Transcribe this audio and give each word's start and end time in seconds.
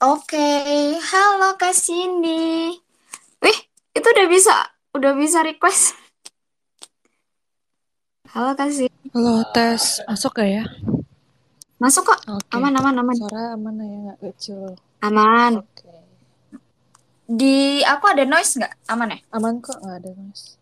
Oke, 0.00 0.96
halo 0.96 1.60
Kak 1.60 1.76
Cindy. 1.76 2.72
Wih, 3.44 3.58
itu 3.92 4.06
udah 4.08 4.26
bisa, 4.32 4.56
udah 4.96 5.12
bisa 5.12 5.44
request. 5.44 5.92
Halo 8.32 8.56
Kak 8.56 8.72
Cindy. 8.72 8.96
Halo, 9.12 9.44
tes. 9.52 10.00
Masuk 10.08 10.40
gak 10.40 10.48
ya? 10.48 10.64
Masuk 11.76 12.08
kok. 12.08 12.16
Oke. 12.32 12.48
Aman, 12.48 12.80
aman, 12.80 12.96
aman. 12.96 13.12
Suara 13.12 13.52
aman 13.52 13.76
ya, 13.76 13.98
nggak 14.08 14.18
kecil. 14.24 14.72
Aman. 15.04 15.68
Oke. 15.68 15.92
Di 17.28 17.84
aku 17.84 18.04
ada 18.08 18.24
noise 18.24 18.56
nggak? 18.56 18.72
Aman 18.88 19.12
ya? 19.12 19.18
Aman 19.36 19.60
kok, 19.60 19.84
nggak 19.84 19.96
ada 20.00 20.10
noise. 20.16 20.56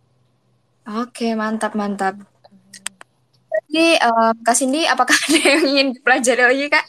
Oke, 0.98 1.38
mantap, 1.38 1.78
mantap. 1.78 2.18
Jadi, 3.54 4.02
um, 4.02 4.34
Kak 4.42 4.58
Cindy, 4.58 4.82
apakah 4.82 5.14
ada 5.30 5.38
yang 5.38 5.62
ingin 5.62 5.88
dipelajari 5.94 6.42
lagi 6.42 6.66
Kak? 6.74 6.86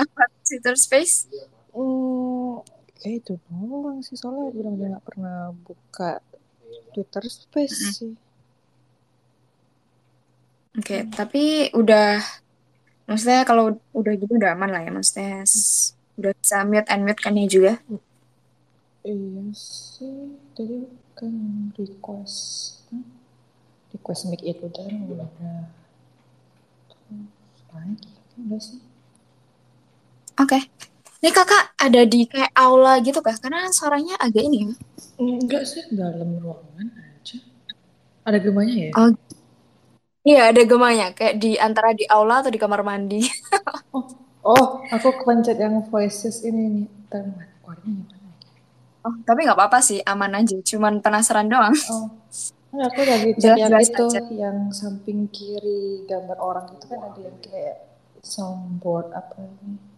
Apa 0.00 0.32
Twitter 0.40 0.72
Space? 0.80 1.28
Hmm, 1.72 2.60
kayak 3.00 3.24
itu 3.24 3.32
doang 3.48 3.98
sih, 4.04 4.16
soalnya 4.20 4.52
benar-benar 4.52 4.88
nggak 5.00 5.06
pernah 5.08 5.38
buka 5.66 6.20
Twitter 6.92 7.24
Space 7.32 7.80
Mm. 7.80 7.92
sih. 7.96 8.12
Oke, 10.78 11.04
tapi 11.12 11.68
udah, 11.76 12.20
maksudnya 13.08 13.44
kalau 13.48 13.76
udah 13.92 14.12
gitu 14.16 14.32
udah 14.40 14.52
aman 14.56 14.70
lah 14.72 14.80
ya, 14.84 14.90
maksudnya 14.92 15.44
udah 16.20 16.32
bisa 16.36 16.56
mute 16.68 16.88
and 16.92 17.02
mute 17.04 17.20
kan 17.20 17.36
ya 17.36 17.46
juga. 17.48 17.72
Iya 19.04 19.44
sih, 19.56 20.36
tadi 20.54 20.86
kan 21.18 21.34
request 21.74 22.38
hmm, 22.88 23.04
request 23.96 24.30
mic 24.30 24.40
itu 24.46 24.62
udah 24.62 24.86
terus 26.88 27.64
lagi 27.72 27.96
udah 28.38 28.60
sih. 28.60 28.80
Oke. 30.40 30.58
Ini 31.22 31.30
kakak 31.30 31.78
ada 31.78 32.02
di 32.02 32.26
kayak 32.26 32.50
aula 32.50 32.98
gitu 32.98 33.22
kah? 33.22 33.36
Karena 33.38 33.70
suaranya 33.70 34.18
agak 34.18 34.42
ini 34.42 34.56
ya. 34.66 34.70
Enggak 35.22 35.62
sih, 35.70 35.82
dalam 35.94 36.34
ruangan 36.42 36.88
aja. 36.98 37.38
Ada 38.26 38.38
gemanya 38.42 38.76
ya? 38.90 38.92
Oh, 38.98 39.10
iya 40.26 40.50
ada 40.50 40.62
gemanya. 40.66 41.06
Kayak 41.14 41.34
di 41.38 41.50
antara 41.66 41.94
di 41.94 42.04
aula 42.10 42.42
atau 42.42 42.50
di 42.50 42.58
kamar 42.58 42.82
mandi. 42.82 43.22
Oh, 43.92 44.08
oh, 44.56 44.64
aku 44.88 45.20
kepencet 45.20 45.60
yang 45.60 45.84
voices 45.92 46.42
ini 46.48 46.62
nih. 46.80 46.86
Ntar 47.12 47.24
keluarnya 47.60 47.92
gimana 47.92 48.28
ya? 48.40 48.50
Oh, 49.04 49.14
tapi 49.28 49.38
nggak 49.44 49.58
apa-apa 49.58 49.78
sih, 49.84 50.00
aman 50.02 50.32
aja. 50.40 50.56
Cuman 50.64 50.94
penasaran 51.04 51.46
doang. 51.52 51.76
Oh, 51.92 52.08
enggak, 52.72 52.88
aku 52.90 53.00
lagi 53.04 53.30
cek 53.42 53.56
yang 53.60 53.74
itu, 53.76 54.06
aja. 54.08 54.20
yang 54.32 54.58
samping 54.72 55.28
kiri 55.28 56.08
gambar 56.08 56.38
orang 56.40 56.66
itu 56.74 56.84
kan 56.88 57.00
ada 57.04 57.20
yang 57.20 57.38
kayak 57.44 57.76
soundboard 58.24 59.12
apa 59.12 59.36
ini. 59.44 59.91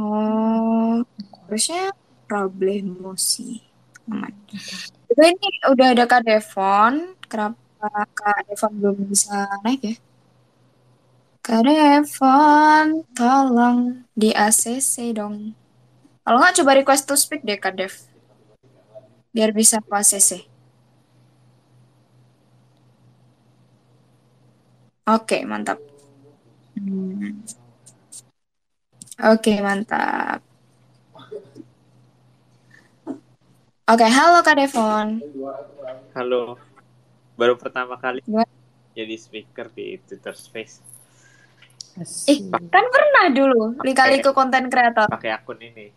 Oh, 0.00 1.04
harusnya 1.44 1.92
problemo 2.24 3.12
sih. 3.16 3.60
Aman. 4.08 4.32
Itu 5.10 5.20
ini 5.20 5.48
udah 5.68 5.86
ada 5.92 6.04
Kak 6.08 6.24
Devon. 6.24 7.12
Kenapa 7.28 8.08
Kak 8.16 8.48
Devon 8.48 8.72
belum 8.80 8.96
bisa 9.12 9.46
naik 9.60 9.80
ya? 9.84 9.94
Kak 11.44 11.60
Devon, 11.66 13.04
tolong 13.12 14.06
di 14.16 14.32
ACC 14.32 15.12
dong. 15.12 15.52
Kalau 16.22 16.38
nggak 16.38 16.56
coba 16.62 16.78
request 16.78 17.04
to 17.10 17.14
speak 17.18 17.42
deh 17.42 17.58
Kak 17.58 17.74
Dev. 17.76 17.92
Biar 19.34 19.50
bisa 19.52 19.82
ke 19.82 19.92
ACC. 19.92 20.30
Oke, 25.06 25.42
mantap. 25.50 25.78
Hmm. 26.78 27.42
Oke, 29.22 29.54
mantap. 29.62 30.42
Oke, 33.86 34.06
halo 34.10 34.42
Kak 34.42 34.58
Devon. 34.58 35.22
Halo, 36.10 36.58
baru 37.38 37.54
pertama 37.54 37.94
kali 38.02 38.18
Gimana? 38.26 38.50
jadi 38.98 39.14
speaker 39.14 39.70
di 39.70 40.02
Twitter 40.02 40.34
Space. 40.34 40.82
Eh, 41.94 42.02
Asik. 42.02 42.50
kan 42.50 42.82
pernah 42.90 43.30
dulu 43.30 43.78
lika-liku 43.86 44.34
konten 44.34 44.66
kreator. 44.66 45.06
Pakai 45.06 45.38
akun 45.38 45.62
ini. 45.62 45.94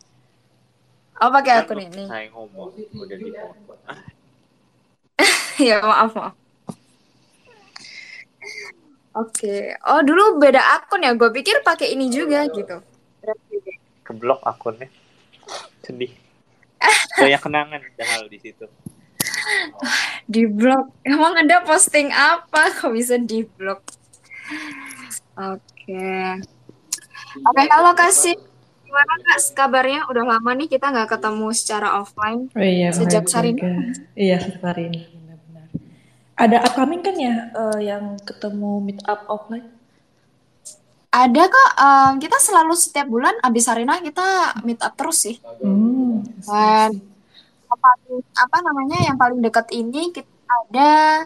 Oh, 1.17 1.33
pakai 1.33 1.51
Kan 1.57 1.61
akun 1.65 1.81
ini. 1.81 2.03
Saya 2.05 2.29
ngomong 2.29 2.77
udah 2.77 3.17
di 3.17 3.29
ya, 5.65 5.81
maaf, 5.81 6.13
maaf. 6.13 6.35
Oke. 9.17 9.73
Oh, 9.81 10.05
dulu 10.05 10.37
beda 10.37 10.61
akun 10.77 11.01
ya. 11.01 11.17
Gue 11.17 11.33
pikir 11.33 11.65
pakai 11.65 11.89
ini 11.95 12.11
juga 12.13 12.45
gitu. 12.53 12.85
Keblok 14.05 14.45
akunnya. 14.45 14.87
Sedih. 15.81 16.13
Banyak 17.17 17.41
kenangan 17.41 17.81
hal 17.81 18.23
di 18.29 18.37
situ. 18.37 18.69
Di 20.29 20.45
blog. 20.45 20.93
Emang 21.01 21.33
ada 21.33 21.65
posting 21.65 22.13
apa? 22.13 22.69
Kok 22.69 22.93
bisa 22.93 23.17
di 23.17 23.41
blog? 23.41 23.81
Oke. 25.35 26.39
Oke, 27.35 27.63
halo 27.67 27.91
kasih. 27.97 28.37
Gimana 28.85 29.13
kak 29.27 29.39
kabarnya? 29.57 30.07
Udah 30.07 30.23
lama 30.23 30.51
nih 30.55 30.71
kita 30.71 30.87
nggak 30.87 31.17
ketemu 31.17 31.47
secara 31.51 31.99
offline. 31.99 32.47
Oh 32.55 32.63
iya, 32.63 32.95
Sejak 32.95 33.27
hari 33.27 33.57
ini. 33.57 33.91
Iya, 34.15 34.37
sejak 34.39 34.63
hari 34.63 34.87
ini 34.87 34.99
benar-benar. 35.11 35.67
Ada 36.39 36.57
upcoming 36.63 37.01
kan 37.03 37.15
ya 37.19 37.35
eh, 37.51 37.79
yang 37.91 38.15
ketemu 38.23 38.71
meet 38.79 39.01
up 39.03 39.27
offline? 39.27 39.74
Ada 41.15 41.43
kok. 41.47 41.69
em, 41.79 42.11
kita 42.19 42.37
selalu 42.43 42.73
setiap 42.75 43.07
bulan 43.07 43.35
abis 43.39 43.71
Arena 43.71 44.03
kita 44.03 44.59
meet 44.67 44.79
up 44.83 44.93
terus 44.99 45.23
sih. 45.23 45.39
Hmm, 45.63 46.19
Dan 46.43 46.89
apa, 47.71 47.89
apa 48.35 48.57
namanya 48.59 48.97
yang 49.07 49.15
paling 49.15 49.39
dekat 49.39 49.67
ini 49.71 50.11
kita 50.11 50.27
ada 50.67 51.23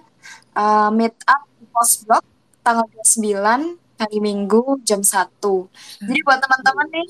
eh, 0.53 0.89
meet 0.93 1.15
up 1.25 1.41
di 1.57 1.65
post 1.73 2.05
blog 2.05 2.21
tanggal 2.61 2.85
29 2.85 3.77
hari 3.99 4.17
Minggu 4.21 4.77
jam 4.85 5.01
1. 5.01 5.67
Jadi 6.05 6.19
buat 6.23 6.39
teman-teman 6.39 6.87
nih, 6.93 7.07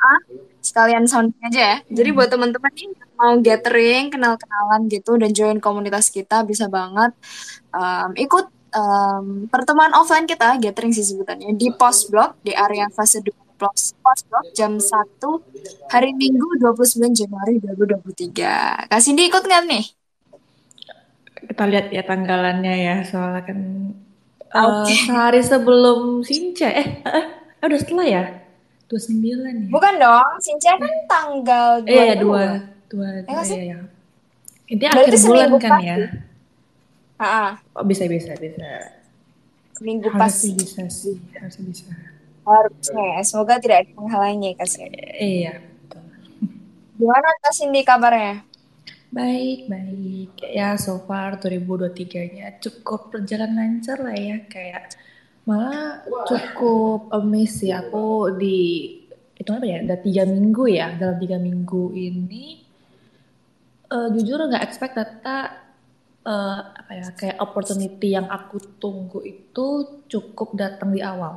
ah, 0.00 0.20
sekalian 0.64 1.04
sounding 1.06 1.38
aja 1.44 1.60
ya. 1.60 1.76
Jadi 1.92 2.08
buat 2.16 2.28
teman-teman 2.32 2.72
nih 2.72 2.88
mau 3.18 3.34
gathering, 3.42 4.14
kenal-kenalan 4.14 4.80
gitu 4.88 5.18
dan 5.18 5.30
join 5.34 5.58
komunitas 5.58 6.08
kita 6.08 6.46
bisa 6.46 6.70
banget 6.70 7.12
em, 7.74 8.10
ikut 8.16 8.46
em, 8.78 9.50
pertemuan 9.50 9.90
offline 9.98 10.24
kita, 10.24 10.54
gathering 10.62 10.94
sih 10.94 11.02
sebutannya, 11.02 11.50
di 11.58 11.68
post 11.74 12.08
blog 12.14 12.38
di 12.46 12.54
area 12.54 12.86
fase 12.94 13.18
2 13.18 13.34
post 13.58 13.98
post 13.98 14.22
blog 14.30 14.46
jam 14.54 14.78
1 14.78 15.18
hari 15.90 16.14
Minggu 16.14 16.62
29 16.62 17.10
Januari 17.10 17.58
2023. 17.58 18.86
Kak 18.86 19.00
Cindy 19.02 19.26
ikut 19.26 19.42
nggak 19.42 19.62
nih? 19.66 19.84
Kita 21.48 21.64
lihat 21.66 21.86
ya 21.90 22.02
tanggalannya 22.06 22.74
ya, 22.78 22.94
soalnya 23.02 23.42
kan 23.42 23.58
eh, 24.38 24.62
Oke. 24.62 24.94
sehari 24.94 25.42
sebelum 25.42 26.22
Sinca. 26.22 26.70
Eh, 26.70 27.02
eh, 27.02 27.24
eh, 27.58 27.66
udah 27.66 27.78
setelah 27.82 28.06
ya? 28.06 28.22
29 28.86 29.66
ya? 29.66 29.68
Bukan 29.68 29.94
dong, 29.98 30.32
Sinca 30.38 30.72
kan 30.78 30.94
tanggal 31.10 31.68
Eh, 31.84 31.92
iya, 31.92 32.14
22. 32.16 32.22
dua, 32.22 32.46
dua, 32.88 33.08
Ya 33.26 33.76
ya. 33.76 33.78
Ini 34.68 34.84
akhir 34.84 35.16
bulan 35.24 35.48
kan 35.56 35.70
pas 35.76 35.82
ya? 35.82 35.96
Ah, 37.18 37.62
Oh, 37.76 37.84
bisa, 37.86 38.04
bisa, 38.08 38.34
bisa. 38.36 38.68
seminggu 39.76 40.08
pas 40.20 40.34
Harusnya 40.34 40.52
bisa 40.60 40.82
sih, 41.00 41.16
harusnya 41.40 41.64
bisa. 41.70 41.84
Harusnya 42.48 43.02
ya. 43.14 43.20
Semoga 43.28 43.54
tidak 43.62 43.76
ada 43.84 43.90
penghalangnya 43.96 44.50
Kak 44.58 44.68
Cindy. 44.72 45.02
Iya, 45.18 45.60
betul. 45.60 46.02
Gimana 46.98 47.28
Kak 47.42 47.52
Cindy 47.56 47.80
kabarnya? 47.88 48.34
Baik, 49.18 49.58
baik. 49.72 50.30
Ya, 50.58 50.68
so 50.84 50.92
far 51.08 51.30
2023-nya 51.40 52.46
cukup 52.64 53.00
berjalan 53.12 53.52
lancar 53.58 53.96
lah 54.04 54.16
ya. 54.16 54.36
Kayak 54.52 54.84
malah 55.48 56.04
cukup 56.28 57.08
amazed 57.16 57.56
sih 57.64 57.72
aku 57.80 58.36
di 58.40 58.56
itu 59.40 59.50
apa 59.56 59.64
ya? 59.72 59.76
Ada 59.84 59.96
tiga 60.04 60.22
minggu 60.28 60.64
ya. 60.78 60.86
Dalam 61.00 61.16
tiga 61.22 61.36
minggu 61.40 61.82
ini, 62.08 62.44
eh, 63.94 64.08
jujur 64.14 64.38
nggak 64.48 64.64
expect 64.66 64.94
data 64.98 65.38
eh, 66.32 66.58
apa 66.80 66.90
ya 67.00 67.06
kayak 67.20 67.36
opportunity 67.46 68.08
yang 68.16 68.26
aku 68.28 68.56
tunggu 68.82 69.20
itu 69.34 69.66
cukup 70.12 70.48
datang 70.62 70.90
di 70.96 71.00
awal. 71.12 71.34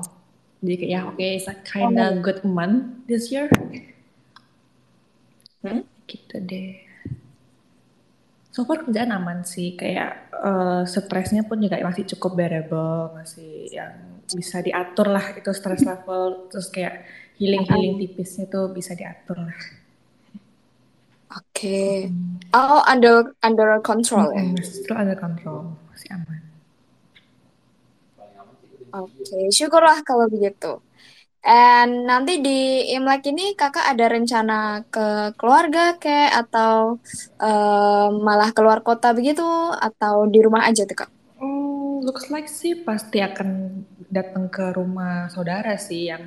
Jadi 0.62 0.76
kayak 0.80 0.92
ya 0.94 1.02
oke, 1.10 1.26
it's 1.38 1.48
a 1.50 1.56
kinda 1.72 2.06
Oh. 2.08 2.22
good 2.26 2.42
month 2.58 2.78
this 3.10 3.26
year. 3.34 3.48
Hmm? 5.64 5.82
Gitu 6.10 6.36
deh. 6.50 6.72
So 8.56 8.68
far 8.68 8.84
kerjaan 8.84 9.12
aman 9.16 9.40
sih, 9.54 9.68
kayak 9.82 10.10
eh, 10.50 10.82
stresnya 10.94 11.42
pun 11.50 11.58
juga 11.64 11.80
masih 11.90 12.04
cukup 12.16 12.32
bearable, 12.40 13.16
masih 13.18 13.52
yang 13.78 13.94
bisa 14.28 14.58
diatur 14.68 15.08
lah 15.16 15.26
itu 15.40 15.52
stress 15.60 15.84
level, 15.92 16.24
terus 16.52 16.68
kayak 16.76 16.96
healing-healing 17.40 17.94
tipisnya 18.02 18.46
tuh 18.54 18.66
bisa 18.78 18.92
diatur 19.00 19.38
lah. 19.48 19.56
Oke. 21.38 22.08
Hmm. 22.12 22.38
Oh, 22.54 22.84
under 22.88 23.32
under 23.48 23.80
control 23.80 24.28
ya. 24.36 24.44
Mm-mm, 24.44 24.60
still 24.60 24.98
under 25.00 25.16
control, 25.16 25.60
masih 25.92 26.10
aman. 26.12 26.42
Oke, 28.92 29.38
syukurlah 29.56 30.04
kalau 30.04 30.28
begitu. 30.28 30.84
And 31.42 32.06
nanti 32.10 32.44
di 32.46 32.86
Imlek 32.94 33.24
ini 33.32 33.56
kakak 33.58 33.86
ada 33.92 34.06
rencana 34.14 34.86
ke 34.94 35.34
keluarga 35.40 35.98
kayak 35.98 36.32
atau 36.46 37.02
uh, 37.42 38.08
malah 38.28 38.50
keluar 38.56 38.80
kota 38.86 39.16
begitu 39.18 39.42
atau 39.88 40.30
di 40.34 40.40
rumah 40.46 40.64
aja 40.70 40.84
tuh 40.90 40.98
kak? 41.02 41.10
Hmm, 41.40 42.06
looks 42.06 42.30
like 42.30 42.46
sih 42.52 42.78
pasti 42.88 43.18
akan 43.24 43.50
datang 44.12 44.46
ke 44.54 44.70
rumah 44.78 45.32
saudara 45.34 45.74
sih 45.80 46.12
yang 46.12 46.24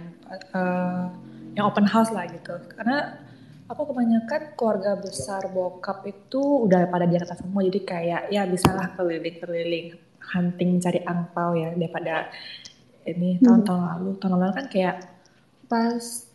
uh, 0.56 1.06
yang 1.54 1.64
open 1.70 1.86
house 1.86 2.10
lah 2.10 2.26
gitu. 2.26 2.54
Karena 2.74 3.23
aku 3.68 3.82
kebanyakan 3.92 4.42
keluarga 4.56 4.92
besar 5.00 5.48
bokap 5.48 6.04
itu 6.04 6.68
udah 6.68 6.84
pada 6.92 7.08
di 7.08 7.16
Jakarta 7.16 7.40
semua 7.40 7.64
jadi 7.64 7.80
kayak 7.80 8.22
ya 8.28 8.42
bisalah 8.44 8.92
keliling-keliling 8.96 9.96
hunting 10.20 10.80
cari 10.80 11.00
angpau 11.04 11.56
ya 11.56 11.72
daripada 11.72 12.28
ini 13.08 13.36
hmm. 13.36 13.44
tahun-tahun 13.44 13.82
lalu 13.96 14.10
tahun 14.20 14.32
lalu 14.40 14.52
kan 14.52 14.66
kayak 14.68 14.96
pas 15.68 16.28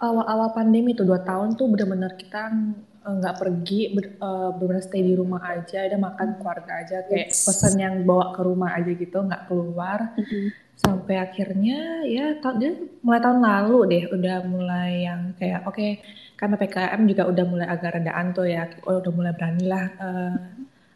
awal-awal 0.00 0.52
pandemi 0.52 0.92
tuh 0.92 1.08
dua 1.08 1.24
tahun 1.24 1.56
tuh 1.56 1.72
bener-bener 1.72 2.12
kita 2.20 2.52
eh, 3.04 3.14
nggak 3.20 3.36
pergi 3.40 3.80
ber, 3.96 4.04
uh, 4.20 4.50
bener 4.56 4.84
stay 4.84 5.00
di 5.00 5.16
rumah 5.16 5.40
aja 5.40 5.88
ada 5.88 5.96
makan 5.96 6.36
keluarga 6.40 6.72
aja 6.84 6.96
kayak 7.08 7.32
yes. 7.32 7.48
pesan 7.48 7.80
yang 7.80 7.94
bawa 8.04 8.36
ke 8.36 8.40
rumah 8.44 8.76
aja 8.76 8.92
gitu 8.92 9.16
nggak 9.24 9.48
keluar 9.48 10.12
mm-hmm. 10.20 10.46
sampai 10.76 11.16
akhirnya 11.16 12.04
ya 12.04 12.36
dia 12.60 12.72
mulai 13.00 13.20
tahun 13.24 13.40
lalu 13.40 13.78
deh 13.88 14.04
udah 14.12 14.36
mulai 14.44 15.08
yang 15.08 15.32
kayak 15.40 15.64
oke 15.64 15.76
okay, 15.76 16.04
karena 16.34 16.56
PKM 16.58 17.00
juga 17.06 17.22
udah 17.30 17.44
mulai 17.46 17.66
agak 17.70 18.02
redaan 18.02 18.34
tuh 18.34 18.46
ya 18.50 18.66
udah 18.82 19.12
mulai 19.14 19.32
berani 19.32 19.64
lah 19.64 19.86
uh, 19.96 20.34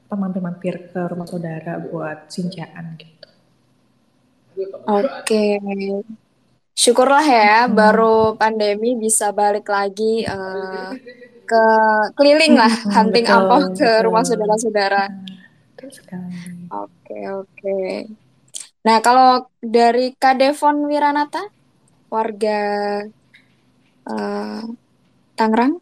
mampir-mampir 0.08 0.90
ke 0.90 1.00
rumah 1.08 1.28
saudara 1.28 1.78
buat 1.78 2.32
sincaan 2.32 2.96
gitu 2.96 3.18
Oke. 4.88 5.60
Syukurlah 6.78 7.26
ya 7.26 7.66
hmm. 7.66 7.74
baru 7.74 8.18
pandemi 8.38 8.94
bisa 8.94 9.34
balik 9.34 9.66
lagi 9.66 10.22
uh, 10.26 10.94
ke 11.48 11.64
keliling 12.14 12.54
lah 12.54 12.70
hmm, 12.70 12.92
hunting 12.94 13.26
apa 13.26 13.56
ke 13.74 13.88
rumah 14.06 14.22
saudara-saudara. 14.22 15.10
Oke, 16.70 17.18
oke. 17.26 17.78
Nah, 18.86 18.96
kalau 19.02 19.50
dari 19.58 20.14
Kak 20.14 20.38
Devon 20.38 20.86
Wiranata, 20.86 21.50
warga 22.10 22.60
uh, 24.06 24.62
Tangerang, 25.38 25.78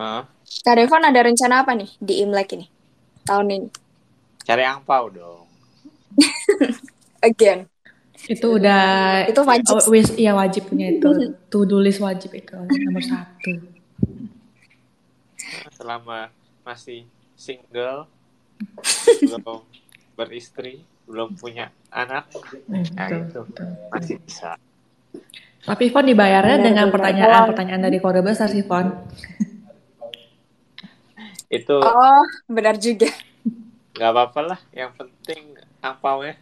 uh. 0.00 0.24
Kak 0.64 0.74
Devon 0.80 1.04
ada 1.04 1.20
rencana 1.20 1.60
apa 1.60 1.76
nih 1.76 1.92
di 2.00 2.24
Imlek 2.24 2.56
ini 2.56 2.66
tahun 3.28 3.46
ini? 3.52 3.68
Cari 4.42 4.64
angpau 4.64 5.12
dong. 5.12 5.44
Again. 7.28 7.68
Itu 8.22 8.58
udah 8.58 9.26
itu 9.26 9.40
wajib. 9.42 9.74
Oh, 9.74 9.82
wis, 9.90 10.14
iya 10.14 10.32
wajib 10.32 10.70
punya 10.70 10.94
itu. 10.94 11.36
To 11.50 11.66
do 11.66 11.82
list 11.82 11.98
wajib 11.98 12.32
itu 12.32 12.54
nomor 12.56 13.02
satu. 13.02 13.52
Selama 15.74 16.30
masih 16.62 17.04
single, 17.34 18.06
belum 19.26 19.66
beristri, 20.14 20.86
belum 21.10 21.34
punya 21.34 21.74
anak, 21.90 22.30
nah 22.70 23.10
itu 23.10 23.42
masih 23.90 24.16
bisa. 24.22 24.54
Tapi 25.62 25.94
Fon 25.94 26.02
dibayarnya 26.02 26.58
ya, 26.58 26.64
dengan 26.64 26.86
pertanyaan-pertanyaan 26.90 27.82
dari 27.86 27.98
kode 28.02 28.20
besar 28.22 28.50
sih 28.50 28.66
Fon. 28.66 28.90
itu. 31.52 31.76
Oh, 31.76 32.24
benar 32.48 32.80
juga. 32.80 33.12
Gak 33.92 34.08
apa-apa 34.08 34.40
lah, 34.56 34.60
yang 34.72 34.90
penting 34.96 35.52
ya 35.82 36.34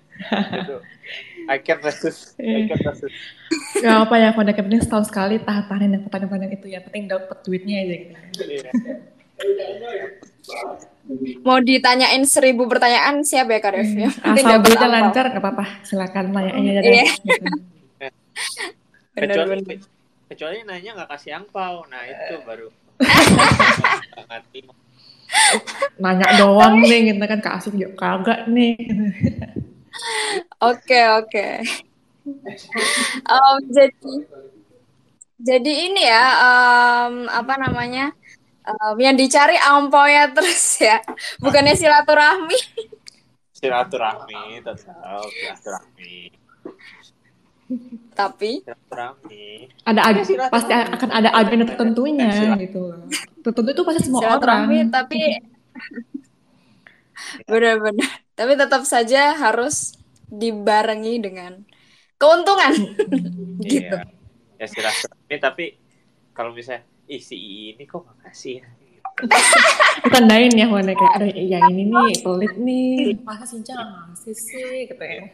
itu 0.60 0.76
I 1.48 1.58
can 1.64 1.80
resist. 1.80 2.36
I 2.38 2.68
can 2.68 2.78
resist. 2.84 3.16
Gak 3.80 3.96
apa 4.06 4.14
ya, 4.20 4.30
pada 4.36 4.52
penting 4.54 4.78
setahun 4.84 5.10
sekali 5.10 5.42
tahan-tahanin 5.42 5.98
yang 5.98 6.02
pertanyaan-pertanyaan 6.06 6.54
itu 6.54 6.66
ya. 6.70 6.78
Penting 6.84 7.10
dapat 7.10 7.38
duitnya 7.42 7.76
aja 7.82 7.94
gitu. 7.98 8.14
Mau 11.42 11.58
ditanyain 11.58 12.22
seribu 12.28 12.70
pertanyaan 12.70 13.24
siapa 13.26 13.56
ya 13.56 13.60
Kak 13.64 13.72
Dev? 13.74 13.88
Hmm. 13.88 14.36
Asal 14.36 14.62
duitnya 14.62 14.88
lancar 14.88 15.24
gak 15.32 15.42
apa-apa. 15.42 15.66
Silakan 15.82 16.30
tanyain 16.30 16.78
aja. 16.78 16.80
Iya. 16.86 17.06
kecuali, 19.20 19.60
kecuali 20.30 20.56
nanya 20.64 20.90
gak 21.04 21.10
kasih 21.16 21.30
angpau. 21.36 21.84
Nah 21.88 22.02
itu 22.08 22.34
baru. 22.44 22.68
nanya 26.02 26.42
doang 26.42 26.82
nih 26.82 27.14
kita 27.14 27.24
kan 27.30 27.40
kasih 27.40 27.70
juga 27.70 27.94
kagak 27.94 28.50
nih 28.50 28.74
Oke 30.60 31.00
oke. 31.18 31.48
Um, 33.26 33.56
jadi 33.72 34.12
jadi 35.40 35.72
ini 35.88 36.02
ya 36.04 36.26
um, 36.36 37.26
apa 37.26 37.56
namanya 37.56 38.12
um, 38.68 38.96
yang 39.00 39.16
dicari 39.16 39.56
ya 39.56 40.28
terus 40.30 40.78
ya 40.78 41.00
bukannya 41.40 41.74
silaturahmi. 41.74 42.58
Silaturahmi 43.56 44.60
tetap 44.60 45.24
silaturahmi. 45.26 46.32
Tapi 48.14 48.66
silaturahmi. 48.66 49.70
Ada 49.86 50.00
ada 50.10 50.20
pasti 50.50 50.72
akan 50.74 51.08
ada 51.10 51.30
agenda 51.34 51.64
tertentunya. 51.70 52.30
Gitu. 52.58 52.82
Tertentu 53.46 53.70
itu 53.70 53.82
pasti 53.86 54.00
semua 54.10 54.36
orang. 54.36 54.90
Tapi 54.90 55.20
benar-benar. 57.50 58.10
Tapi 58.34 58.52
tetap 58.58 58.82
saja 58.88 59.38
harus 59.38 59.94
dibarengi 60.26 61.22
dengan 61.22 61.62
keuntungan. 62.18 62.74
Gitu. 63.60 63.92
Iya. 63.92 64.08
ya 64.56 64.66
silaturahmi 64.68 65.36
tapi 65.36 65.64
kalau 66.32 66.56
misalnya 66.56 66.88
ih 67.04 67.20
si 67.20 67.36
ini 67.76 67.84
kok 67.84 68.08
makasih 68.08 68.64
ya? 68.64 68.68
Tandain 70.16 70.48
ya 70.56 70.64
mana 70.64 70.96
kayak 70.96 71.12
ada 71.20 71.28
yang 71.28 71.68
ini 71.68 71.92
nih 71.92 72.24
pelit 72.24 72.54
nih. 72.56 73.20
Masa 73.20 73.44
Sinca 73.44 73.76
ngasih 73.76 74.32
sih 74.32 74.88
gitu 74.88 75.04
ya 75.04 75.28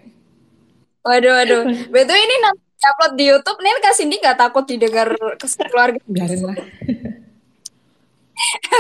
waduh 1.07 1.33
waduh 1.39 1.63
betul 1.95 2.19
ini 2.19 2.37
nanti 2.43 2.85
upload 2.87 3.13
di 3.15 3.25
YouTube 3.31 3.59
nih 3.63 3.79
kasih 3.79 4.05
Cindy 4.05 4.17
nggak 4.19 4.39
takut 4.39 4.65
didengar 4.67 5.09
ke 5.39 5.47
keluarga 5.71 6.03
biarin 6.15 6.41
lah 6.43 6.57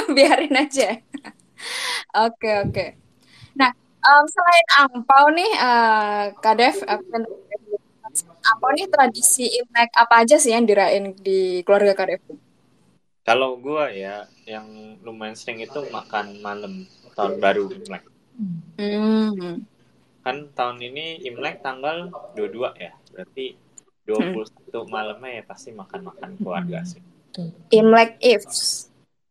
biarin 0.17 0.55
aja 0.59 0.99
oke 2.19 2.51
oke 2.67 2.75
okay. 2.75 2.89
nah 3.55 3.71
um, 4.07 4.25
selain 4.31 4.67
angpau 4.87 5.25
nih, 5.35 5.53
uh, 5.59 6.23
Kadef, 6.39 6.77
apa 8.47 8.67
nih 8.79 8.87
tradisi 8.89 9.51
Imlek 9.51 9.91
apa 9.93 10.25
aja 10.25 10.39
sih 10.39 10.55
yang 10.55 10.65
dirain 10.65 11.13
di 11.19 11.61
keluarga 11.67 11.93
Kadef? 11.99 12.23
Kalau 13.27 13.59
gua 13.59 13.91
ya, 13.91 14.31
yang 14.47 14.99
lumayan 15.03 15.35
sering 15.35 15.59
itu 15.59 15.83
makan 15.91 16.39
malam 16.41 16.87
tahun 17.19 17.43
baru 17.43 17.67
Imlek. 17.75 18.05
Hmm. 18.79 19.67
Kan 20.27 20.51
tahun 20.59 20.83
ini 20.83 21.23
Imlek 21.23 21.63
tanggal 21.63 22.11
22 22.35 22.75
ya, 22.83 22.91
berarti 23.15 23.55
21 24.11 24.43
hmm. 24.43 24.91
malamnya 24.91 25.31
ya 25.39 25.43
pasti 25.47 25.71
makan-makan 25.71 26.35
keluarga 26.43 26.83
sih. 26.83 26.99
Imlek 27.71 28.19
Eve. 28.19 28.51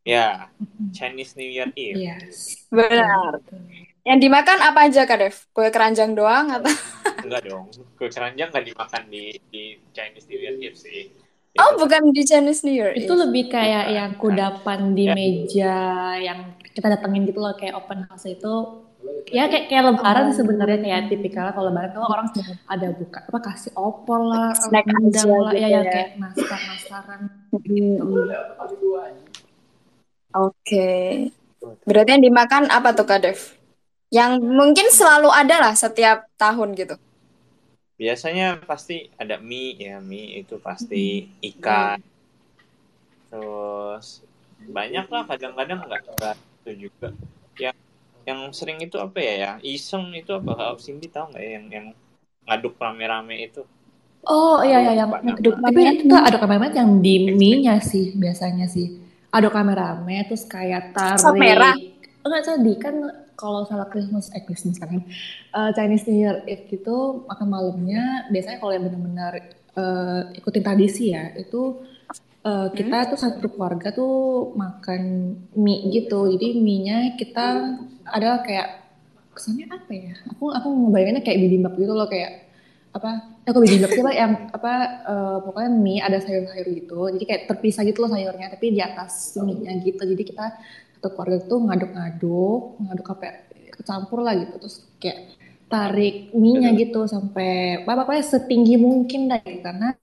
Ya, 0.08 0.48
Chinese 0.96 1.36
New 1.36 1.52
Year 1.52 1.68
Eve. 1.76 2.00
Yes. 2.00 2.64
Benar. 2.72 3.44
Yang 4.08 4.20
dimakan 4.24 4.60
apa 4.62 4.80
aja 4.88 5.04
Kak 5.04 5.18
Dev? 5.18 5.36
Kue 5.52 5.68
keranjang 5.68 6.16
doang 6.16 6.48
atau? 6.48 6.72
Enggak 7.28 7.44
dong. 7.50 7.68
Kue 8.00 8.08
keranjang 8.08 8.54
nggak 8.54 8.66
dimakan 8.72 9.04
di, 9.12 9.36
di 9.52 9.76
Chinese 9.92 10.32
New 10.32 10.40
Year 10.40 10.56
Eve 10.62 10.78
sih. 10.80 11.12
Oh, 11.58 11.74
itu. 11.74 11.82
bukan 11.84 12.02
di 12.16 12.22
Chinese 12.24 12.62
New 12.64 12.72
Year. 12.72 12.94
Itu 12.94 13.18
lebih 13.18 13.52
kayak 13.52 13.92
yang 13.92 14.12
kudapan 14.16 14.96
di 14.96 15.10
ya. 15.10 15.14
meja 15.18 15.78
yang 16.24 16.40
kita 16.72 16.88
datengin 16.88 17.28
gitu 17.28 17.44
loh 17.44 17.52
kayak 17.58 17.74
open 17.74 18.08
house 18.08 18.30
itu. 18.30 18.85
Ya 19.30 19.50
kayak 19.50 19.66
kayak 19.70 19.84
lebaran 19.90 20.26
oh. 20.30 20.36
sebenarnya 20.38 20.78
kayak 20.82 21.02
tipikal 21.10 21.50
kalau 21.54 21.74
lebaran 21.74 21.90
tuh 21.94 22.06
orang 22.06 22.28
ada 22.70 22.88
buka 22.94 23.20
apa 23.26 23.40
kasih 23.42 23.74
opor 23.74 24.22
lah, 24.22 24.54
snack 24.54 24.86
aja 24.86 25.22
lah, 25.26 25.52
gitu 25.54 25.62
ya, 25.62 25.68
ya, 25.68 25.70
ya 25.70 25.82
kayak 25.90 26.10
nastar-nastaran 26.22 27.22
gitu. 27.66 28.06
Oke. 28.06 28.30
Okay. 30.36 31.06
Berarti 31.90 32.10
yang 32.18 32.24
dimakan 32.24 32.70
apa 32.70 32.94
tuh 32.94 33.06
Kak 33.10 33.20
Dev? 33.26 33.40
yang 34.14 34.40
mungkin 34.40 34.88
selalu 34.94 35.28
ada 35.28 35.60
lah 35.60 35.74
setiap 35.74 36.30
tahun 36.40 36.78
gitu. 36.78 36.96
Biasanya 37.96 38.60
pasti 38.64 39.08
ada 39.16 39.40
mie 39.40 39.80
ya, 39.80 40.04
mie 40.04 40.44
itu 40.44 40.60
pasti 40.60 41.32
ikan. 41.56 42.00
Terus 43.32 44.24
banyak 44.72 45.06
lah 45.08 45.24
kadang-kadang 45.28 45.80
nggak 45.84 46.02
-kadang 46.04 46.38
itu 46.64 46.72
juga. 46.88 47.12
Yang 47.56 47.78
yang 48.26 48.50
sering 48.52 48.82
itu 48.82 48.98
apa 48.98 49.18
ya 49.22 49.34
ya? 49.38 49.52
Iseng 49.62 50.12
itu 50.18 50.34
apa? 50.34 50.52
Kalau 50.58 50.76
Cindy 50.82 51.08
tahu 51.08 51.32
nggak 51.32 51.44
ya? 51.46 51.52
Yang 51.62 51.66
yang 51.72 51.88
ngaduk 52.46 52.74
rame-rame 52.78 53.36
itu. 53.46 53.62
Oh 54.26 54.66
iya 54.66 54.82
iya 54.82 55.06
yang 55.06 55.10
ngaduk 55.14 55.56
tapi 55.62 55.80
itu 55.86 56.04
tuh 56.10 56.18
aduk 56.18 56.42
rame-rame 56.42 56.74
yang 56.74 56.92
di 57.02 57.30
mie-nya 57.30 57.78
sih 57.82 58.18
biasanya 58.18 58.66
sih. 58.66 58.98
Aduk 59.30 59.54
rame-rame 59.54 60.26
terus 60.26 60.46
kayak 60.50 60.98
tarik. 60.98 61.22
Sop 61.22 61.38
merah. 61.38 61.78
Enggak 62.26 62.44
tadi 62.50 62.74
kan 62.82 62.96
kalau 63.36 63.68
salah 63.68 63.86
Christmas, 63.92 64.32
eh 64.32 64.42
Christmas 64.48 64.80
kan, 64.80 65.04
uh, 65.54 65.70
Chinese 65.76 66.08
New 66.08 66.18
Year 66.18 66.42
Eve 66.48 66.72
gitu 66.72 67.28
makan 67.28 67.48
malamnya 67.52 68.26
biasanya 68.32 68.58
kalau 68.64 68.72
yang 68.74 68.88
benar-benar 68.88 69.34
uh, 69.76 70.22
ikutin 70.34 70.64
tradisi 70.64 71.12
ya 71.12 71.36
itu 71.36 71.84
uh, 72.48 72.72
kita 72.72 72.98
hmm? 73.06 73.10
tuh 73.12 73.20
satu 73.20 73.48
keluarga 73.52 73.92
tuh 73.92 74.56
makan 74.56 75.36
mie 75.54 75.92
gitu. 75.92 76.32
Jadi 76.32 76.48
mie 76.64 76.82
nya 76.82 76.98
kita 77.20 77.78
ada 78.06 78.42
kayak 78.46 78.68
kesannya 79.36 79.66
apa 79.70 79.92
ya? 79.92 80.14
Aku 80.36 80.54
aku 80.54 80.68
ngebayanginnya 80.70 81.24
kayak 81.26 81.40
bibimbap 81.46 81.74
gitu 81.76 81.94
loh 81.94 82.08
kayak 82.08 82.48
apa 82.96 83.36
aku 83.44 83.60
bibimbap 83.60 83.92
sih 83.92 84.04
yang 84.16 84.48
apa 84.56 84.74
uh, 85.04 85.38
pokoknya 85.44 85.72
mie 85.76 86.00
ada 86.00 86.18
sayur-sayur 86.22 86.68
gitu. 86.72 87.00
Jadi 87.18 87.24
kayak 87.28 87.42
terpisah 87.52 87.84
gitu 87.84 88.06
loh 88.06 88.12
sayurnya 88.14 88.48
tapi 88.54 88.72
di 88.72 88.80
atas 88.80 89.36
mie 89.42 89.60
nya 89.66 89.76
gitu. 89.84 90.02
Jadi 90.02 90.24
kita 90.24 90.46
satu 90.98 91.12
keluarga 91.12 91.38
tuh 91.44 91.60
ngaduk-ngaduk 91.68 92.62
ngaduk 92.80 93.08
apa 93.12 93.52
kecampur 93.76 94.24
lah 94.24 94.34
gitu. 94.40 94.56
Terus 94.62 94.78
kayak 95.02 95.20
tarik 95.66 96.32
mie-nya 96.38 96.72
gitu 96.78 97.10
sampai 97.10 97.82
apa 97.84 98.06
pokoknya 98.06 98.24
setinggi 98.24 98.78
mungkin 98.78 99.28
dah 99.28 99.42
gitu. 99.42 99.66
karena 99.66 99.98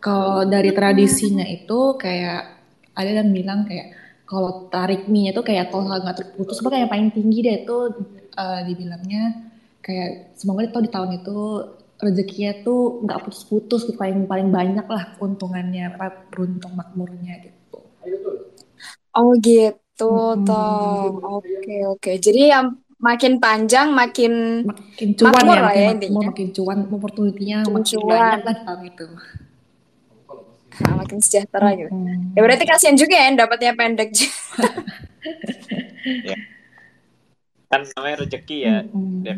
kalau 0.00 0.46
dari 0.48 0.70
tradisinya 0.72 1.44
itu 1.44 1.98
kayak 1.98 2.56
ada 2.96 3.10
yang 3.10 3.30
bilang 3.34 3.68
kayak 3.68 3.99
kalau 4.30 4.70
tarik 4.70 5.10
mie-nya 5.10 5.34
tuh 5.34 5.42
kayak 5.42 5.74
tol 5.74 5.82
nggak 5.82 6.14
terputus 6.14 6.62
pokoknya 6.62 6.86
yang 6.86 6.92
paling 6.94 7.10
tinggi 7.10 7.38
deh 7.42 7.56
itu 7.66 7.76
uh, 8.38 8.60
dibilangnya 8.62 9.50
kayak 9.82 10.38
semoga 10.38 10.70
itu 10.70 10.78
di 10.86 10.90
tahun 10.94 11.10
itu 11.18 11.38
rezekinya 11.98 12.52
tuh 12.62 13.02
nggak 13.02 13.20
putus-putus 13.26 13.90
gitu 13.90 13.98
paling 13.98 14.30
paling 14.30 14.48
banyak 14.54 14.86
lah 14.86 15.18
keuntungannya 15.18 15.98
beruntung 16.30 16.72
makmurnya 16.78 17.42
gitu. 17.44 17.78
Oh 19.10 19.34
gitu 19.42 20.10
hmm. 20.38 20.46
toh. 20.46 21.18
Oke 21.42 21.50
okay, 21.58 21.80
oke. 21.90 22.00
Okay. 22.00 22.14
Jadi 22.22 22.54
yang 22.54 22.78
makin 23.02 23.42
panjang 23.42 23.92
makin 23.92 24.62
makin 24.64 25.08
cuan 25.18 25.32
makmur 25.34 25.56
ya, 25.58 25.62
lah 25.66 25.74
ya 25.74 25.88
intinya. 25.92 26.28
Makin 26.30 26.48
cuan 26.54 26.78
opportunity-nya 26.86 27.58
makin 27.66 27.82
cuan. 27.84 28.08
banyak 28.08 28.42
lah 28.46 28.56
tahun 28.62 28.80
itu. 28.86 29.06
Nah, 30.84 30.94
makin 31.00 31.18
sejahtera 31.24 31.70
hmm. 31.72 31.78
gitu. 31.78 31.92
Ya 32.36 32.40
berarti 32.44 32.64
kasihan 32.66 32.96
juga 32.96 33.14
ya 33.16 33.28
dapatnya 33.36 33.72
pendek. 33.76 34.10
ya. 36.28 36.36
Kan 37.70 37.86
namanya 37.96 38.16
rezeki 38.26 38.58
ya. 38.64 38.84
Hmm. 38.88 39.22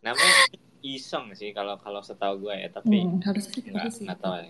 namanya 0.00 0.48
iseng 0.80 1.36
sih 1.36 1.52
kalau 1.52 1.76
kalau 1.76 2.00
setahu 2.00 2.48
gue 2.48 2.56
ya 2.56 2.72
tapi 2.72 3.04
hmm, 3.04 3.20
harus 3.20 3.52
nggak 3.52 4.00
nggak 4.00 4.16
tahu 4.16 4.32
ya. 4.32 4.48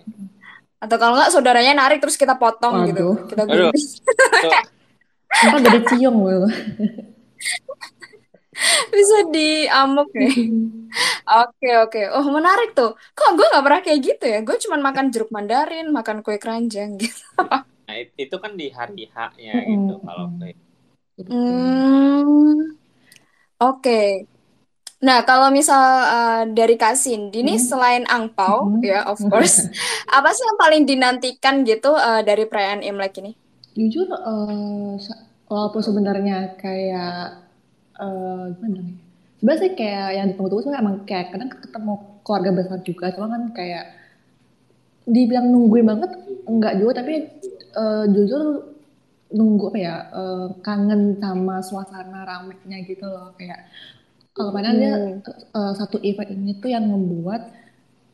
atau 0.79 0.95
kalau 0.95 1.19
nggak 1.19 1.35
saudaranya 1.35 1.75
narik 1.75 1.99
terus 1.99 2.15
kita 2.15 2.39
potong 2.39 2.87
gitu. 2.87 3.19
Waduh. 3.19 3.27
gitu 3.27 3.35
kita 3.35 3.43
Aduh. 3.51 3.75
Kita 5.31 5.59
dari 5.63 5.81
ciong 5.87 6.17
loh. 6.23 6.47
bisa 8.95 9.17
diamuk 9.31 10.11
ya 10.15 10.31
oke 11.47 11.71
oke 11.89 12.01
oh 12.17 12.27
menarik 12.29 12.77
tuh 12.77 12.95
kok 13.15 13.31
gue 13.35 13.47
nggak 13.47 13.65
pernah 13.65 13.81
kayak 13.83 14.01
gitu 14.01 14.25
ya 14.27 14.39
gue 14.45 14.57
cuma 14.67 14.77
makan 14.81 15.07
jeruk 15.13 15.31
mandarin 15.33 15.89
makan 15.91 16.21
kue 16.21 16.37
keranjang 16.37 16.99
gitu 17.01 17.25
nah 17.89 17.97
itu 17.97 18.37
kan 18.39 18.55
di 18.55 18.71
hari 18.71 19.11
H 19.11 19.17
nya 19.35 19.55
gitu 19.67 19.95
kalau 20.03 20.27
kayak 20.39 20.59
hmm, 21.27 22.59
oke 23.59 23.81
okay. 23.81 24.29
Nah, 25.01 25.25
kalau 25.25 25.49
misal 25.49 25.81
uh, 25.81 26.43
dari 26.45 26.77
Kak 26.77 26.93
Cindy 26.93 27.41
hmm. 27.41 27.57
selain 27.57 28.05
angpau 28.05 28.69
hmm. 28.69 28.85
ya 28.85 29.01
of 29.09 29.17
course, 29.33 29.65
apa 30.13 30.29
sih 30.37 30.45
yang 30.45 30.61
paling 30.61 30.83
dinantikan 30.85 31.65
gitu 31.65 31.97
uh, 31.97 32.21
dari 32.21 32.45
perayaan 32.45 32.85
Imlek 32.85 33.17
ini? 33.25 33.33
Jujur 33.73 34.13
uh, 34.13 35.01
walaupun 35.49 35.81
sebenarnya 35.81 36.53
kayak 36.61 37.50
uh, 38.01 38.49
gimana 38.57 38.81
nih? 38.83 38.97
Sebenarnya 39.41 39.61
sih 39.63 39.73
kayak 39.77 40.09
yang 40.17 40.27
ditunggu-tunggu 40.33 40.65
sih 40.65 40.73
emang 40.73 40.97
kayak 41.09 41.27
kadang 41.33 41.51
ketemu 41.53 41.95
keluarga 42.25 42.51
besar 42.57 42.79
juga, 42.85 43.07
cuma 43.13 43.27
kan 43.33 43.43
kayak 43.57 43.85
dibilang 45.09 45.47
nungguin 45.49 45.87
banget 45.89 46.11
enggak 46.45 46.75
juga 46.77 46.93
tapi 47.01 47.15
uh, 47.75 48.05
jujur 48.09 48.69
nunggu 49.31 49.65
apa 49.73 49.79
ya 49.79 49.97
uh, 50.13 50.47
kangen 50.61 51.17
sama 51.23 51.63
suasana 51.65 52.27
ramenya 52.27 52.79
gitu 52.85 53.07
loh 53.07 53.33
kayak 53.39 53.71
kalau 54.35 54.51
padahal 54.55 54.77
hmm. 54.77 54.83
dia 54.83 54.95
uh, 55.57 55.73
satu 55.75 55.99
event 56.05 56.31
ini 56.31 56.59
tuh 56.63 56.71
yang 56.71 56.87
membuat 56.87 57.51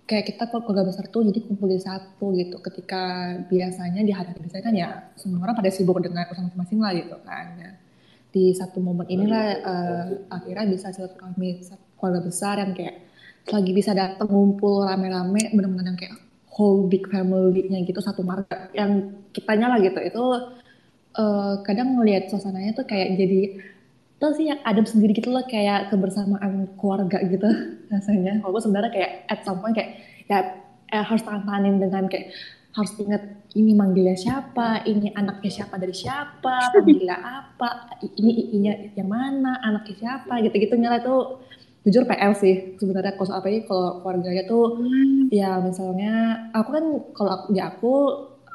kayak 0.06 0.32
kita 0.32 0.46
keluarga 0.48 0.86
besar 0.86 1.10
tuh 1.10 1.26
jadi 1.26 1.42
kumpul 1.44 1.68
di 1.68 1.82
satu 1.82 2.32
gitu. 2.32 2.56
Ketika 2.62 3.34
biasanya 3.50 4.00
di 4.06 4.14
hari 4.14 4.32
biasanya 4.38 4.64
kan 4.64 4.74
ya 4.74 4.88
semua 5.18 5.42
orang 5.44 5.58
pada 5.58 5.70
sibuk 5.74 5.98
dengan 5.98 6.24
urusan 6.30 6.54
masing-masing 6.54 6.78
lah 6.78 6.92
gitu 6.94 7.16
kan. 7.26 7.46
Ya. 7.58 7.70
Di 8.36 8.52
satu 8.52 8.84
momen 8.84 9.08
inilah 9.08 9.46
uh, 9.64 10.04
akhirnya 10.28 10.68
bisa 10.68 10.92
silaturahmi 10.92 11.64
keluarga 11.96 12.20
besar 12.20 12.60
yang 12.60 12.76
kayak 12.76 13.08
lagi 13.48 13.72
bisa 13.72 13.96
datang 13.96 14.28
ngumpul 14.28 14.84
rame-rame 14.84 15.56
benar-benar 15.56 15.96
yang 15.96 15.96
kayak 15.96 16.20
whole 16.52 16.84
big 16.84 17.08
family-nya 17.08 17.80
gitu 17.88 17.96
satu 18.04 18.20
marga 18.20 18.68
yang 18.76 19.24
kitanya 19.32 19.72
lah 19.72 19.80
gitu 19.80 19.96
itu 20.04 20.24
uh, 21.16 21.64
kadang 21.64 21.96
ngelihat 21.96 22.28
suasananya 22.28 22.76
tuh 22.76 22.84
kayak 22.84 23.16
jadi 23.16 23.40
Tuh 24.16 24.32
sih 24.32 24.48
yang 24.48 24.60
adem 24.64 24.88
sendiri 24.88 25.12
gitu 25.12 25.28
loh 25.28 25.44
kayak 25.44 25.92
kebersamaan 25.92 26.72
keluarga 26.80 27.20
gitu 27.20 27.44
rasanya. 27.92 28.40
Walaupun 28.40 28.62
sebenarnya 28.64 28.92
kayak 28.96 29.10
at 29.28 29.44
some 29.44 29.60
point 29.60 29.76
kayak 29.76 30.00
ya 30.24 30.56
eh, 30.88 31.04
harus 31.04 31.20
tahan-tahanin 31.20 31.76
dengan 31.76 32.08
kayak 32.08 32.32
harus 32.76 32.92
inget 33.00 33.22
ini 33.56 33.72
manggilnya 33.72 34.12
siapa, 34.12 34.84
ini 34.84 35.08
anaknya 35.16 35.48
siapa 35.48 35.80
dari 35.80 35.96
siapa, 35.96 36.76
panggilnya 36.76 37.16
apa, 37.16 37.96
ini 38.04 38.52
inya 38.52 38.72
yang 38.92 39.08
mana, 39.08 39.56
anaknya 39.64 39.96
siapa, 39.96 40.44
gitu-gitu. 40.44 40.76
Nyala 40.76 41.00
tuh 41.00 41.40
jujur 41.88 42.04
PL 42.04 42.36
sih 42.36 42.76
sebenarnya 42.76 43.16
kalau 43.16 43.32
apa 43.32 43.46
ini 43.46 43.62
kalau 43.62 44.02
keluarganya 44.02 44.42
tuh 44.50 44.74
hmm. 44.74 45.30
ya 45.30 45.62
misalnya 45.62 46.50
aku 46.50 46.68
kan 46.74 46.84
kalau 47.14 47.46
di 47.46 47.62
aku 47.62 47.94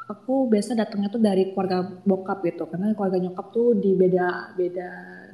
aku 0.04 0.52
biasa 0.52 0.76
datangnya 0.76 1.08
tuh 1.08 1.22
dari 1.24 1.50
keluarga 1.50 1.82
bokap 2.04 2.44
gitu. 2.44 2.68
Karena 2.68 2.92
keluarga 2.92 3.18
nyokap 3.18 3.46
tuh 3.50 3.74
di 3.80 3.96
beda 3.96 4.54
beda 4.54 4.90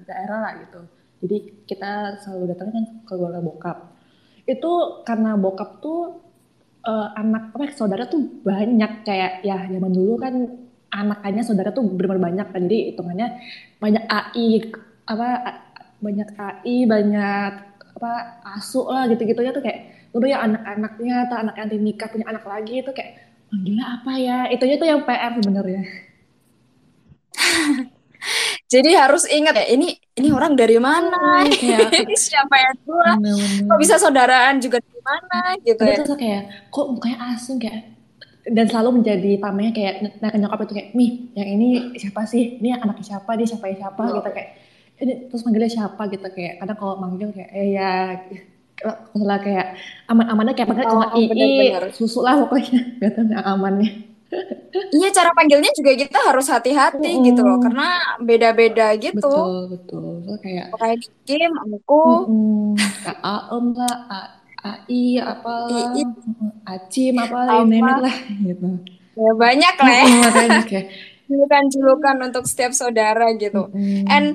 daerah 0.07 0.39
lah 0.49 0.53
gitu. 0.63 0.81
Jadi 1.27 1.37
kita 1.67 2.23
selalu 2.23 2.55
datangnya 2.55 2.73
kan 2.79 2.85
ke 3.05 3.13
keluarga 3.19 3.41
bokap. 3.43 3.79
Itu 4.47 5.03
karena 5.03 5.35
bokap 5.35 5.83
tuh 5.83 6.28
uh, 6.85 7.09
anak 7.17 7.55
apa 7.55 7.75
saudara 7.75 8.05
tuh 8.07 8.43
banyak 8.45 9.07
kayak 9.07 9.43
ya 9.43 9.67
zaman 9.67 9.93
dulu 9.93 10.15
kan 10.21 10.35
anaknya 10.89 11.43
saudara 11.45 11.71
tuh 11.75 11.85
benar-benar 11.85 12.33
banyak 12.33 12.47
kan. 12.53 12.61
Jadi 12.67 12.79
hitungannya 12.95 13.29
banyak 13.83 14.05
AI 14.07 14.49
apa 15.09 15.29
banyak 15.99 16.29
AI 16.37 16.77
banyak 16.87 17.53
apa 17.99 18.13
asuh 18.55 18.87
lah 18.87 19.11
gitu-gitunya 19.11 19.51
tuh 19.51 19.65
kayak 19.65 20.11
udah 20.15 20.29
ya 20.31 20.39
anak-anaknya 20.47 21.15
atau 21.29 21.37
anak 21.43 21.55
yang 21.59 21.69
nikah 21.83 22.09
punya 22.09 22.27
anak 22.31 22.45
lagi 22.47 22.81
itu 22.81 22.91
kayak 22.95 23.29
manggilnya 23.51 23.85
apa 24.01 24.13
ya 24.17 24.39
itu 24.55 24.65
tuh 24.65 24.89
yang 24.89 25.03
PR 25.05 25.33
sebenarnya 25.37 25.83
Jadi 28.69 28.93
harus 28.93 29.25
ingat 29.25 29.57
ya 29.57 29.67
ini 29.73 29.97
ini 30.19 30.29
orang 30.29 30.53
dari 30.53 30.77
mana? 30.77 31.41
Kayak, 31.49 31.89
siapa 32.21 32.53
yang 32.53 32.77
tua? 32.85 33.17
Kok 33.65 33.79
bisa 33.81 33.97
saudaraan 33.97 34.61
juga 34.61 34.83
mana 35.09 35.41
gitu 35.65 35.81
ya. 35.81 35.97
Terus 36.05 36.19
kayak 36.21 36.43
kok 36.69 36.87
mukanya 36.93 37.19
asing 37.33 37.57
kayak 37.57 37.97
dan 38.49 38.67
selalu 38.69 39.01
menjadi 39.01 39.31
tamanya 39.41 39.73
kayak 39.77 39.95
nah 40.25 40.33
nyokap 40.33 40.65
itu 40.65 40.73
kayak 40.77 40.91
mi 40.97 41.29
yang 41.37 41.49
ini 41.49 41.69
siapa 42.01 42.25
sih 42.25 42.57
ini 42.61 42.73
anaknya 42.73 43.17
siapa 43.17 43.37
dia 43.37 43.45
siapa 43.45 43.69
siapa 43.77 44.03
oh. 44.09 44.21
gitu 44.21 44.31
kayak 44.33 44.51
ini 44.99 45.13
terus 45.29 45.45
manggilnya 45.45 45.71
siapa 45.71 46.03
gitu 46.09 46.29
kayak 46.33 46.65
kadang 46.65 46.79
kalau 46.81 46.95
manggil 46.97 47.29
kayak 47.31 47.51
eh 47.53 47.69
ya 47.77 47.93
kalau 48.79 49.39
kayak 49.43 49.67
aman-amannya 50.09 50.55
kayak 50.57 50.69
panggil 50.71 50.87
oh, 50.89 50.93
kalau 50.97 51.09
ii 51.19 51.93
susu 51.93 52.25
lah 52.25 52.41
pokoknya 52.47 52.81
gitu 53.05 53.21
yang 53.29 53.45
amannya 53.45 54.09
Iya 54.93 55.09
cara 55.09 55.33
panggilnya 55.33 55.73
juga 55.73 55.97
kita 55.97 56.21
harus 56.21 56.53
hati-hati 56.53 57.17
mm. 57.17 57.33
gitu 57.33 57.41
loh 57.41 57.57
karena 57.57 58.21
beda-beda 58.21 58.93
gitu. 59.01 59.17
Betul 59.25 59.73
betul. 59.73 60.13
So, 60.29 60.37
kayak 60.45 60.69
kayak 60.77 61.01
Kim, 61.25 61.53
aku, 61.57 62.29
mm, 62.29 62.77
Aem 63.25 63.65
lah, 63.73 63.97
AI 64.59 65.23
apa, 65.23 65.55
Acim 66.67 67.15
apa, 67.15 67.63
ini 67.63 67.79
lah 67.79 68.17
gitu. 68.43 68.69
Ya 69.19 69.33
banyak 69.35 69.75
lah 69.79 69.95
ya. 69.95 70.31
banyak 70.31 70.67
ya. 70.71 70.83
Julukan-julukan 71.29 72.17
untuk 72.25 72.45
setiap 72.49 72.73
saudara 72.73 73.35
gitu. 73.37 73.69
Mm. 73.75 74.05
And 74.09 74.27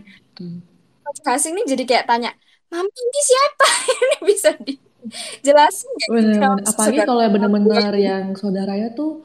Kasing 1.23 1.53
ini 1.53 1.63
jadi 1.69 1.83
kayak 1.85 2.05
tanya, 2.09 2.33
Mami 2.73 2.89
ini 2.89 3.21
siapa? 3.21 3.67
ini 4.01 4.17
bisa 4.25 4.49
dijelasin 4.57 5.89
Bener, 6.09 6.41
bener. 6.41 6.65
Apalagi 6.65 6.99
kalau 7.05 7.23
benar-benar 7.29 7.93
yang 7.99 8.33
saudaranya 8.33 8.89
tuh 8.97 9.21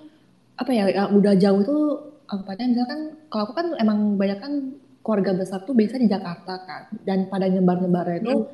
apa 0.59 0.71
ya, 0.75 0.85
yang 0.91 1.17
udah 1.17 1.35
jauh 1.39 1.63
tuh 1.65 1.83
anggapannya 2.29 2.77
misalkan 2.77 3.01
kalau 3.33 3.43
aku 3.49 3.55
kan 3.57 3.67
emang 3.81 4.21
banyak 4.21 4.39
kan 4.43 4.53
keluarga 5.01 5.33
besar 5.33 5.65
tuh 5.65 5.73
biasa 5.73 5.97
di 5.97 6.11
Jakarta 6.11 6.55
kan 6.69 6.83
dan 7.09 7.31
pada 7.33 7.49
nyebar-nyebarnya 7.49 8.19
itu 8.21 8.35
hmm. 8.37 8.49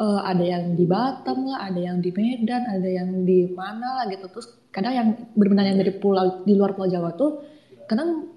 Uh, 0.00 0.20
ada 0.24 0.40
yang 0.40 0.74
di 0.74 0.88
Batam 0.88 1.44
lah, 1.44 1.68
ada 1.68 1.76
yang 1.76 2.00
di 2.00 2.10
Medan, 2.10 2.64
ada 2.64 2.88
yang 2.88 3.28
di 3.28 3.52
mana 3.52 4.00
lah 4.00 4.04
gitu. 4.08 4.26
Terus 4.32 4.48
kadang 4.72 4.92
yang 4.96 5.08
benar-benar 5.36 5.66
yang 5.68 5.78
dari 5.78 5.92
pulau 5.92 6.42
di 6.42 6.56
luar 6.56 6.72
pulau 6.72 6.88
Jawa 6.88 7.12
tuh 7.14 7.44
kadang 7.84 8.30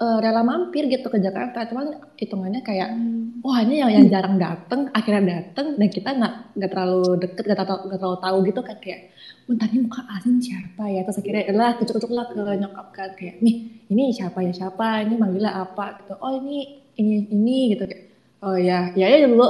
uh, 0.00 0.18
rela 0.18 0.42
mampir 0.42 0.90
gitu 0.90 1.06
ke 1.06 1.22
Jakarta. 1.22 1.70
Cuman 1.70 2.18
hitungannya 2.18 2.66
kayak 2.66 2.90
hmm. 2.90 3.46
wah 3.46 3.62
ini 3.62 3.78
yang 3.78 3.90
yang 3.94 4.06
jarang 4.10 4.36
dateng 4.36 4.90
akhirnya 4.90 5.38
dateng. 5.38 5.78
Dan 5.78 5.88
kita 5.88 6.10
nggak 6.18 6.34
nggak 6.58 6.70
terlalu 6.74 7.02
deket 7.22 7.42
nggak 7.46 7.58
terlalu, 7.62 7.82
gak 7.94 8.00
terlalu 8.02 8.18
tahu 8.18 8.36
gitu 8.50 8.60
kan 8.66 8.76
kayak 8.82 9.00
bentar 9.44 9.68
ini 9.70 9.78
muka 9.86 10.02
asing 10.18 10.36
siapa 10.42 10.84
ya? 10.90 11.00
Terus 11.06 11.18
akhirnya 11.22 11.42
lah 11.54 11.70
kecuk-kecuk 11.78 12.10
lah 12.10 12.26
ke 12.26 12.42
nyokap 12.42 12.86
kan 12.90 13.10
kayak 13.14 13.38
nih 13.38 13.86
ini 13.86 14.10
siapa 14.10 14.42
ya 14.42 14.50
siapa? 14.50 15.06
Ini 15.06 15.14
manggilnya 15.14 15.62
apa? 15.62 16.02
Gitu 16.02 16.14
oh 16.18 16.32
ini 16.42 16.82
ini 16.98 17.30
ini 17.30 17.58
gitu 17.78 17.86
kayak 17.86 18.02
oh 18.44 18.58
ya 18.58 18.90
ya 18.98 19.06
ya 19.08 19.24
dulu 19.24 19.48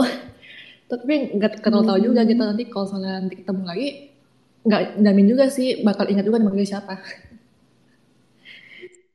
tapi 0.84 1.36
nggak 1.40 1.64
terlalu 1.64 1.84
tahu 1.88 1.98
juga 2.12 2.20
gitu 2.28 2.42
nanti 2.44 2.64
kalau 2.68 2.86
soalnya 2.86 3.24
nanti 3.24 3.40
ketemu 3.40 3.62
lagi 3.64 3.88
nggak 4.64 4.82
jamin 5.00 5.26
juga 5.28 5.44
sih 5.52 5.84
bakal 5.84 6.08
ingat 6.08 6.24
juga 6.24 6.40
manggil 6.40 6.64
siapa 6.64 7.00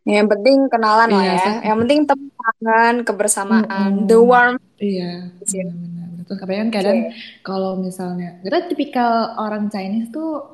yang 0.09 0.25
penting 0.25 0.57
kenalan 0.73 1.09
lah 1.11 1.21
iya, 1.21 1.33
ya. 1.37 1.53
Yang 1.69 1.77
penting 1.85 1.99
teman 2.09 2.93
kebersamaan, 3.05 3.67
mm 3.67 3.99
-hmm. 4.01 4.07
the 4.09 4.17
warm. 4.17 4.55
Iya. 4.81 5.29
Benar-benar. 5.37 6.07
Terus 6.25 6.39
kan 6.39 6.69
kadang 6.73 6.99
okay. 7.09 7.13
kalau 7.45 7.71
misalnya, 7.77 8.41
kita 8.41 8.69
tipikal 8.69 9.37
orang 9.37 9.69
Chinese 9.69 10.09
tuh 10.09 10.45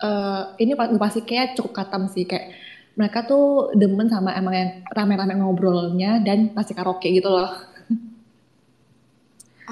uh, 0.00 0.56
ini 0.56 0.72
pasti 0.76 1.24
kayak 1.24 1.56
cukup 1.56 1.72
katam 1.72 2.08
sih 2.08 2.24
kayak 2.24 2.52
mereka 2.92 3.24
tuh 3.24 3.72
demen 3.72 4.12
sama 4.12 4.36
emang 4.36 4.52
yang 4.52 4.70
rame-rame 4.92 5.40
ngobrolnya 5.40 6.20
dan 6.20 6.52
pasti 6.52 6.76
karaoke 6.76 7.08
gitu 7.12 7.32
loh. 7.32 7.52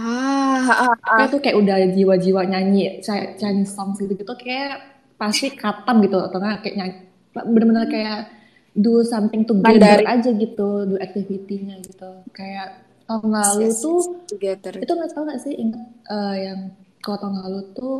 Ah, 0.00 0.64
ah, 0.64 0.96
ah. 0.96 1.16
Kayak 1.20 1.28
tuh 1.28 1.40
kayak 1.44 1.56
udah 1.60 1.76
jiwa-jiwa 1.92 2.40
nyanyi 2.48 3.04
Chinese 3.36 3.76
songs 3.76 4.00
gitu 4.00 4.16
gitu 4.16 4.32
kayak 4.32 4.80
pasti 5.20 5.52
katam 5.52 6.00
gitu 6.00 6.16
atau 6.16 6.40
enggak 6.40 6.64
kayak 6.64 6.76
nyanyi 6.80 6.94
bener-bener 7.36 7.84
kayak 7.92 8.32
do 8.72 9.04
something 9.04 9.44
together 9.44 10.00
Mandari. 10.00 10.08
aja 10.08 10.30
gitu, 10.32 10.88
do 10.88 10.96
activity-nya 10.96 11.82
gitu. 11.84 12.24
Kayak 12.32 12.86
tahun 13.10 13.28
lalu 13.34 13.66
yes, 13.66 13.82
tuh 13.82 14.00
together. 14.30 14.72
itu 14.78 14.92
nggak 14.94 15.10
tahu 15.10 15.22
nggak 15.26 15.40
sih 15.42 15.54
ingat 15.58 15.82
uh, 16.06 16.34
yang 16.38 16.58
kalau 17.02 17.18
tahun 17.18 17.36
lalu 17.42 17.60
tuh 17.74 17.98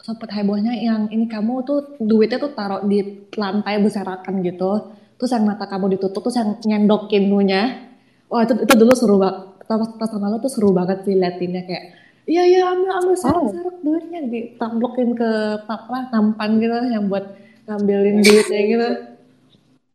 sempat 0.00 0.30
hebohnya 0.32 0.72
yang 0.78 1.10
ini 1.10 1.26
kamu 1.26 1.66
tuh 1.66 1.98
duitnya 1.98 2.38
tuh 2.38 2.54
taruh 2.54 2.86
di 2.86 3.26
lantai 3.34 3.82
berserakan 3.82 4.40
gitu 4.46 4.96
terus 5.18 5.34
yang 5.34 5.44
mata 5.44 5.68
kamu 5.68 5.98
ditutup 5.98 6.24
terus 6.24 6.38
yang 6.40 6.56
nyendokin 6.64 7.28
nunya 7.28 7.90
wah 8.30 8.46
itu 8.46 8.54
itu 8.64 8.74
dulu 8.78 8.92
seru 8.96 9.20
banget 9.20 9.49
pas, 9.70 9.86
pas 9.94 10.08
tahun 10.10 10.26
lalu 10.26 10.36
tuh 10.42 10.50
seru 10.50 10.74
banget 10.74 11.06
sih 11.06 11.14
liatinnya 11.14 11.62
kayak 11.62 11.84
iya 12.26 12.42
iya 12.42 12.60
ambil 12.74 12.90
ambil 12.98 13.14
serak-serak 13.14 13.70
oh. 13.70 13.82
duitnya 13.86 14.20
ditamplokin 14.26 15.14
ke 15.14 15.30
apa 15.70 16.10
nampan 16.10 16.50
gitu 16.58 16.74
yang 16.90 17.06
buat 17.06 17.38
ngambilin 17.70 18.18
duitnya 18.18 18.60
gitu. 18.66 18.88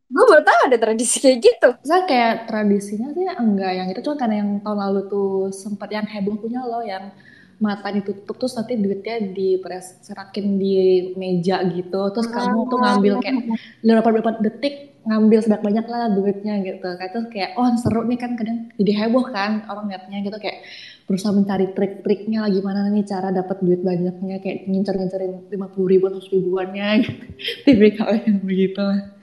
Gue 0.06 0.24
baru 0.32 0.44
tahu 0.46 0.60
ada 0.72 0.78
tradisi 0.80 1.18
kayak 1.20 1.38
gitu. 1.44 1.70
Saya 1.84 2.08
kayak 2.08 2.48
tradisinya 2.48 3.12
sih 3.12 3.26
enggak 3.26 3.72
yang 3.76 3.88
itu 3.92 4.00
cuma 4.06 4.16
karena 4.16 4.36
yang 4.46 4.52
tahun 4.64 4.80
lalu 4.80 5.02
tuh 5.12 5.52
sempat 5.52 5.92
yang 5.92 6.08
heboh 6.08 6.40
punya 6.40 6.64
loh 6.64 6.86
yang 6.86 7.12
mata 7.60 7.88
ditutup 7.92 8.36
terus 8.36 8.56
nanti 8.60 8.76
duitnya 8.76 9.32
serakin 9.80 10.60
di 10.60 10.76
meja 11.16 11.64
gitu 11.72 12.12
terus 12.12 12.28
kamu 12.28 12.68
tuh 12.68 12.80
ngambil 12.84 13.14
kayak 13.24 13.40
berapa 13.80 14.10
berapa 14.12 14.32
detik 14.44 14.95
ngambil 15.06 15.40
sebanyak 15.42 15.64
banyak 15.64 15.86
lah 15.86 16.10
duitnya 16.18 16.54
gitu 16.66 16.88
kayak 16.98 17.12
terus 17.14 17.28
kayak 17.30 17.52
oh 17.62 17.70
seru 17.78 18.02
nih 18.10 18.18
kan 18.18 18.34
kadang 18.34 18.74
jadi 18.76 18.92
heboh 19.06 19.26
kan 19.30 19.66
orang 19.70 19.86
liatnya 19.90 20.18
gitu. 20.26 20.38
Kayak 20.42 20.66
berusaha 21.06 21.32
mencari 21.38 21.70
trik-triknya 21.78 22.46
lah 22.46 22.50
gimana 22.50 22.90
nih 22.90 23.06
cara 23.06 23.30
dapat 23.30 23.62
duit 23.62 23.86
banyaknya 23.86 24.42
kayak 24.42 24.66
ngincer-ngincerin 24.66 25.54
lima 25.54 25.70
puluh 25.70 25.88
ribu 25.94 26.10
atau 26.10 26.22
ribuannya 26.22 26.88
gitu. 27.06 27.24
tipikal 27.70 28.10
yang 28.18 28.42
begitu 28.42 28.82
lah 28.82 29.16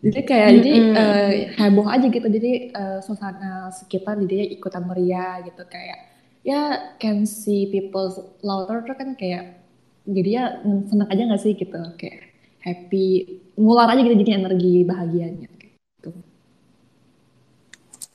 jadi 0.00 0.20
kayak 0.24 0.48
mm 0.48 0.56
-hmm. 0.56 0.64
jadi 0.64 0.72
uh, 0.96 1.30
heboh 1.60 1.86
aja 1.88 2.06
gitu. 2.08 2.28
Jadi 2.28 2.52
uh, 2.72 2.98
suasana 3.04 3.68
sekitar 3.68 4.16
jadi 4.24 4.48
ikutan 4.56 4.84
meriah 4.88 5.44
gitu. 5.44 5.62
Kayak 5.68 6.08
ya 6.40 6.96
can 6.96 7.28
see 7.28 7.68
people 7.68 8.08
louder 8.40 8.80
kan 8.96 9.12
kayak 9.12 9.60
jadi 10.08 10.30
ya 10.32 10.44
senang 10.88 11.08
aja 11.12 11.22
gak 11.28 11.42
sih 11.44 11.52
gitu. 11.52 11.80
Kayak 12.00 12.32
happy 12.64 13.40
ngular 13.60 13.92
aja 13.92 14.00
gitu 14.00 14.16
jadi 14.16 14.40
energi 14.40 14.88
bahagianya 14.88 15.48
gitu. 15.60 16.10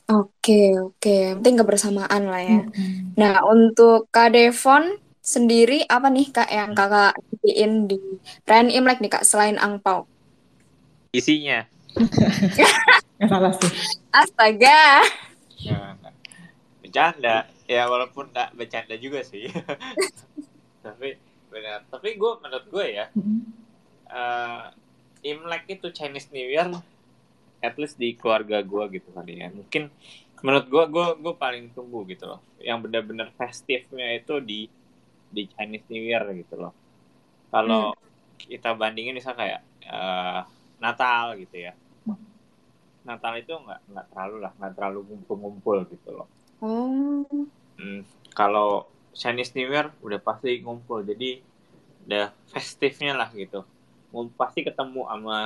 Oke 0.10 0.74
oke, 0.82 1.18
penting 1.42 1.56
kebersamaan 1.62 2.24
lah 2.26 2.42
ya. 2.42 2.62
Mm 2.66 2.70
-hmm. 2.74 3.02
Nah 3.18 3.46
untuk 3.46 4.10
Kak 4.10 4.34
Devon 4.34 5.06
sendiri 5.26 5.82
apa 5.90 6.14
nih 6.14 6.30
kak 6.30 6.50
yang 6.54 6.78
kakak 6.78 7.18
bikin 7.42 7.90
di 7.90 7.98
perayaan 8.46 8.70
Imlek 8.70 9.02
nih 9.02 9.10
kak 9.10 9.26
selain 9.26 9.58
angpau? 9.58 10.06
Isinya. 11.10 11.66
Salah 13.32 13.54
sih. 13.58 13.72
Astaga. 14.14 15.02
Ya, 15.58 15.98
bercanda. 16.84 17.50
Ya 17.66 17.90
walaupun 17.90 18.30
gak 18.30 18.54
bercanda 18.54 18.94
juga 19.02 19.26
sih. 19.26 19.50
tapi 20.86 21.18
benar. 21.50 21.82
Tapi 21.90 22.20
gue 22.20 22.32
menurut 22.46 22.68
gue 22.70 22.86
ya, 22.94 23.06
uh, 24.14 24.70
Imlek 25.26 25.66
itu 25.82 25.90
Chinese 25.90 26.30
New 26.30 26.46
Year, 26.46 26.70
at 27.66 27.76
least 27.82 27.98
di 27.98 28.14
keluarga 28.14 28.62
gue 28.62 28.84
gitu 29.02 29.10
kali 29.10 29.42
ya. 29.42 29.50
Mungkin 29.50 29.90
menurut 30.46 30.66
gue, 30.70 30.84
gue 30.86 31.08
gue 31.26 31.34
paling 31.34 31.74
tunggu 31.74 32.06
gitu 32.06 32.30
loh. 32.30 32.40
Yang 32.62 32.86
benar-benar 32.86 33.34
festifnya 33.34 34.14
itu 34.14 34.38
di 34.38 34.70
di 35.34 35.50
Chinese 35.50 35.90
New 35.90 36.06
Year 36.06 36.24
gitu 36.38 36.62
loh. 36.62 36.74
Kalau 37.50 37.98
hmm. 37.98 38.54
kita 38.54 38.78
bandingin 38.78 39.18
misalnya 39.18 39.42
kayak 39.42 39.62
uh, 39.90 40.42
Natal 40.78 41.34
gitu 41.42 41.66
ya 41.66 41.74
Natal 43.06 43.38
itu 43.38 43.54
nggak 43.54 43.80
nggak 43.94 44.06
terlalu 44.12 44.36
lah 44.42 44.52
nggak 44.58 44.74
terlalu 44.74 45.00
ngumpul-ngumpul 45.14 45.78
gitu 45.94 46.10
loh. 46.10 46.28
Oh. 46.60 47.22
Hmm, 47.78 48.02
kalau 48.34 48.90
Chinese 49.14 49.54
New 49.54 49.70
Year 49.70 49.94
udah 50.02 50.18
pasti 50.18 50.58
ngumpul 50.66 51.06
jadi 51.06 51.40
udah 52.10 52.34
festifnya 52.50 53.14
lah 53.14 53.30
gitu. 53.32 53.62
Pasti 54.36 54.64
ketemu 54.64 55.08
sama 55.08 55.40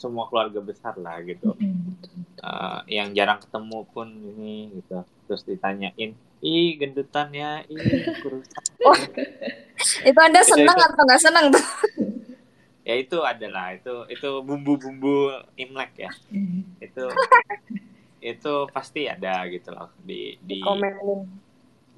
semua 0.00 0.24
keluarga 0.32 0.60
besar 0.64 0.96
lah 0.96 1.20
gitu. 1.24 1.52
Uh, 2.40 2.80
yang 2.88 3.12
jarang 3.12 3.40
ketemu 3.40 3.78
pun 3.92 4.08
ini 4.08 4.80
gitu. 4.80 5.04
Terus 5.28 5.42
ditanyain, 5.44 6.16
ih 6.40 6.70
gendutannya, 6.80 7.68
ih 7.68 7.80
kurusan. 8.24 8.64
Oh, 8.80 8.96
itu 10.08 10.16
anda 10.16 10.40
senang 10.40 10.72
atau 10.72 11.04
nggak 11.04 11.20
senang 11.20 11.52
tuh? 11.52 11.60
ya 12.90 12.94
itu 12.98 13.18
adalah 13.22 13.76
itu 13.76 13.94
itu 14.10 14.28
bumbu-bumbu 14.42 15.46
imlek 15.54 16.08
ya 16.08 16.10
mm. 16.32 16.82
itu 16.82 17.04
itu 18.20 18.54
pasti 18.74 19.06
ada 19.06 19.46
gitu 19.46 19.70
loh 19.70 19.94
di 20.02 20.34
di 20.42 20.58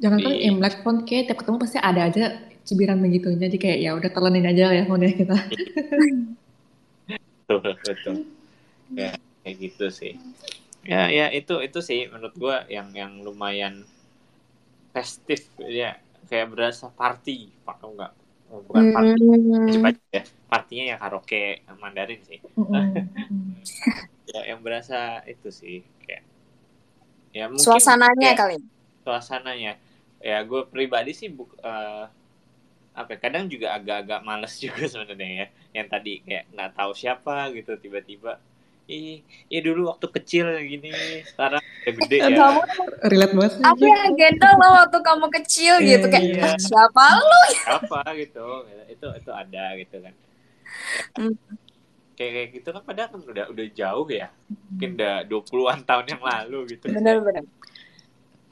jangan 0.03 0.19
kan 0.21 0.33
imlek 0.37 0.85
pun 0.85 1.09
kayak 1.09 1.33
tiap 1.33 1.39
ketemu 1.41 1.57
pasti 1.63 1.79
ada 1.81 2.01
aja 2.11 2.25
cibiran 2.65 2.99
begitu. 3.03 3.35
Jadi 3.35 3.57
kayak 3.59 3.79
ya 3.83 3.91
udah 3.95 4.11
telenin 4.11 4.47
aja 4.47 4.73
ya 4.73 4.85
mau 4.87 4.99
kita. 4.99 5.37
Betul 7.47 7.75
betul. 7.83 8.17
Ya 8.95 9.13
kayak 9.45 9.57
gitu 9.59 9.87
sih. 9.91 10.17
Ya 10.83 11.11
ya 11.11 11.31
itu 11.31 11.63
itu 11.63 11.79
sih 11.83 12.11
menurut 12.11 12.35
gua 12.35 12.57
yang 12.67 12.91
yang 12.95 13.23
lumayan 13.23 13.87
festif 14.91 15.47
ya 15.59 15.99
kayak 16.27 16.53
berasa 16.53 16.91
party 16.93 17.49
pak 17.65 17.81
enggak 17.81 18.13
bukan 18.53 18.85
party 18.93 19.25
hmm. 19.25 19.85
ya. 20.13 20.23
Partinya 20.49 20.85
yang 20.93 20.99
karaoke 21.01 21.65
Mandarin 21.81 22.21
sih. 22.27 22.41
Ya 24.33 24.55
yang 24.55 24.65
berasa 24.65 25.21
itu 25.29 25.53
sih 25.53 25.85
kayak 26.09 26.25
ya 27.37 27.53
mungkin 27.53 27.61
suasananya 27.69 28.33
ya, 28.33 28.39
kali. 28.39 28.57
suasananya. 29.05 29.73
Ya 30.25 30.41
gue 30.47 30.63
pribadi 30.73 31.13
sih 31.13 31.29
buk, 31.29 31.53
uh, 31.61 32.09
apa 32.93 33.17
ya, 33.17 33.19
kadang 33.25 33.45
juga 33.49 33.73
agak-agak 33.77 34.21
males 34.25 34.55
juga 34.65 34.85
sebenarnya 34.89 35.29
ya. 35.29 35.47
Yang 35.83 35.87
tadi 35.89 36.13
kayak 36.25 36.45
nggak 36.53 36.71
tahu 36.77 36.93
siapa 36.93 37.51
gitu 37.57 37.73
tiba-tiba 37.81 38.39
ih, 38.91 39.23
ih 39.49 39.61
dulu 39.63 39.89
waktu 39.95 40.07
kecil 40.11 40.47
gini 40.67 40.91
sekarang 41.27 41.63
udah 41.63 41.95
gede 42.03 42.17
ya. 42.19 42.29
Kamu 42.35 42.61
relate 43.09 43.35
banget 43.35 43.53
aku 43.63 43.85
yang 43.87 44.13
gendong 44.19 44.57
lo 44.59 44.69
waktu 44.85 44.99
kamu 45.01 45.27
kecil 45.41 45.75
gitu 45.81 46.07
kayak 46.11 46.25
iya. 46.29 46.51
siapa 46.59 47.05
lu? 47.19 47.43
Siapa 47.63 48.01
gitu 48.19 48.47
itu 48.91 49.07
itu 49.07 49.31
ada 49.31 49.65
gitu 49.79 49.97
kan. 50.03 50.15
Kayak 52.13 52.33
kayak 52.37 52.49
gitu 52.61 52.69
kan 52.75 52.83
padahal 52.85 53.09
kan 53.09 53.21
udah 53.25 53.45
udah 53.49 53.67
jauh 53.73 54.09
ya 54.11 54.29
mungkin 54.69 54.91
udah 55.01 55.15
20-an 55.31 55.81
tahun 55.87 56.07
yang 56.13 56.23
lalu 56.23 56.59
gitu. 56.77 56.87
Benar-benar 56.93 57.45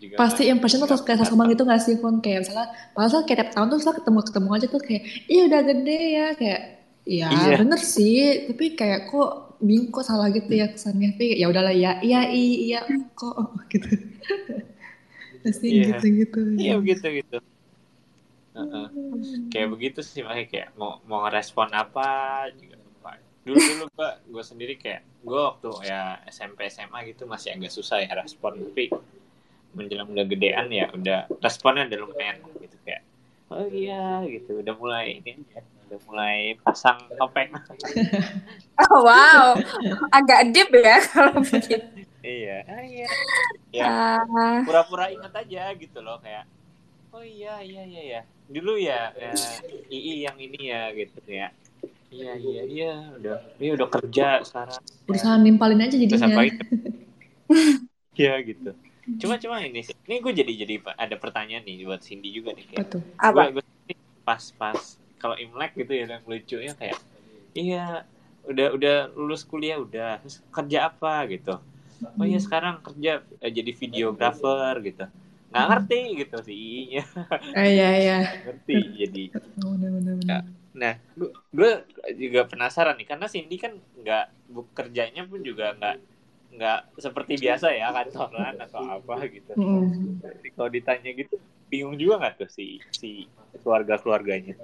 juga 0.01 0.17
pasti 0.17 0.49
kan, 0.49 0.57
impression 0.57 0.81
tuh 0.81 1.05
kayak 1.05 1.29
sama 1.29 1.45
gitu 1.53 1.63
gak 1.69 1.85
sih 1.85 2.01
pun 2.01 2.25
kayak 2.25 2.49
misalnya 2.49 2.73
padahal 2.97 3.23
kayak 3.29 3.39
tiap 3.45 3.51
tahun 3.53 3.67
tuh 3.69 3.79
setelah 3.85 3.97
ketemu 4.01 4.19
ketemu 4.25 4.49
aja 4.57 4.67
tuh 4.73 4.83
kayak 4.83 5.03
iya 5.29 5.43
udah 5.47 5.61
gede 5.69 6.01
ya 6.01 6.27
kayak 6.35 6.63
ya 7.05 7.29
iya. 7.29 7.57
bener 7.61 7.81
sih 7.81 8.49
tapi 8.49 8.65
kayak 8.77 9.13
kok 9.13 9.51
bingung 9.61 9.93
kok 9.93 10.09
salah 10.09 10.33
gitu 10.33 10.49
ya 10.49 10.73
kesannya. 10.73 11.15
Tapi 11.15 11.37
ya 11.37 11.47
udahlah 11.53 11.77
ya 11.77 12.01
iya 12.01 12.29
iya 12.33 12.81
kok 13.13 13.37
gitu. 13.73 13.89
Pasti 15.45 15.67
iya. 15.69 15.97
gitu 15.97 16.07
gitu 16.25 16.41
iya 16.61 16.77
begitu 16.77 17.25
gitu 17.25 17.39
uh 18.51 18.61
-uh. 18.61 18.87
kayak 19.49 19.69
begitu 19.73 20.03
sih 20.03 20.27
makanya 20.27 20.49
kayak 20.51 20.69
mau 20.75 20.99
mau 21.07 21.25
respon 21.31 21.71
apa 21.71 22.49
juga 22.59 22.77
lupa. 22.77 23.13
Dulu 23.47 23.57
dulu 23.57 23.85
gue 23.95 24.11
gue 24.37 24.45
sendiri 24.45 24.75
kayak 24.77 25.01
gue 25.25 25.41
waktu 25.41 25.71
ya 25.89 26.21
SMP 26.29 26.69
SMA 26.69 27.15
gitu 27.15 27.25
masih 27.25 27.57
agak 27.57 27.73
susah 27.73 28.05
ya 28.05 28.13
respon 28.17 28.59
tapi 28.59 28.93
menjelang 29.75 30.09
udah 30.11 30.27
gedean 30.27 30.67
ya 30.71 30.87
udah 30.91 31.31
responnya 31.41 31.87
udah 31.87 31.99
lumayan 32.03 32.37
gitu 32.59 32.77
kayak 32.83 33.03
oh 33.51 33.67
iya 33.71 34.25
gitu 34.27 34.63
udah 34.63 34.75
mulai 34.79 35.23
ini 35.23 35.43
udah 35.91 35.99
mulai 36.07 36.55
pasang 36.63 36.99
topeng 37.19 37.51
oh 38.87 39.01
wow 39.03 39.59
agak 40.15 40.55
deep 40.55 40.71
ya 40.75 41.03
kalau 41.11 41.39
begitu 41.43 42.07
iya 42.23 42.63
ah, 42.67 42.83
iya 42.85 43.09
ya 43.75 43.87
uh... 44.27 44.61
pura-pura 44.67 45.11
ingat 45.11 45.35
aja 45.35 45.75
gitu 45.75 45.99
loh 45.99 46.19
kayak 46.23 46.47
oh 47.11 47.23
iya 47.23 47.59
iya 47.63 47.83
iya 47.87 48.03
ya 48.03 48.21
dulu 48.51 48.75
ya, 48.79 49.15
ya 49.15 49.31
ii 49.91 50.27
yang 50.27 50.39
ini 50.39 50.61
ya 50.75 50.91
gitu 50.91 51.23
ya 51.31 51.55
Iya 52.11 52.35
iya 52.43 52.63
iya 52.67 52.93
udah 53.15 53.39
ini 53.63 53.71
udah 53.79 53.87
kerja 53.87 54.43
sekarang. 54.43 54.83
Berusaha 55.07 55.39
nimpalin 55.39 55.87
aja 55.87 55.95
jadinya. 55.95 56.27
Iya 58.21 58.37
gitu. 58.45 58.77
Cuma 59.21 59.35
cuma 59.37 59.57
ini. 59.63 59.83
Ini 59.85 60.17
gue 60.21 60.33
jadi 60.33 60.53
jadi 60.67 60.75
ada 60.97 61.17
pertanyaan 61.17 61.65
nih 61.65 61.85
buat 61.85 62.01
Cindy 62.01 62.33
juga 62.33 62.57
nih 62.57 62.67
kayak. 62.67 62.81
Betul. 62.87 63.01
Apa? 63.21 63.43
Gue, 63.53 63.61
gue 63.61 63.97
pas 64.25 64.43
pas 64.57 64.79
kalau 65.21 65.37
Imlek 65.37 65.77
gitu 65.77 65.93
ya 65.93 66.07
yang 66.09 66.25
lucu 66.25 66.57
ya 66.61 66.73
kayak 66.77 66.97
iya 67.53 68.07
udah 68.47 68.73
udah 68.73 68.97
lulus 69.19 69.45
kuliah 69.45 69.77
udah 69.77 70.23
terus 70.23 70.41
kerja 70.49 70.89
apa 70.89 71.29
gitu. 71.29 71.61
Oh 72.17 72.25
iya 72.25 72.41
sekarang 72.41 72.81
kerja 72.81 73.21
eh, 73.41 73.53
jadi 73.53 73.73
videografer 73.77 74.75
gitu 74.85 75.05
nggak 75.51 75.67
ngerti 75.67 76.01
gitu 76.23 76.37
sih 76.47 77.03
ah, 77.59 77.67
iya 77.67 77.89
iya 77.99 78.19
ngerti 78.47 78.79
jadi 79.03 79.25
bener. 79.35 80.43
nah 80.71 80.95
gue 81.51 81.71
juga 82.15 82.47
penasaran 82.47 82.95
nih 82.95 83.07
karena 83.11 83.27
Cindy 83.27 83.59
kan 83.59 83.75
nggak 83.75 84.25
kerjanya 84.79 85.27
pun 85.27 85.43
juga 85.43 85.75
nggak 85.75 85.97
nggak 86.51 86.81
seperti 86.99 87.39
biasa 87.39 87.71
ya 87.71 87.95
kantoran 87.95 88.59
atau 88.59 88.83
apa 88.83 89.15
gitu 89.31 89.53
mm. 89.55 90.19
kalau 90.59 90.71
ditanya 90.71 91.11
gitu 91.15 91.39
bingung 91.71 91.95
juga 91.95 92.19
nggak 92.27 92.35
tuh 92.43 92.51
si 92.51 92.83
si 92.91 93.31
keluarga 93.63 94.03
keluarganya 94.03 94.59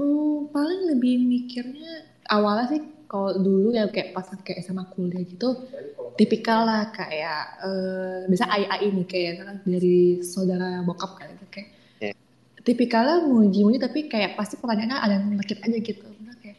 hmm, 0.00 0.48
paling 0.48 0.96
lebih 0.96 1.20
mikirnya 1.28 2.08
awalnya 2.32 2.72
sih 2.72 2.82
kalau 3.04 3.36
dulu 3.36 3.76
ya 3.76 3.84
kayak 3.92 4.16
pas 4.16 4.24
kayak 4.40 4.64
sama 4.64 4.88
kuliah 4.88 5.20
gitu 5.20 5.68
tipikal 6.16 6.64
lah 6.64 6.88
kayak 6.96 7.60
uh, 7.60 8.24
bisa 8.24 8.48
ayah 8.56 8.80
ini 8.80 9.04
kayak 9.04 9.44
dari 9.68 10.24
saudara 10.24 10.80
bokap 10.80 11.20
kan 11.20 11.28
gitu 11.36 11.46
kayak 11.52 11.68
yeah. 12.00 12.16
tipikalnya 12.64 13.28
muji-muji 13.28 13.76
tapi 13.76 14.08
kayak 14.08 14.40
pasti 14.40 14.56
pertanyaannya 14.56 14.96
ada 14.96 15.20
yang 15.20 15.36
aja 15.36 15.78
gitu 15.84 16.04
kayak 16.40 16.56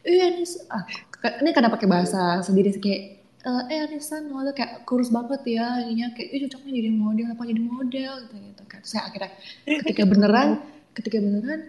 eh 0.00 0.40
ini 0.40 0.44
ah, 0.72 0.84
ini 1.44 1.50
karena 1.52 1.68
pakai 1.68 1.88
bahasa 1.88 2.40
sendiri 2.40 2.72
kayak 2.80 3.19
uh, 3.46 3.62
eh 3.72 3.84
Anisan 3.84 4.28
lo 4.32 4.52
kayak 4.52 4.84
kurus 4.88 5.08
banget 5.12 5.40
ya 5.46 5.84
ininya 5.86 6.12
kayak 6.16 6.28
eh 6.32 6.38
cocoknya 6.48 6.72
jadi 6.80 6.90
model 6.92 7.26
apa 7.32 7.42
jadi 7.44 7.62
model 7.62 8.12
gitu 8.26 8.34
gitu 8.36 8.62
kan 8.68 8.80
saya 8.82 9.02
akhirnya 9.08 9.30
ketika 9.64 10.02
beneran 10.08 10.48
ketika 10.96 11.16
beneran 11.20 11.60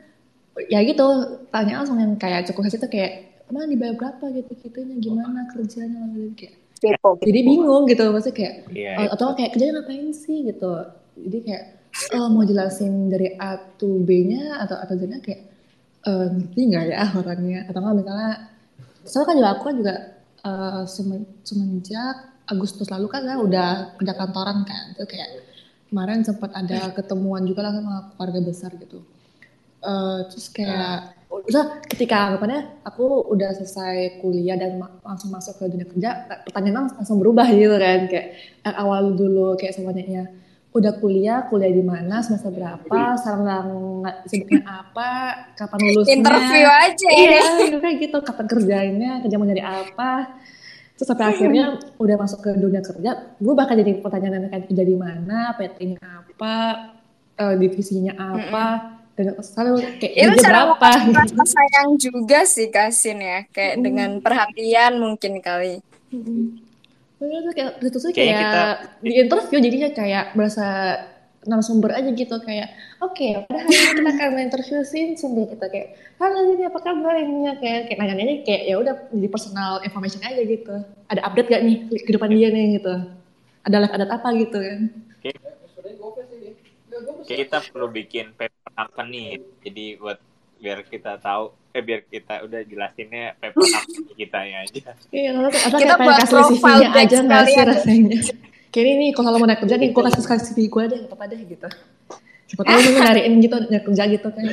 ya 0.68 0.80
gitu 0.84 1.08
tanya 1.54 1.84
langsung 1.84 2.00
yang 2.00 2.14
kayak 2.20 2.48
cukup 2.52 2.68
itu 2.68 2.88
kayak 2.92 3.12
emang 3.52 3.68
dibayar 3.68 3.96
berapa 4.00 4.26
gitu 4.32 4.52
gitunya 4.64 4.96
gimana 5.00 5.48
kerjanya? 5.52 6.08
Gitu 6.16 6.56
kayak 6.82 6.98
jadi 7.22 7.40
bingung 7.46 7.86
gitu 7.86 8.10
maksudnya 8.10 8.36
kayak 8.36 8.56
yeah, 8.74 8.98
uh, 9.06 9.14
atau 9.14 9.38
kayak 9.38 9.54
kerjanya 9.54 9.84
ngapain 9.84 10.10
sih? 10.16 10.50
Gitu. 10.50 10.72
Jadi 11.20 11.38
kayak 11.46 11.64
uh, 12.16 12.28
mau 12.32 12.42
jelasin 12.48 13.12
dari 13.12 13.38
A 13.38 13.60
to 13.78 14.02
B-nya 14.02 14.58
atau 14.66 14.80
atau 14.82 14.96
Z-nya 14.98 15.22
kayak 15.22 15.42
uh, 16.10 16.28
ngerti 16.32 16.62
nggak 16.74 16.86
ya 16.90 17.06
orangnya? 17.14 17.60
Atau 17.70 17.80
nggak 17.86 17.96
misalnya 18.02 18.32
soalnya 19.06 19.28
kan 19.28 19.36
juga 19.38 19.50
aku 19.54 19.64
kan 19.68 19.76
juga 19.78 19.96
uh, 20.46 20.84
semenjak 21.44 22.16
Agustus 22.50 22.92
lalu 22.92 23.08
kan 23.08 23.24
saya 23.24 23.40
udah 23.40 23.70
kerja 23.96 24.14
kantoran 24.18 24.68
kan. 24.68 24.92
Itu 24.98 25.08
kayak 25.08 25.30
kemarin 25.88 26.26
sempat 26.26 26.52
ada 26.52 26.90
ketemuan 26.98 27.48
juga 27.48 27.70
lah 27.70 27.74
sama 27.78 27.96
keluarga 28.16 28.40
besar 28.44 28.72
gitu. 28.76 29.02
Uh, 29.82 30.30
terus 30.30 30.46
kayak 30.54 31.18
udah 31.32 31.82
ketika 31.90 32.30
anggapannya 32.30 32.70
aku 32.86 33.34
udah 33.34 33.56
selesai 33.56 34.22
kuliah 34.22 34.60
dan 34.60 34.78
ma 34.78 34.94
langsung 35.02 35.34
masuk 35.34 35.58
ke 35.58 35.74
dunia 35.74 35.88
kerja 35.90 36.10
pertanyaan 36.46 36.92
langsung 36.92 37.18
berubah 37.18 37.48
gitu 37.50 37.76
kan. 37.80 38.06
Kayak 38.12 38.28
yang 38.68 38.76
awal 38.78 39.16
dulu 39.16 39.58
kayak 39.58 39.74
semuanya 39.74 40.04
ya 40.06 40.24
udah 40.72 40.94
kuliah 41.04 41.52
kuliah 41.52 41.68
di 41.68 41.84
mana 41.84 42.24
semester 42.24 42.48
berapa 42.48 43.20
sekarang 43.20 43.68
sibuknya 44.24 44.64
apa 44.64 45.10
kapan 45.60 45.80
lulusnya? 45.92 46.16
Interview 46.16 46.68
aja 46.68 47.10
ya. 47.12 47.20
Iya 47.20 47.44
gitu 47.68 47.78
kayak 47.84 47.96
gitu 48.00 48.18
kapan 48.24 48.46
kerjanya 48.48 49.12
kerja 49.20 49.36
mau 49.36 49.48
jadi 49.52 49.64
apa. 49.68 50.12
Terus 50.96 51.08
sampai 51.12 51.28
akhirnya 51.34 51.66
udah 51.98 52.16
masuk 52.16 52.40
ke 52.46 52.52
dunia 52.56 52.82
kerja 52.86 53.12
gue 53.36 53.54
bahkan 53.58 53.76
jadi 53.76 53.92
pertanyaan 54.00 54.48
kan 54.48 54.62
kerja 54.70 54.84
di 54.86 54.96
mana 54.96 55.52
PT-nya 55.58 56.00
apa 56.00 56.56
uh, 57.42 57.56
divisinya 57.58 58.14
apa 58.16 58.66
mm 58.70 58.82
-hmm 58.88 59.00
dan 59.22 59.36
selalu 59.44 59.84
kayak 60.00 60.14
itu 60.16 60.36
cara 60.40 60.72
berapa? 60.72 60.90
rasa 61.12 61.44
sayang 61.44 61.90
juga 62.00 62.40
sih 62.48 62.72
kasin 62.72 63.20
ya 63.20 63.40
kayak 63.52 63.76
hmm. 63.78 63.84
dengan 63.84 64.10
perhatian 64.24 64.98
mungkin 64.98 65.44
kali. 65.44 65.84
Hmm. 66.10 66.71
Bener 67.22 67.54
kayak 67.54 67.72
itu 67.86 67.98
tuh 68.02 68.10
kayak, 68.10 68.34
kita... 68.34 68.62
di 69.06 69.12
interview 69.22 69.58
jadinya 69.62 69.90
kayak 69.94 70.34
berasa 70.34 70.98
narasumber 71.46 71.94
aja 71.94 72.10
gitu 72.14 72.38
kayak 72.42 72.70
oke 73.02 73.18
okay, 73.18 73.46
pada 73.50 73.66
hari 73.66 73.74
ini 73.74 73.94
kita 73.98 74.10
akan 74.14 74.42
interview 74.46 74.78
sih 74.86 75.18
sendiri 75.18 75.58
kita 75.58 75.74
kayak 75.74 75.98
halo 76.22 76.54
ini 76.54 76.70
apa 76.70 76.80
kabar 76.82 77.18
ini? 77.18 77.50
Kayak 77.58 77.90
kayak 77.90 77.98
nanya 77.98 78.14
nanya 78.18 78.36
kayak 78.46 78.62
ya 78.70 78.76
udah 78.78 78.96
jadi 79.10 79.30
personal 79.30 79.72
information 79.86 80.22
aja 80.26 80.42
gitu. 80.42 80.76
Ada 81.10 81.22
update 81.26 81.50
gak 81.50 81.64
nih 81.66 81.78
kehidupan 82.06 82.30
dia 82.34 82.50
nih? 82.50 82.82
gitu. 82.82 82.94
Ada 83.66 83.76
live 83.86 83.94
adat 83.94 84.10
apa? 84.10 84.28
gitu 84.38 84.58
kan. 84.58 84.80
Kayak 85.22 85.38
kita 87.26 87.58
perlu 87.70 87.88
bikin 87.90 88.34
paper 88.34 88.70
company 88.74 89.42
jadi 89.62 89.86
buat 90.02 90.18
biar 90.62 90.86
kita 90.86 91.18
tahu 91.22 91.54
eh 91.72 91.84
biar 91.84 92.00
kita 92.04 92.44
udah 92.44 92.62
jelasinnya 92.68 93.36
paper 93.40 93.64
kita 94.20 94.40
ya 94.44 94.58
aja 94.68 94.92
iya 95.16 95.32
kita 95.72 95.94
buat 95.96 96.16
kasih 96.28 96.44
CV-nya 96.52 96.90
aja 96.92 97.18
nggak 97.24 97.44
sih 97.48 97.62
rasanya 97.64 98.20
kayak 98.72 98.88
ini 99.00 99.08
kalau 99.16 99.40
mau 99.40 99.48
naik 99.48 99.64
kerja 99.64 99.76
nih 99.80 99.96
gue 99.96 100.04
kasih 100.04 100.24
kasih 100.28 100.52
CV 100.52 100.58
gue 100.68 100.84
deh 100.92 101.00
apa 101.08 101.16
apa 101.16 101.24
deh 101.32 101.40
gitu 101.48 101.68
siapa 102.52 102.62
tahu 102.68 102.80
nih 102.84 102.94
nyariin 103.00 103.34
gitu 103.40 103.56
nyari 103.72 103.84
kerja 103.88 104.04
gitu 104.12 104.28
kan 104.32 104.46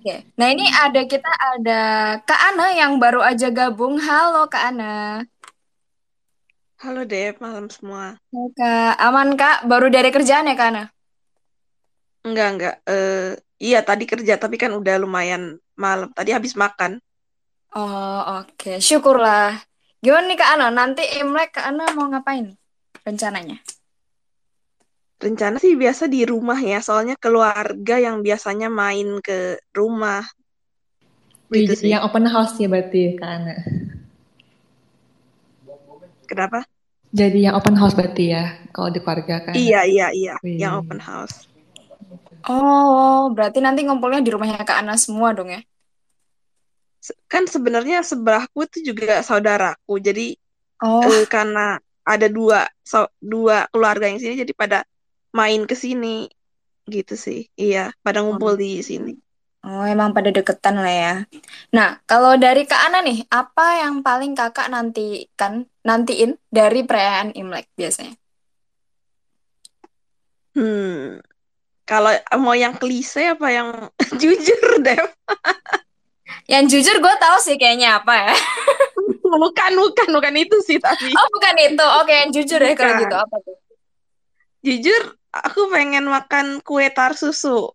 Oke, 0.00 0.16
nah 0.32 0.48
ini 0.48 0.64
ada 0.64 1.04
kita 1.04 1.28
ada 1.28 1.82
Kak 2.24 2.40
Ana 2.40 2.72
yang 2.72 2.96
baru 2.96 3.20
aja 3.20 3.52
gabung. 3.52 4.00
Halo 4.00 4.48
Kak 4.48 4.72
Ana. 4.72 5.28
Halo 6.80 7.04
Dep, 7.04 7.36
malam 7.36 7.68
semua. 7.68 8.16
Halo 8.32 8.48
Kak, 8.56 8.96
aman 8.96 9.36
Kak? 9.36 9.68
Baru 9.68 9.92
dari 9.92 10.08
kerjaan 10.08 10.48
ya 10.48 10.56
Kak 10.56 10.68
Ana? 10.72 10.84
Enggak, 12.24 12.48
enggak. 12.56 12.76
Uh, 12.88 13.36
iya, 13.60 13.84
tadi 13.84 14.08
kerja, 14.08 14.40
tapi 14.40 14.56
kan 14.56 14.72
udah 14.72 14.96
lumayan 14.96 15.60
malam. 15.76 16.08
Tadi 16.16 16.32
habis 16.32 16.56
makan. 16.56 16.98
Oh, 17.76 18.42
oke. 18.42 18.56
Okay. 18.56 18.76
Syukurlah. 18.82 19.60
Gimana 20.00 20.24
nih 20.32 20.38
Kak 20.40 20.50
Ana? 20.56 20.68
Nanti 20.72 21.04
Imlek 21.20 21.54
Kak 21.60 21.70
Ana 21.70 21.92
mau 21.92 22.08
ngapain 22.08 22.56
rencananya? 23.04 23.60
Rencana 25.20 25.60
sih 25.60 25.76
biasa 25.76 26.08
di 26.08 26.24
rumah 26.24 26.56
ya, 26.56 26.80
soalnya 26.80 27.14
keluarga 27.20 28.00
yang 28.00 28.24
biasanya 28.24 28.72
main 28.72 29.20
ke 29.20 29.60
rumah. 29.76 30.24
Gitu 31.52 31.76
sih. 31.76 31.92
Yang 31.92 32.08
open 32.08 32.24
house 32.24 32.56
ya 32.56 32.66
berarti 32.72 33.20
Kak 33.20 33.28
Ana? 33.28 33.56
Kenapa? 36.24 36.64
Jadi 37.10 37.44
yang 37.44 37.58
open 37.58 37.76
house 37.76 37.92
berarti 37.92 38.32
ya, 38.32 38.56
kalau 38.70 38.88
di 38.88 39.02
keluarga 39.02 39.50
kan? 39.50 39.54
Iya, 39.58 39.82
iya, 39.82 40.08
iya, 40.14 40.34
Wih. 40.40 40.62
yang 40.62 40.78
open 40.78 41.02
house. 41.02 41.49
Oh, 42.48 43.28
berarti 43.34 43.60
nanti 43.60 43.84
ngumpulnya 43.84 44.24
di 44.24 44.30
rumahnya 44.32 44.64
Kak 44.64 44.80
Ana 44.80 44.96
semua 44.96 45.34
dong 45.36 45.52
ya? 45.52 45.60
Kan 47.28 47.48
sebenarnya 47.48 48.04
sebelahku 48.04 48.64
itu 48.64 48.92
juga 48.92 49.24
saudaraku, 49.24 50.00
jadi 50.00 50.36
oh. 50.84 51.04
eh, 51.04 51.24
karena 51.28 51.80
ada 52.04 52.28
dua 52.28 52.68
so, 52.84 53.08
dua 53.20 53.68
keluarga 53.72 54.08
yang 54.08 54.20
sini, 54.20 54.40
jadi 54.40 54.52
pada 54.52 54.78
main 55.32 55.64
ke 55.64 55.76
sini 55.76 56.28
gitu 56.88 57.16
sih. 57.16 57.48
Iya, 57.56 57.92
pada 58.04 58.24
ngumpul 58.24 58.56
oh. 58.56 58.60
di 58.60 58.80
sini. 58.80 59.16
Oh, 59.60 59.84
emang 59.84 60.16
pada 60.16 60.32
deketan 60.32 60.80
lah 60.80 60.88
ya. 60.88 61.14
Nah, 61.76 62.00
kalau 62.08 62.40
dari 62.40 62.64
Kak 62.64 62.80
Ana 62.88 63.04
nih, 63.04 63.28
apa 63.28 63.84
yang 63.84 64.00
paling 64.00 64.32
kakak 64.32 64.72
nantikan, 64.72 65.68
nantiin 65.84 66.40
dari 66.48 66.80
perayaan 66.80 67.36
Imlek 67.36 67.68
biasanya? 67.76 68.16
Hmm, 70.56 71.20
kalau 71.90 72.14
mau 72.38 72.54
yang 72.54 72.78
klise 72.78 73.34
apa 73.34 73.50
yang 73.50 73.68
jujur, 74.22 74.78
Dev? 74.78 75.10
yang 76.46 76.70
jujur 76.70 77.02
gue 77.02 77.14
tahu 77.18 77.36
sih 77.42 77.58
kayaknya 77.58 77.98
apa 77.98 78.30
ya. 78.30 78.34
bukan, 79.42 79.72
bukan, 79.74 80.08
bukan 80.14 80.34
itu 80.38 80.56
sih 80.62 80.78
tapi. 80.78 81.10
Oh, 81.10 81.26
bukan 81.34 81.54
itu. 81.58 81.86
Oke, 81.98 82.14
yang 82.14 82.30
jujur 82.30 82.62
ya 82.62 82.78
kalau 82.78 82.94
gitu 83.02 83.16
apa 83.18 83.36
tuh? 83.42 83.58
Jujur, 84.62 85.02
aku 85.34 85.66
pengen 85.74 86.06
makan 86.06 86.62
kue 86.62 86.86
tar 86.94 87.18
susu. 87.18 87.74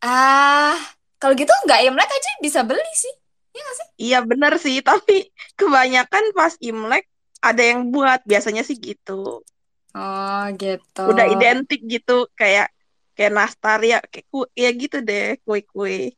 Ah, 0.00 0.74
kalau 1.20 1.36
gitu 1.36 1.52
nggak 1.68 1.80
Imlek 1.84 2.08
aja 2.08 2.30
bisa 2.40 2.64
beli 2.64 2.92
sih. 2.96 3.12
Iya 3.52 3.60
gak 3.60 3.76
sih? 3.76 3.86
Iya 4.00 4.18
bener 4.24 4.52
sih, 4.56 4.76
tapi 4.80 5.28
kebanyakan 5.60 6.32
pas 6.32 6.56
Imlek 6.64 7.04
ada 7.44 7.60
yang 7.60 7.92
buat, 7.92 8.24
biasanya 8.24 8.64
sih 8.64 8.80
gitu. 8.80 9.44
Oh 9.92 10.44
gitu. 10.56 11.04
Udah 11.12 11.28
identik 11.28 11.84
gitu 11.84 12.24
kayak 12.32 12.72
kayak 13.12 13.32
nastar 13.32 13.78
ya 13.84 13.98
kayak 14.02 14.26
ku, 14.32 14.48
ya 14.56 14.70
gitu 14.72 15.00
deh 15.04 15.36
kue-kue. 15.44 16.16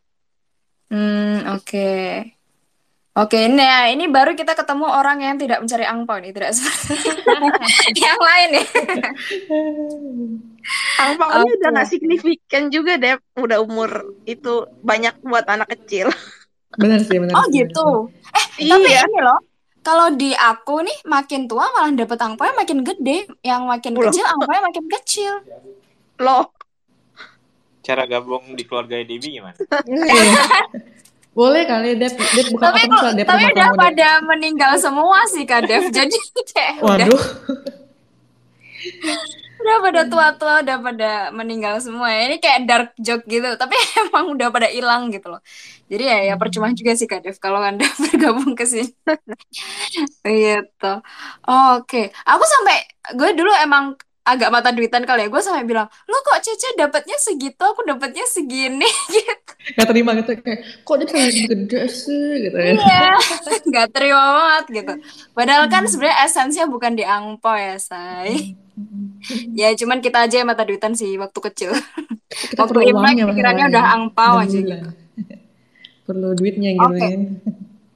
Hmm 0.91 1.43
oke. 1.55 1.65
Okay. 1.65 2.35
Oke, 3.15 3.47
nah 3.47 3.87
ini 3.87 4.11
baru 4.11 4.35
kita 4.35 4.59
ketemu 4.59 4.91
orang 4.91 5.23
yang 5.23 5.39
tidak 5.39 5.63
mencari 5.63 5.87
angpau 5.87 6.19
nih, 6.19 6.35
tidak 6.35 6.51
seperti 6.51 7.15
yang 8.03 8.19
lain 8.19 8.49
ya. 8.59 8.67
Angpaunya 10.99 11.47
okay. 11.47 11.55
udah 11.63 11.69
nggak 11.79 11.89
signifikan 11.95 12.75
juga 12.75 12.99
deh, 12.99 13.15
udah 13.39 13.63
umur 13.63 14.19
itu 14.27 14.67
banyak 14.83 15.15
buat 15.23 15.47
anak 15.47 15.79
kecil. 15.79 16.11
Benar 16.75 17.07
sih, 17.07 17.23
benar. 17.23 17.39
Oh 17.39 17.47
gitu. 17.55 18.11
Eh, 18.35 18.67
iya. 18.67 18.83
tapi 18.83 18.91
ini 18.91 19.21
loh, 19.23 19.39
kalau 19.85 20.11
di 20.11 20.35
aku 20.35 20.83
nih 20.83 20.99
makin 21.07 21.47
tua 21.47 21.71
malah 21.71 21.95
dapet 21.95 22.19
angpaunya 22.19 22.55
makin 22.59 22.83
gede, 22.83 23.31
yang 23.47 23.71
makin 23.71 23.95
Loh. 23.95 24.11
kecil 24.11 24.27
angpaunya 24.27 24.63
makin 24.65 24.85
kecil. 24.91 25.33
Loh. 26.19 26.51
Cara 27.85 28.09
gabung 28.09 28.57
di 28.57 28.65
keluarga 28.65 28.97
Debbie 29.05 29.37
gimana? 29.37 29.61
Boleh 31.35 31.67
kali 31.67 31.99
Dev, 31.99 32.15
Dev 32.15 32.47
bukan 32.55 32.63
tapi, 32.63 32.87
Dev 32.87 33.27
tapi 33.27 33.43
udah 33.51 33.69
kamu, 33.75 33.77
pada 33.77 34.09
Dev. 34.17 34.23
meninggal 34.23 34.73
semua 34.79 35.19
sih 35.27 35.43
Kak 35.43 35.67
Dev. 35.67 35.91
Jadi 35.99 36.15
kayak 36.55 36.79
Waduh. 36.79 37.11
Udah, 37.11 37.19
udah 39.59 39.77
pada 39.83 40.01
tua-tua 40.07 40.55
udah 40.63 40.77
pada 40.79 41.11
meninggal 41.35 41.83
semua. 41.83 42.15
Ini 42.15 42.39
kayak 42.39 42.61
dark 42.71 42.91
joke 43.03 43.27
gitu, 43.27 43.51
tapi 43.59 43.75
emang 44.07 44.31
udah 44.31 44.49
pada 44.55 44.71
hilang 44.71 45.11
gitu 45.11 45.35
loh. 45.35 45.43
Jadi 45.91 46.07
ya 46.07 46.19
ya 46.33 46.35
percuma 46.39 46.71
juga 46.71 46.95
sih 46.95 47.11
Kak 47.11 47.27
Dev 47.27 47.37
kalau 47.43 47.59
Anda 47.59 47.85
bergabung 48.01 48.55
ke 48.55 48.65
sini. 48.65 48.95
gitu. 50.23 50.93
Oh, 51.51 51.83
Oke, 51.83 51.85
okay. 51.85 52.07
aku 52.31 52.45
sampai 52.47 52.77
gue 53.19 53.31
dulu 53.35 53.51
emang 53.59 53.99
agak 54.25 54.49
mata 54.49 54.73
duitan 54.73 55.05
kali 55.05 55.25
ya. 55.25 55.29
Gue 55.29 55.45
sampai 55.45 55.69
bilang 55.69 55.87
lo 56.09 56.17
kok 56.25 56.41
Cece 56.41 56.75
dapatnya 56.81 57.17
segitu? 57.21 57.61
Aku 57.61 57.85
dapatnya 57.85 58.25
segini. 58.25 58.89
Gitu. 59.15 59.53
Nggak 59.65 59.89
terima 59.89 60.11
gitu 60.13 60.31
kayak 60.45 60.61
kok 60.85 60.95
dia 61.01 61.07
terlalu 61.09 61.31
gede 61.49 61.83
sih? 61.89 62.29
Gitu 62.49 62.59
ya. 62.59 62.73
Iya 62.77 63.09
nggak 63.65 63.89
terima 63.97 64.23
banget 64.37 64.67
gitu. 64.77 64.95
Padahal 65.33 65.65
kan 65.73 65.89
sebenarnya 65.89 66.19
esensinya 66.29 66.67
bukan 66.69 66.93
di 66.93 67.05
angpo 67.05 67.53
ya 67.53 67.77
say. 67.81 68.33
Ya 69.57 69.73
cuman 69.73 70.05
kita 70.05 70.27
aja 70.27 70.43
yang 70.43 70.51
mata 70.51 70.67
duitan 70.67 70.93
sih 70.93 71.17
waktu 71.17 71.39
kecil. 71.39 71.71
Kita 72.29 72.67
waktu 72.67 72.93
imlek 72.93 73.25
pikirannya 73.25 73.73
udah 73.73 73.85
angpau 73.97 74.43
aja 74.43 74.59
gitu. 74.59 74.89
Perlu 76.11 76.37
duitnya 76.37 76.77
gitu 76.77 76.93
okay. 76.93 77.01
kan 77.01 77.21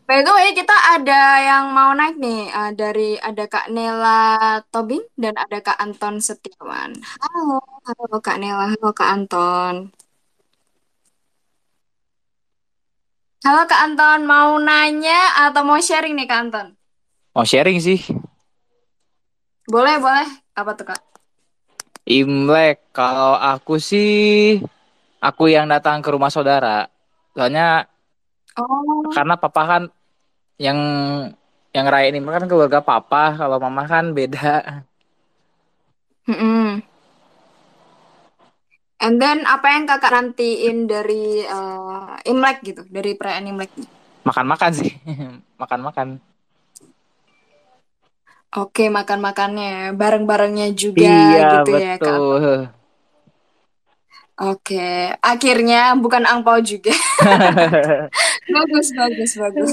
By 0.09 0.25
the 0.25 0.33
way, 0.33 0.57
kita 0.57 0.73
ada 0.73 1.37
yang 1.37 1.69
mau 1.77 1.93
naik 1.93 2.17
nih 2.17 2.49
uh, 2.49 2.73
dari 2.73 3.21
ada 3.21 3.45
Kak 3.45 3.69
Nela 3.69 4.57
Tobing 4.73 5.05
dan 5.21 5.37
ada 5.37 5.61
Kak 5.61 5.77
Anton 5.77 6.17
Setiawan. 6.17 6.97
Halo, 7.21 7.61
halo 7.85 8.17
Kak 8.17 8.41
Nela, 8.41 8.73
halo 8.73 8.89
Kak 8.97 9.05
Anton. 9.05 9.93
Halo 13.45 13.69
Kak 13.69 13.81
Anton, 13.85 14.25
mau 14.25 14.57
nanya 14.57 15.45
atau 15.45 15.61
mau 15.61 15.77
sharing 15.77 16.17
nih 16.17 16.25
Kak 16.25 16.41
Anton? 16.41 16.67
Mau 17.37 17.45
sharing 17.45 17.77
sih. 17.77 18.01
Boleh, 19.69 20.01
boleh. 20.01 20.25
Apa 20.57 20.73
tuh 20.73 20.89
Kak? 20.89 21.05
Imlek, 22.09 22.81
kalau 22.97 23.37
aku 23.37 23.77
sih, 23.77 24.57
aku 25.21 25.53
yang 25.53 25.69
datang 25.69 26.01
ke 26.01 26.09
rumah 26.09 26.33
saudara. 26.33 26.89
Soalnya 27.37 27.85
Oh. 28.59 29.07
Karena 29.15 29.39
papa 29.39 29.63
kan 29.71 29.83
yang 30.59 30.79
yang 31.71 31.87
rayain 31.87 32.19
ini 32.19 32.27
kan 32.27 32.51
keluarga 32.51 32.83
papa 32.83 33.39
kalau 33.39 33.63
mama 33.63 33.87
kan 33.87 34.11
beda 34.11 34.83
mm 36.27 36.99
And 38.99 39.23
then 39.23 39.47
apa 39.47 39.79
yang 39.79 39.87
kakak 39.87 40.11
nantiin 40.11 40.91
dari 40.91 41.47
uh, 41.47 42.19
Imlek 42.27 42.67
gitu, 42.67 42.83
dari 42.91 43.15
perayaan 43.15 43.47
Imlek? 43.47 43.71
Makan-makan 44.27 44.71
sih, 44.75 44.91
makan-makan. 45.63 46.19
Oke, 48.59 48.91
makan-makannya, 48.91 49.95
bareng-barengnya 49.95 50.75
juga 50.75 51.07
iya, 51.07 51.63
gitu 51.63 51.79
betul. 51.79 51.79
ya 51.79 51.95
kak. 51.95 52.19
Oke, 54.39 55.15
akhirnya 55.19 55.95
bukan 55.95 56.23
angpau 56.23 56.59
juga. 56.59 56.91
bagus, 58.55 58.89
bagus, 58.95 59.31
bagus. 59.39 59.73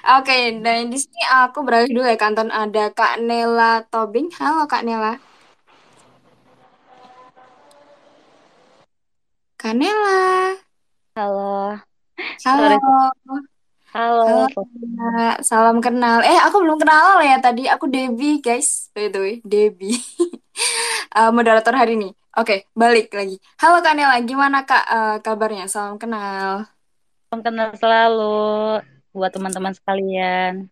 Oke, 0.00 0.56
dan 0.64 0.88
di 0.88 0.96
sini 0.96 1.20
aku 1.28 1.60
beralih 1.60 1.92
dulu 1.92 2.08
ya 2.08 2.16
kanton 2.16 2.48
ada 2.48 2.88
Kak 2.88 3.20
Nela 3.20 3.84
Tobing. 3.92 4.32
Halo 4.40 4.64
Kak 4.64 4.80
Nela. 4.80 5.20
Kak 9.60 9.76
Nela. 9.76 10.56
Halo. 11.12 11.76
Halo. 12.48 12.68
Halo. 12.80 13.28
Halo. 13.92 14.48
Salam 15.44 15.84
kenal. 15.84 16.24
Eh, 16.24 16.38
aku 16.48 16.64
belum 16.64 16.80
kenal 16.80 17.20
ya 17.20 17.36
tadi. 17.36 17.68
Aku 17.68 17.84
Debbie, 17.92 18.40
guys. 18.40 18.88
By 18.96 19.12
the 19.12 19.20
way, 19.20 19.34
Debbie. 19.44 20.00
uh, 21.12 21.28
moderator 21.36 21.76
hari 21.76 22.00
ini. 22.00 22.08
Oke, 22.40 22.72
balik 22.72 23.12
lagi. 23.12 23.36
Halo 23.60 23.84
Kak 23.84 23.92
Nela, 23.92 24.16
gimana 24.24 24.64
Kak 24.64 24.84
uh, 24.88 25.16
kabarnya? 25.20 25.68
Salam 25.68 26.00
kenal. 26.00 26.64
Salam 27.28 27.40
kenal 27.44 27.68
selalu 27.76 28.80
buat 29.10 29.30
teman-teman 29.34 29.74
sekalian. 29.74 30.70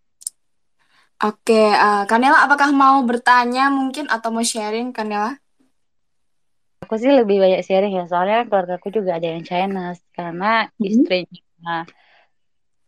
Oke, 1.19 1.75
uh, 1.75 2.07
Kanela, 2.07 2.47
apakah 2.47 2.71
mau 2.71 3.03
bertanya 3.03 3.75
mungkin 3.75 4.07
atau 4.07 4.31
mau 4.31 4.47
sharing, 4.47 4.95
Kanela? 4.95 5.35
Aku 6.87 6.95
sih 6.95 7.11
lebih 7.11 7.43
banyak 7.43 7.67
sharing 7.67 7.99
ya, 7.99 8.07
soalnya 8.07 8.47
keluarga 8.47 8.79
aku 8.79 8.95
juga 8.95 9.19
ada 9.19 9.27
yang 9.27 9.43
Chinese 9.43 9.99
karena 10.15 10.71
mm-hmm. 10.71 10.87
istrinya 10.87 11.77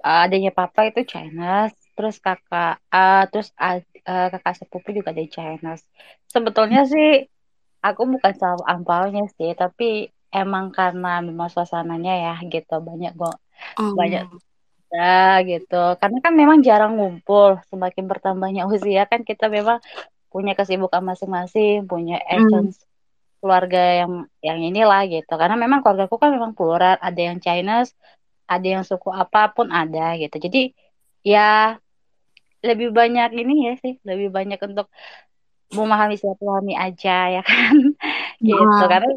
uh, 0.06 0.18
adanya 0.24 0.54
papa 0.54 0.86
itu 0.86 1.02
Chinese, 1.02 1.74
terus 1.98 2.22
kakak 2.22 2.78
uh, 2.94 3.26
terus 3.34 3.50
uh, 3.58 3.82
kakak 4.06 4.54
sepupu 4.62 4.94
juga 4.94 5.10
ada 5.10 5.26
Chinese. 5.26 5.82
Sebetulnya 6.30 6.86
sih 6.86 7.26
aku 7.82 8.14
bukan 8.14 8.32
selalu 8.38 8.62
ampaunya 8.62 9.26
sih, 9.34 9.58
tapi 9.58 10.14
emang 10.30 10.70
karena 10.70 11.18
memang 11.18 11.50
suasananya 11.50 12.14
ya 12.14 12.34
gitu 12.46 12.78
banyak 12.78 13.12
kok 13.18 13.36
oh. 13.82 13.92
banyak 13.98 14.30
ada 14.90 15.46
gitu 15.46 15.82
karena 16.02 16.18
kan 16.18 16.32
memang 16.34 16.58
jarang 16.66 16.98
ngumpul 16.98 17.62
semakin 17.70 18.10
bertambahnya 18.10 18.66
usia 18.66 19.06
kan 19.06 19.22
kita 19.22 19.46
memang 19.46 19.78
punya 20.34 20.58
kesibukan 20.58 20.98
masing-masing 21.06 21.86
punya 21.86 22.18
hmm. 22.18 22.34
essence 22.34 22.76
mm. 22.82 22.86
keluarga 23.38 23.82
yang 24.02 24.12
yang 24.42 24.58
inilah 24.58 25.06
gitu 25.06 25.30
karena 25.30 25.54
memang 25.54 25.80
keluargaku 25.86 26.18
kan 26.18 26.34
memang 26.34 26.52
plural 26.58 26.98
ada 26.98 27.20
yang 27.22 27.38
Chinese 27.38 27.94
ada 28.50 28.66
yang 28.66 28.82
suku 28.82 29.14
apa 29.14 29.54
pun 29.54 29.70
ada 29.70 30.18
gitu 30.18 30.42
jadi 30.42 30.74
ya 31.22 31.78
lebih 32.66 32.90
banyak 32.90 33.30
ini 33.38 33.54
ya 33.70 33.74
sih 33.78 33.94
lebih 34.02 34.34
banyak 34.34 34.58
untuk 34.58 34.90
memahami 35.70 36.18
silaturahmi 36.18 36.74
aja 36.74 37.40
ya 37.40 37.42
kan 37.46 37.94
gitu 38.42 38.58
nah. 38.58 38.90
karena 38.90 39.10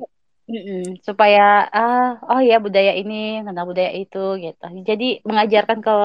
Mm-mm, 0.44 1.00
supaya 1.08 1.72
ah 1.72 2.20
oh 2.28 2.44
ya 2.44 2.60
budaya 2.60 2.92
ini 3.00 3.40
tentang 3.48 3.64
budaya 3.64 3.96
itu 3.96 4.36
gitu. 4.44 4.66
Jadi 4.84 5.24
mengajarkan 5.24 5.80
ke 5.80 5.96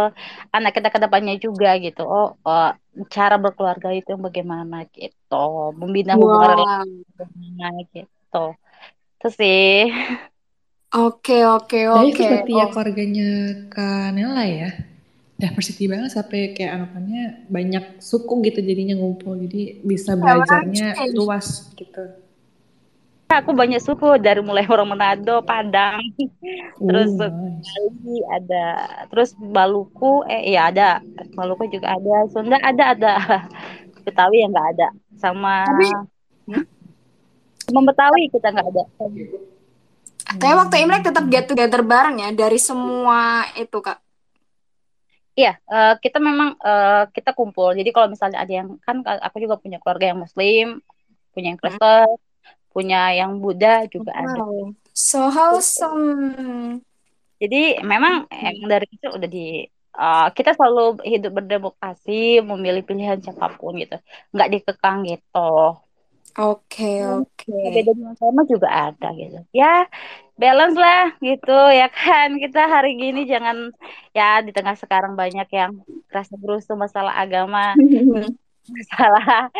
anak 0.54 0.78
kita 0.78 0.94
ke 0.94 0.98
depannya 1.02 1.34
juga 1.42 1.74
gitu. 1.82 2.06
Oh, 2.06 2.38
oh 2.46 2.70
cara 3.10 3.34
berkeluarga 3.34 3.90
itu 3.90 4.14
bagaimana 4.14 4.86
gitu. 4.94 5.74
Membina 5.74 6.14
wow. 6.14 6.22
hubungan 6.22 6.86
bagaimana 7.18 7.66
gitu. 7.90 8.44
Itu 9.18 9.28
sih. 9.34 9.90
Oke 10.94 11.42
oke 11.42 11.90
oke. 11.90 11.98
jadi 12.06 12.10
seperti 12.14 12.52
oh. 12.54 12.58
ya 12.62 12.66
keluarganya 12.70 13.30
Kanela 13.74 14.46
ya 14.46 14.70
diversity 15.34 15.90
banget 15.90 16.14
sampai 16.14 16.54
kayak 16.54 16.78
anggapannya 16.78 17.22
banyak 17.50 17.98
suku 17.98 18.38
gitu 18.46 18.62
jadinya 18.62 18.94
ngumpul. 18.94 19.34
Jadi 19.34 19.82
bisa 19.82 20.14
belajarnya 20.14 20.94
luas 21.18 21.74
gitu 21.74 22.27
aku 23.28 23.52
banyak 23.52 23.78
suku 23.78 24.16
dari 24.18 24.40
mulai 24.40 24.64
orang 24.72 24.88
Manado, 24.88 25.44
Padang, 25.44 26.00
terus 26.80 27.12
oh, 27.20 27.28
Bali 27.60 28.16
ada, 28.32 28.66
terus 29.12 29.36
Maluku, 29.36 30.24
eh 30.24 30.56
ya 30.56 30.72
ada, 30.72 31.04
Maluku 31.36 31.68
juga 31.68 31.94
ada, 31.94 32.24
Sunda 32.32 32.56
ada 32.64 32.96
ada, 32.96 33.12
Betawi 34.04 34.40
yang 34.40 34.50
nggak 34.56 34.68
ada, 34.76 34.88
sama 35.20 35.68
Tapi, 35.68 35.86
hmm? 36.48 36.64
sama 37.68 37.80
Betawi 37.84 38.32
kita 38.32 38.48
nggak 38.48 38.68
ada. 38.72 38.82
Tapi 40.28 40.54
waktu 40.56 40.76
Imlek 40.84 41.08
tetap 41.08 41.24
get 41.28 41.48
together 41.48 41.80
bareng 41.80 42.20
ya 42.20 42.30
dari 42.32 42.60
semua 42.60 43.48
itu 43.56 43.80
kak. 43.80 44.00
Iya, 45.38 45.54
uh, 45.70 45.94
kita 46.02 46.18
memang 46.18 46.58
uh, 46.58 47.06
kita 47.14 47.30
kumpul. 47.30 47.70
Jadi 47.70 47.94
kalau 47.94 48.10
misalnya 48.10 48.42
ada 48.42 48.52
yang 48.52 48.74
kan 48.82 49.06
aku 49.06 49.38
juga 49.38 49.54
punya 49.54 49.78
keluarga 49.78 50.10
yang 50.10 50.18
Muslim, 50.18 50.82
punya 51.30 51.54
yang 51.54 51.60
Kristen, 51.62 52.18
punya 52.78 53.10
yang 53.10 53.42
Buddha 53.42 53.90
juga 53.90 54.14
wow. 54.14 54.22
ada. 54.22 54.42
So 54.94 55.26
wholesome. 55.34 56.78
Jadi 57.42 57.82
memang 57.82 58.30
yang 58.30 58.70
dari 58.70 58.86
itu 58.86 59.10
udah 59.10 59.26
di 59.26 59.66
uh, 59.98 60.30
kita 60.30 60.54
selalu 60.54 61.02
hidup 61.02 61.42
berdemokrasi, 61.42 62.38
memilih 62.46 62.86
pilihan 62.86 63.18
siapa 63.18 63.58
pun 63.58 63.74
gitu, 63.82 63.98
nggak 64.30 64.50
dikekang 64.54 65.02
gitu. 65.10 65.74
Oke, 66.38 66.86
okay, 66.86 66.96
oke. 67.02 67.50
Okay. 67.50 67.82
Beda 67.82 68.14
sama 68.14 68.46
juga 68.46 68.70
ada 68.70 69.10
gitu. 69.18 69.42
Ya, 69.50 69.90
balance 70.38 70.78
lah 70.78 71.10
gitu 71.18 71.58
ya 71.74 71.90
kan. 71.90 72.38
Kita 72.38 72.62
hari 72.70 72.94
gini 72.94 73.26
jangan 73.26 73.74
ya 74.14 74.38
di 74.46 74.54
tengah 74.54 74.78
sekarang 74.78 75.18
banyak 75.18 75.50
yang 75.50 75.82
kerasa 76.06 76.38
berusuh 76.38 76.78
masalah 76.78 77.18
agama, 77.18 77.74
masalah 78.70 79.50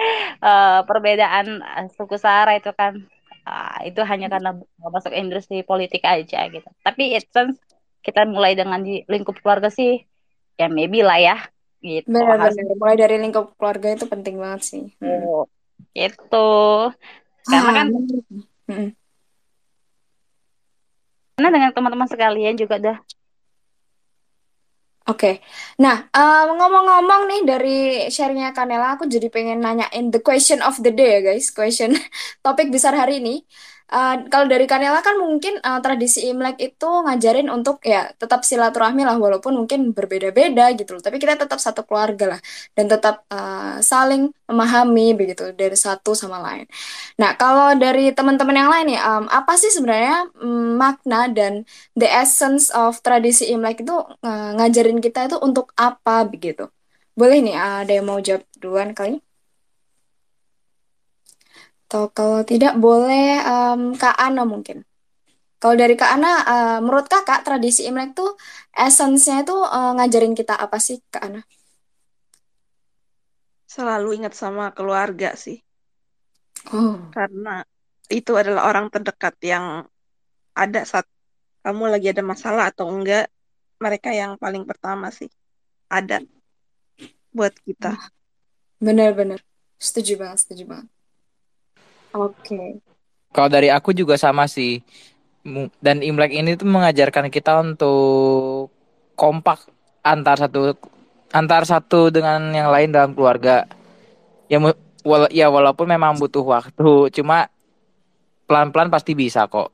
uh, 0.41 0.81
perbedaan 0.85 1.65
uh, 1.65 1.87
suku 1.97 2.17
sara 2.21 2.57
itu 2.57 2.71
kan 2.77 3.01
uh, 3.49 3.79
itu 3.85 4.01
hanya 4.05 4.29
karena 4.29 4.57
masuk 4.79 5.13
industri 5.17 5.65
politik 5.65 6.05
aja 6.05 6.47
gitu. 6.49 6.69
Tapi 6.85 7.17
it 7.17 7.27
sense 7.33 7.59
kita 8.05 8.25
mulai 8.29 8.55
dengan 8.55 8.81
di 8.81 9.03
lingkup 9.11 9.41
keluarga 9.43 9.69
sih 9.73 10.05
ya 10.61 10.71
maybe 10.71 11.03
lah 11.03 11.19
ya 11.19 11.37
gitu. 11.83 12.11
Benar-benar 12.11 12.77
mulai 12.79 12.97
dari 12.97 13.17
lingkup 13.19 13.55
keluarga 13.59 13.95
itu 13.95 14.05
penting 14.07 14.39
banget 14.39 14.63
sih. 14.65 14.85
Gitu. 15.93 16.51
Karena 17.49 17.71
kan 17.73 17.87
hmm. 18.69 18.91
karena 21.39 21.49
dengan 21.55 21.71
teman-teman 21.71 22.09
sekalian 22.11 22.59
juga 22.59 22.77
udah 22.77 22.99
Oke, 25.09 25.41
nah 25.81 26.05
ngomong 26.13 26.57
ngomong-ngomong 26.61 27.23
nih 27.33 27.41
dari 27.49 27.77
sharingnya 28.13 28.53
Kanela, 28.53 28.93
aku 28.93 29.09
jadi 29.09 29.33
pengen 29.33 29.57
nanyain 29.65 30.13
the 30.13 30.21
question 30.21 30.61
of 30.61 30.77
the 30.85 30.93
day 30.93 31.17
ya 31.17 31.21
guys, 31.33 31.49
question 31.49 31.97
topik 32.45 32.69
besar 32.69 32.93
hari 32.93 33.25
ini. 33.25 33.41
Uh, 33.89 34.29
kalau 34.29 34.45
dari 34.45 34.69
Kanela 34.69 35.01
kan 35.01 35.17
mungkin 35.17 35.57
uh, 35.65 35.81
tradisi 35.81 36.29
Imlek 36.29 36.61
itu 36.61 36.89
ngajarin 37.09 37.49
untuk 37.49 37.81
ya 37.81 38.13
tetap 38.21 38.45
silaturahmi 38.45 39.01
lah 39.09 39.17
walaupun 39.17 39.57
mungkin 39.57 39.97
berbeda-beda 39.97 40.77
gitu 40.77 40.93
loh. 40.97 41.03
Tapi 41.03 41.17
kita 41.17 41.41
tetap 41.41 41.57
satu 41.57 41.89
keluarga 41.89 42.37
lah 42.37 42.41
dan 42.77 42.85
tetap 42.93 43.25
uh, 43.33 43.81
saling 43.81 44.29
memahami 44.45 45.17
begitu 45.17 45.57
dari 45.57 45.73
satu 45.73 46.13
sama 46.13 46.37
lain. 46.45 46.69
Nah 47.17 47.33
kalau 47.41 47.73
dari 47.81 48.13
teman-teman 48.13 48.57
yang 48.61 48.71
lain 48.73 48.87
nih, 48.93 49.01
um, 49.01 49.25
apa 49.33 49.57
sih 49.57 49.73
sebenarnya 49.73 50.29
um, 50.45 50.77
makna 50.77 51.33
dan 51.33 51.65
the 51.97 52.09
essence 52.09 52.69
of 52.77 53.01
tradisi 53.01 53.49
Imlek 53.49 53.85
itu 53.85 53.97
uh, 53.97 54.51
ngajarin 54.61 55.01
kita 55.01 55.33
itu 55.33 55.37
untuk 55.41 55.73
apa 55.81 56.29
begitu? 56.29 56.69
Boleh 57.17 57.41
nih 57.41 57.57
ada 57.57 57.93
yang 57.97 58.07
mau 58.07 58.21
jawab 58.21 58.45
duluan 58.61 58.93
kali? 58.93 59.28
Atau 61.89 62.13
kalau 62.13 62.45
tidak 62.45 62.77
boleh 62.77 63.41
um, 63.49 63.97
Kak 63.97 64.13
Ana 64.21 64.45
mungkin. 64.45 64.85
Kalau 65.57 65.73
dari 65.73 65.97
Kak 65.97 66.21
Ana, 66.21 66.33
uh, 66.45 66.79
menurut 66.85 67.09
Kakak 67.09 67.49
tradisi 67.49 67.89
Imlek 67.89 68.13
tuh 68.13 68.37
esensinya 68.77 69.41
itu 69.41 69.57
uh, 69.57 69.97
ngajarin 69.97 70.37
kita 70.37 70.53
apa 70.53 70.77
sih 70.77 71.01
Kak 71.09 71.25
Ana? 71.25 71.41
Selalu 73.65 74.21
ingat 74.21 74.37
sama 74.37 74.69
keluarga 74.77 75.33
sih. 75.33 75.65
Oh. 76.77 77.09
Karena 77.09 77.65
itu 78.13 78.37
adalah 78.37 78.69
orang 78.69 78.93
terdekat 78.93 79.41
yang 79.41 79.89
ada 80.53 80.85
saat 80.85 81.09
kamu 81.65 81.89
lagi 81.89 82.13
ada 82.13 82.21
masalah 82.21 82.69
atau 82.69 82.85
enggak, 82.93 83.33
mereka 83.81 84.13
yang 84.13 84.37
paling 84.37 84.69
pertama 84.69 85.09
sih 85.09 85.33
ada 85.89 86.21
buat 87.33 87.57
kita. 87.65 87.97
Bener-bener. 88.77 89.41
Setuju 89.81 90.21
banget, 90.21 90.45
setuju 90.45 90.65
banget. 90.69 90.98
Oke. 92.19 92.35
Okay. 92.43 92.69
Kalau 93.31 93.49
dari 93.53 93.71
aku 93.71 93.95
juga 93.95 94.19
sama 94.19 94.51
sih. 94.51 94.83
Dan 95.81 96.03
Imlek 96.03 96.35
ini 96.35 96.59
tuh 96.59 96.67
mengajarkan 96.69 97.31
kita 97.31 97.63
untuk 97.63 98.69
kompak 99.15 99.65
antar 100.03 100.37
satu 100.37 100.77
antar 101.33 101.63
satu 101.65 102.11
dengan 102.13 102.53
yang 102.53 102.69
lain 102.69 102.91
dalam 102.93 103.15
keluarga. 103.15 103.65
Ya 104.51 104.59
wala, 105.07 105.29
ya 105.31 105.47
walaupun 105.49 105.87
memang 105.89 106.19
butuh 106.19 106.45
waktu, 106.45 107.13
cuma 107.15 107.49
pelan-pelan 108.49 108.91
pasti 108.93 109.13
bisa 109.15 109.47
kok. 109.49 109.73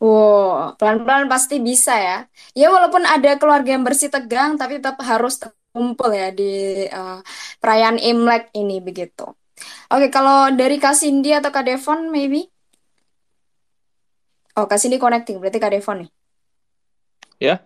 Wow, 0.00 0.80
pelan-pelan 0.80 1.28
pasti 1.28 1.60
bisa 1.60 1.92
ya. 1.92 2.18
Ya 2.56 2.72
walaupun 2.72 3.04
ada 3.04 3.36
keluarga 3.36 3.76
yang 3.76 3.84
bersih 3.84 4.08
tegang, 4.08 4.56
tapi 4.56 4.80
tetap 4.80 4.96
harus 5.04 5.36
terkumpul 5.36 6.08
ya 6.12 6.32
di 6.32 6.84
uh, 6.88 7.20
perayaan 7.60 8.00
Imlek 8.00 8.48
ini 8.56 8.80
begitu. 8.80 9.28
Oke, 9.90 10.06
kalau 10.08 10.54
dari 10.54 10.78
Kak 10.78 10.94
Cindy 10.94 11.34
atau 11.34 11.50
Kak 11.50 11.66
Devon, 11.66 12.14
maybe? 12.14 12.46
Oh, 14.54 14.66
Kak 14.70 14.78
Cindy 14.78 15.02
connecting, 15.02 15.42
berarti 15.42 15.58
Kak 15.58 15.72
Devon 15.74 16.06
nih. 16.06 16.10
Ya, 17.40 17.64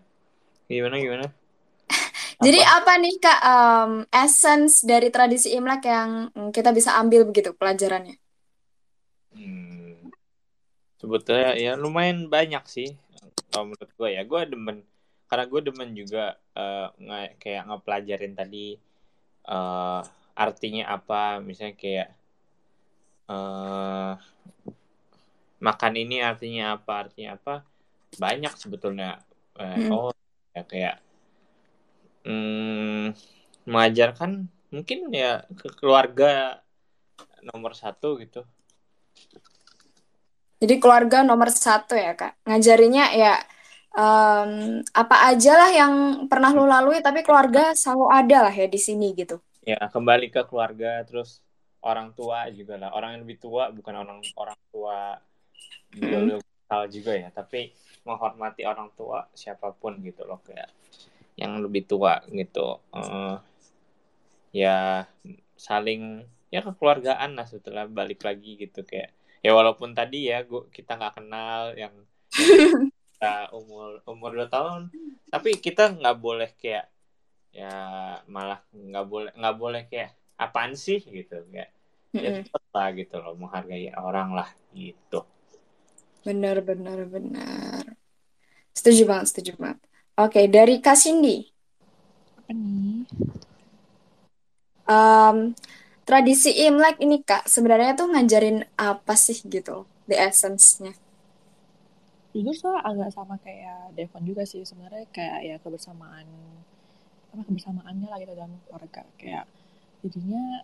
gimana, 0.70 0.96
gimana? 0.96 1.26
Jadi 2.44 2.60
apa 2.64 2.92
nih 2.96 3.14
Kak, 3.20 3.40
um, 3.44 3.92
essence 4.08 4.86
dari 4.86 5.10
tradisi 5.12 5.52
Imlek 5.52 5.84
yang 5.84 6.30
kita 6.54 6.72
bisa 6.72 6.96
ambil 6.96 7.28
begitu 7.28 7.52
pelajarannya? 7.52 8.16
Hmm, 9.34 10.14
sebetulnya 10.96 11.58
ya 11.58 11.72
lumayan 11.74 12.30
banyak 12.30 12.64
sih, 12.70 12.94
kalau 13.50 13.74
menurut 13.74 13.90
gue 13.98 14.08
ya. 14.14 14.22
Gue 14.24 14.46
demen, 14.46 14.86
karena 15.28 15.44
gue 15.44 15.60
demen 15.60 15.90
juga 15.92 16.38
uh, 16.54 16.88
nge 16.96 17.36
kayak 17.42 17.68
ngepelajarin 17.68 18.34
tadi 18.38 18.78
uh, 19.50 20.00
artinya 20.34 20.90
apa? 20.90 21.38
Misalnya 21.38 21.78
kayak 21.78 22.08
uh, 23.30 24.18
makan 25.62 25.94
ini 25.94 26.20
artinya 26.20 26.76
apa? 26.78 27.08
Artinya 27.08 27.38
apa? 27.38 27.54
Banyak 28.18 28.54
sebetulnya. 28.58 29.22
Uh, 29.54 29.78
hmm. 29.78 29.90
oh 29.94 30.12
ya 30.50 30.62
kayak 30.66 30.96
hmm, 32.26 33.14
mengajarkan 33.70 34.50
mungkin 34.74 35.14
ya 35.14 35.46
ke 35.54 35.70
keluarga 35.78 36.58
nomor 37.54 37.78
satu 37.78 38.18
gitu. 38.18 38.42
Jadi 40.58 40.74
keluarga 40.82 41.22
nomor 41.22 41.54
satu 41.54 41.94
ya 41.94 42.18
kak. 42.18 42.42
Ngajarinya 42.46 43.14
ya 43.14 43.38
um, 43.94 44.82
apa 44.90 45.16
aja 45.30 45.52
lah 45.54 45.70
yang 45.70 45.92
pernah 46.26 46.50
lo 46.50 46.66
lalui 46.66 46.98
tapi 47.00 47.22
keluarga 47.22 47.72
selalu 47.72 48.06
ada 48.10 48.38
lah 48.50 48.54
ya 48.54 48.66
di 48.66 48.80
sini 48.80 49.14
gitu 49.14 49.38
ya 49.64 49.80
kembali 49.88 50.28
ke 50.28 50.44
keluarga 50.44 51.00
terus 51.08 51.40
orang 51.84 52.12
tua 52.12 52.48
juga 52.52 52.80
lah. 52.80 52.90
Orang 52.92 53.16
yang 53.16 53.22
lebih 53.24 53.40
tua 53.40 53.72
bukan 53.72 53.94
orang 53.96 54.20
orang 54.36 54.58
tua 54.68 55.18
biologikal 55.92 56.82
juga 56.88 57.12
ya. 57.16 57.28
Tapi 57.32 57.72
menghormati 58.04 58.68
orang 58.68 58.92
tua 58.92 59.28
siapa 59.32 59.72
pun 59.72 59.96
gitu 60.04 60.24
loh 60.28 60.40
kayak 60.44 60.68
yang 61.40 61.58
lebih 61.60 61.88
tua 61.88 62.20
gitu. 62.30 62.80
Uh, 62.92 63.40
ya 64.54 65.08
saling 65.58 66.22
ya 66.54 66.62
kekeluargaan 66.62 67.34
lah 67.34 67.50
setelah 67.50 67.90
balik 67.90 68.22
lagi 68.22 68.54
gitu 68.54 68.86
kayak 68.86 69.10
ya 69.42 69.50
walaupun 69.50 69.90
tadi 69.90 70.30
ya 70.30 70.46
gua 70.46 70.70
kita 70.70 70.94
nggak 70.94 71.18
kenal 71.18 71.74
yang 71.74 71.90
kita 73.10 73.50
umur 73.50 73.98
umur 74.06 74.30
dua 74.38 74.46
tahun 74.46 74.94
tapi 75.34 75.58
kita 75.58 75.98
nggak 75.98 76.16
boleh 76.22 76.54
kayak 76.54 76.93
ya 77.54 77.74
malah 78.26 78.60
nggak 78.74 79.06
boleh 79.06 79.30
nggak 79.38 79.56
boleh 79.56 79.82
kayak 79.86 80.18
apaan 80.34 80.74
sih? 80.74 80.98
gitu 81.06 81.46
kayak 81.54 81.70
mm 82.10 82.18
-hmm. 82.18 82.24
ya 82.26 82.30
tetap 82.42 82.64
lah 82.74 82.88
gitu 82.98 83.14
loh 83.22 83.34
menghargai 83.38 83.94
orang 83.94 84.34
lah 84.34 84.50
gitu. 84.74 85.22
Benar 86.26 86.66
benar 86.66 87.06
benar. 87.06 87.94
Setuju 88.74 89.06
banget 89.06 89.26
setuju 89.30 89.52
banget. 89.54 89.78
Oke 90.18 90.50
dari 90.50 90.82
Kak 90.82 90.98
Cindy. 90.98 91.46
Apa 92.42 92.50
nih? 92.50 93.06
Um, 94.84 95.56
tradisi 96.04 96.52
Imlek 96.52 97.00
ini 97.00 97.24
kak 97.24 97.48
sebenarnya 97.48 97.96
tuh 97.96 98.12
ngajarin 98.12 98.68
apa 98.76 99.16
sih 99.16 99.40
gitu 99.48 99.88
the 100.04 100.16
essence-nya? 100.16 100.92
Jujur 102.36 102.52
saya 102.52 102.84
agak 102.84 103.14
sama 103.14 103.40
kayak 103.40 103.94
Devon 103.96 104.26
juga 104.26 104.44
sih 104.44 104.60
sebenarnya 104.66 105.08
kayak 105.08 105.38
ya 105.46 105.56
kebersamaan 105.62 106.26
apa 107.34 107.42
kebersamaannya 107.50 108.06
lah 108.06 108.18
gitu 108.22 108.32
dalam 108.38 108.54
keluarga. 108.64 109.02
Kayak 109.18 109.44
jadinya 110.06 110.62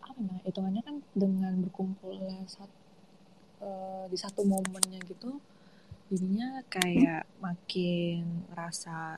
apa 0.00 0.18
namanya 0.22 0.42
hitungannya 0.46 0.82
kan 0.86 0.96
dengan 1.12 1.54
berkumpul 1.66 2.14
saat 2.46 2.70
uh, 3.62 4.06
di 4.06 4.18
satu 4.18 4.42
momennya 4.46 5.02
gitu 5.06 5.38
jadinya 6.10 6.58
kayak 6.66 7.22
makin 7.38 8.42
rasa 8.50 9.14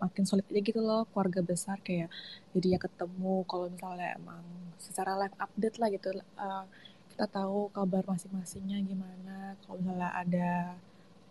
makin 0.00 0.24
solid 0.24 0.48
aja 0.48 0.60
gitu 0.64 0.80
loh 0.80 1.04
keluarga 1.12 1.40
besar. 1.44 1.76
Kayak 1.84 2.08
jadi 2.56 2.76
ya 2.76 2.78
ketemu 2.80 3.44
kalau 3.44 3.68
misalnya 3.68 4.16
emang 4.16 4.44
secara 4.80 5.16
live 5.20 5.36
update 5.36 5.76
lah 5.76 5.88
gitu 5.92 6.08
uh, 6.40 6.64
kita 7.12 7.24
tahu 7.28 7.68
kabar 7.76 8.04
masing-masingnya 8.08 8.80
gimana. 8.84 9.56
Kalau 9.64 9.76
misalnya 9.80 10.10
ada 10.16 10.50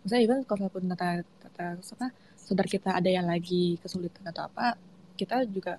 misalnya 0.05 0.23
even 0.29 0.39
kalau 0.45 0.69
pun 0.69 0.85
tata, 0.85 1.25
tata 1.41 1.65
apa 1.81 2.07
saudara 2.45 2.67
kita 2.67 2.89
ada 2.95 3.09
yang 3.09 3.27
lagi 3.27 3.77
kesulitan 3.83 4.23
atau 4.31 4.47
apa 4.47 4.79
kita 5.19 5.43
juga 5.51 5.77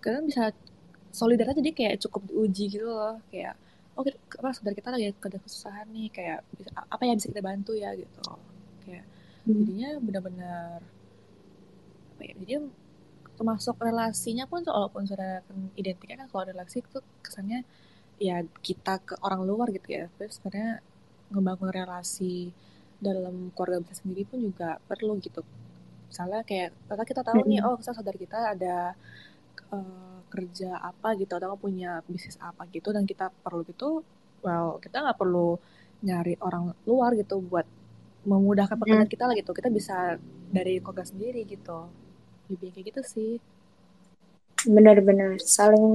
kadang 0.00 0.24
bisa 0.28 0.52
solidar 1.14 1.54
jadi 1.54 1.70
kayak 1.70 1.94
cukup 2.02 2.26
diuji 2.28 2.64
gitu 2.74 2.88
loh. 2.90 3.22
Kayak 3.30 3.54
oh 3.94 4.02
apa 4.40 4.50
saudara 4.50 4.74
kita 4.74 4.88
lagi 4.90 5.14
ada 5.14 5.38
kesusahan 5.38 5.86
nih 5.94 6.08
kayak 6.10 6.38
bisa, 6.58 6.70
apa 6.74 7.02
yang 7.06 7.16
bisa 7.20 7.28
kita 7.30 7.42
bantu 7.44 7.72
ya 7.78 7.94
gitu. 7.94 8.20
Kayak 8.82 9.04
hmm. 9.46 9.54
jadinya 9.62 9.90
benar-benar 10.02 10.78
apa 12.14 12.22
ya 12.26 12.34
jadi 12.42 12.54
termasuk 13.34 13.74
relasinya 13.82 14.46
pun 14.46 14.62
walaupun 14.62 15.06
sudah 15.06 15.42
identiknya 15.74 16.26
kan 16.26 16.28
kalau 16.30 16.44
relasi 16.46 16.82
itu 16.82 16.98
kesannya 17.22 17.66
ya 18.22 18.46
kita 18.62 19.02
ke 19.02 19.14
orang 19.22 19.46
luar 19.46 19.70
gitu 19.70 19.88
ya. 19.88 20.04
Terus 20.18 20.42
sebenarnya 20.42 20.82
ngebangun 21.30 21.70
relasi 21.70 22.50
dalam 22.98 23.50
keluarga 23.54 23.84
kita 23.86 23.94
sendiri 24.00 24.22
pun 24.26 24.38
juga 24.42 24.78
perlu 24.86 25.18
gitu 25.20 25.42
misalnya 26.08 26.40
kayak 26.46 26.70
karena 26.88 27.04
kita 27.04 27.20
tahu 27.26 27.40
nih 27.46 27.60
oh 27.64 27.76
kita 27.80 27.92
saudara 27.96 28.18
kita 28.18 28.38
ada 28.54 28.76
uh, 29.74 30.18
kerja 30.30 30.78
apa 30.82 31.14
gitu 31.18 31.32
atau 31.38 31.54
punya 31.54 32.02
bisnis 32.06 32.38
apa 32.42 32.66
gitu 32.70 32.90
dan 32.90 33.06
kita 33.06 33.30
perlu 33.42 33.62
gitu 33.66 34.02
well 34.42 34.78
kita 34.82 35.02
nggak 35.02 35.18
perlu 35.18 35.58
nyari 36.04 36.36
orang 36.44 36.76
luar 36.84 37.16
gitu 37.16 37.40
buat 37.40 37.64
memudahkan 38.24 38.76
pekerjaan 38.80 39.08
kita 39.08 39.24
lah 39.28 39.34
gitu. 39.36 39.52
Kita 39.52 39.68
bisa 39.72 40.16
dari 40.52 40.80
keluarga 40.80 41.04
sendiri 41.08 41.44
gitu. 41.48 41.88
Lebih 42.52 42.68
kayak 42.72 42.84
gitu 42.92 43.00
sih. 43.04 43.32
Benar-benar 44.64 45.40
saling 45.44 45.86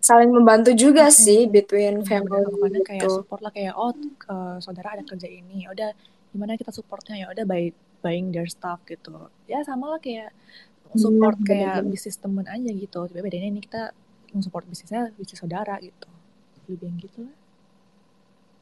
saling 0.00 0.30
membantu 0.30 0.70
juga 0.76 1.08
hmm. 1.10 1.16
sih 1.16 1.40
between 1.50 2.06
family 2.06 2.46
gitu. 2.70 2.84
kayak 2.86 3.10
support 3.10 3.42
lah 3.42 3.50
kayak 3.50 3.74
oh 3.74 3.90
uh, 4.30 4.56
saudara 4.62 4.94
ada 4.94 5.02
kerja 5.02 5.26
ini 5.26 5.66
ya 5.66 5.74
udah 5.74 5.90
gimana 6.32 6.56
kita 6.56 6.72
supportnya? 6.72 7.16
Ya 7.20 7.26
udah 7.32 7.44
by 7.44 7.72
buying 8.00 8.32
their 8.32 8.48
stuff 8.48 8.80
gitu. 8.88 9.30
Ya 9.46 9.62
sama 9.62 9.96
lah 9.96 10.00
kayak 10.00 10.32
support 10.96 11.36
hmm, 11.40 11.46
kayak 11.46 11.76
bener. 11.84 11.90
bisnis 11.92 12.16
temen 12.16 12.46
aja 12.46 12.70
gitu. 12.70 13.00
Tapi 13.08 13.20
bedanya 13.20 13.48
ini 13.52 13.60
kita 13.60 13.92
support 14.40 14.64
bisnisnya 14.68 15.12
bisnis 15.16 15.38
saudara 15.40 15.76
gitu. 15.80 16.08
Lebih 16.66 16.86
yang 16.86 16.96
gitu 17.00 17.18
lah. 17.24 17.36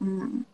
Hmm. 0.03 0.45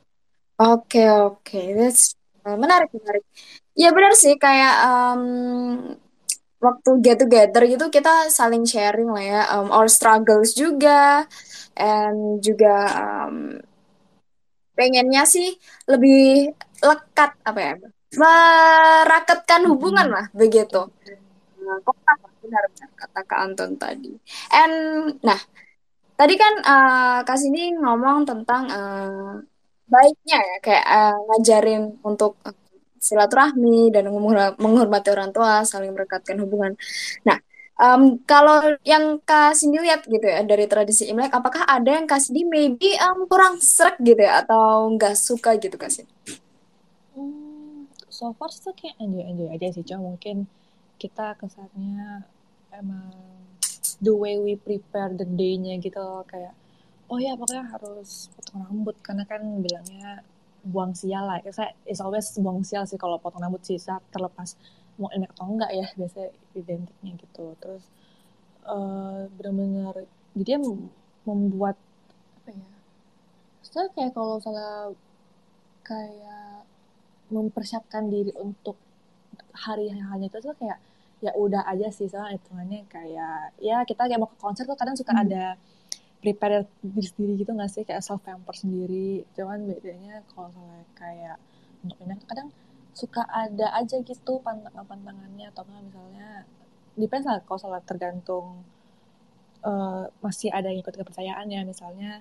Oke 0.61 1.09
oke, 1.09 1.61
that's 1.73 2.13
uh, 2.45 2.53
menarik 2.55 2.93
menarik. 2.93 3.25
Ya 3.73 3.97
benar 3.97 4.13
sih. 4.13 4.37
Kayak 4.37 4.75
um, 4.85 5.23
waktu 6.61 6.91
get 7.01 7.17
together 7.17 7.65
gitu 7.65 7.89
kita 7.89 8.29
saling 8.29 8.69
sharing 8.69 9.09
lah 9.09 9.25
ya, 9.25 9.43
um, 9.57 9.73
our 9.73 9.89
struggles 9.89 10.53
juga, 10.53 11.25
and 11.73 12.45
juga 12.45 12.75
um, 13.01 13.57
pengennya 14.77 15.25
sih 15.25 15.57
lebih 15.89 16.53
lekat 16.85 17.33
apa 17.49 17.61
ya, 17.61 17.75
merakatkan 18.17 19.63
hubungan 19.71 20.09
lah 20.11 20.27
begitu. 20.35 20.91
Benar-benar 21.61 22.65
kata 22.99 23.21
Kak 23.23 23.41
Anton 23.41 23.71
tadi. 23.79 24.13
And 24.51 24.75
nah 25.23 25.39
tadi 26.19 26.35
kan 26.35 26.55
uh, 26.65 27.19
Kak 27.23 27.39
Sini 27.39 27.71
ngomong 27.77 28.27
tentang 28.27 28.67
uh, 28.71 29.39
baiknya 29.91 30.39
ya 30.39 30.57
kayak 30.63 30.87
uh, 30.87 31.19
ngajarin 31.31 31.83
untuk 32.03 32.39
uh, 32.47 32.55
silaturahmi 33.01 33.89
dan 33.91 34.13
menghormati 34.61 35.09
orang 35.09 35.33
tua, 35.33 35.65
saling 35.65 35.97
merekatkan 35.97 36.37
hubungan. 36.45 36.77
Nah, 37.25 37.41
um, 37.81 38.21
kalau 38.29 38.77
yang 38.85 39.17
Kak 39.25 39.57
Cindy 39.57 39.81
lihat 39.81 40.05
gitu 40.05 40.21
ya 40.21 40.45
dari 40.45 40.69
tradisi 40.69 41.09
Imlek, 41.09 41.33
apakah 41.33 41.65
ada 41.65 41.97
yang 41.97 42.05
Kak 42.05 42.21
Cindy 42.21 42.45
maybe 42.45 43.01
um, 43.01 43.25
kurang 43.25 43.57
serak 43.57 43.97
gitu 44.05 44.21
ya 44.21 44.45
atau 44.45 44.93
nggak 44.95 45.17
suka 45.17 45.57
gitu 45.57 45.81
Kak 45.81 45.89
Cindy? 45.89 46.13
So 48.21 48.37
far 48.37 48.53
sih 48.53 48.77
kayak 48.77 49.01
enjoy 49.01 49.25
enjoy 49.25 49.49
aja 49.49 49.73
sih, 49.73 49.81
cuma 49.81 50.13
mungkin 50.13 50.45
kita 51.01 51.41
kesannya 51.41 52.29
emang 52.69 53.09
the 54.05 54.13
way 54.13 54.37
we 54.37 54.61
prepare 54.61 55.09
the 55.17 55.25
day-nya 55.25 55.81
gitu 55.81 56.05
kayak 56.29 56.53
oh 57.09 57.17
ya 57.17 57.33
pokoknya 57.33 57.65
harus 57.73 58.29
potong 58.37 58.69
rambut 58.69 58.93
karena 59.01 59.25
kan 59.25 59.41
bilangnya 59.65 60.21
buang 60.61 60.93
sial 60.93 61.25
lah. 61.25 61.41
Saya 61.49 61.73
is 61.89 62.05
always 62.05 62.29
buang 62.37 62.61
sial 62.61 62.85
sih 62.85 63.01
kalau 63.01 63.17
potong 63.17 63.41
rambut 63.41 63.65
sih 63.65 63.81
saat 63.81 64.05
terlepas 64.13 64.53
mau 65.01 65.09
enak 65.17 65.33
atau 65.33 65.49
enggak 65.49 65.73
ya 65.73 65.89
biasanya 65.97 66.29
identiknya 66.53 67.13
gitu. 67.25 67.57
Terus 67.57 67.89
uh, 68.69 69.33
benar-benar 69.33 69.97
jadi 70.37 70.61
membuat 71.25 71.81
apa 72.45 72.53
ya? 72.53 72.69
Saya 73.65 73.89
kayak 73.97 74.13
kalau 74.13 74.37
salah 74.45 74.93
kayak 75.89 76.69
mempersiapkan 77.31 78.11
diri 78.11 78.35
untuk 78.37 78.77
hari 79.55 79.91
hanya 79.91 80.27
itu 80.27 80.39
tuh 80.39 80.55
kayak 80.59 80.79
ya 81.21 81.37
udah 81.37 81.69
aja 81.69 81.93
sih 81.93 82.09
soalnya 82.09 82.41
hitungannya 82.41 82.89
kayak 82.89 83.53
ya 83.61 83.85
kita 83.85 84.09
kayak 84.09 84.21
mau 84.21 84.31
ke 84.31 84.39
konser 84.41 84.65
tuh 84.65 84.77
kadang 84.79 84.97
suka 84.97 85.13
hmm. 85.13 85.25
ada 85.29 85.45
prepare 86.21 86.69
diri 86.85 87.09
sendiri 87.09 87.33
gitu 87.41 87.51
nggak 87.57 87.71
sih? 87.73 87.83
Kayak 87.89 88.05
self 88.05 88.21
pamper 88.23 88.53
sendiri. 88.53 89.25
Cuman 89.33 89.65
bedanya 89.67 90.21
kalau 90.33 90.53
kayak 90.95 91.41
untuk 91.81 91.97
pindah 91.97 92.17
kadang 92.29 92.49
suka 92.93 93.25
ada 93.25 93.73
aja 93.73 93.97
gitu 94.05 94.45
pantangan-pantangannya 94.45 95.49
atau 95.49 95.65
nggak 95.65 95.83
misalnya 95.89 96.29
depends 96.99 97.25
lah 97.25 97.41
kalau 97.47 97.57
salah 97.57 97.81
tergantung 97.81 98.61
uh, 99.65 100.05
masih 100.21 100.53
ada 100.53 100.69
yang 100.69 100.85
ikut 100.85 100.93
kepercayaannya. 100.93 101.61
Misalnya 101.65 102.21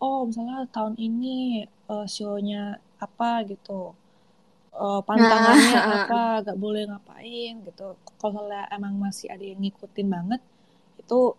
oh 0.00 0.24
misalnya 0.24 0.64
tahun 0.72 0.96
ini 0.96 1.68
uh, 1.92 2.08
show-nya 2.08 2.80
apa 2.98 3.44
gitu 3.44 3.92
uh, 4.78 5.00
pantangannya 5.02 5.74
nah. 5.74 5.94
apa 6.06 6.20
gak 6.46 6.58
boleh 6.58 6.86
ngapain 6.86 7.54
gitu 7.66 7.98
kalau 8.22 8.46
emang 8.70 8.94
masih 8.96 9.26
ada 9.28 9.42
yang 9.42 9.58
ngikutin 9.58 10.06
banget 10.06 10.40
itu 11.02 11.34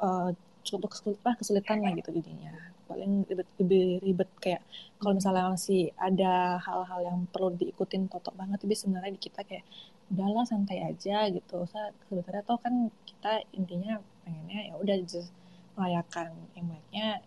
uh, 0.00 0.32
cukup 0.64 0.90
kesulitan 0.90 1.34
kesulitan 1.36 1.76
lah 1.84 1.92
gitu 1.94 2.10
jadinya 2.16 2.54
paling 2.88 3.24
ribet 3.24 3.48
lebih 3.56 3.84
ribet 4.04 4.30
kayak 4.42 4.62
kalau 5.00 5.16
misalnya 5.16 5.48
masih 5.48 5.90
ada 5.96 6.60
hal-hal 6.60 7.00
yang 7.02 7.18
perlu 7.30 7.54
diikutin 7.56 8.10
totok 8.10 8.34
banget 8.36 8.58
tapi 8.60 8.74
sebenarnya 8.76 9.12
di 9.16 9.20
kita 9.22 9.40
kayak 9.46 9.64
udahlah 10.12 10.44
santai 10.44 10.84
aja 10.84 11.30
gitu 11.32 11.64
saya 11.72 11.88
sebenarnya 12.08 12.42
tuh 12.44 12.58
kan 12.60 12.92
kita 13.08 13.32
intinya 13.56 13.96
pengennya 14.22 14.60
ya 14.70 14.74
udah 14.76 14.96
just 15.08 15.32
merayakan 15.72 16.36
imleknya 16.52 17.24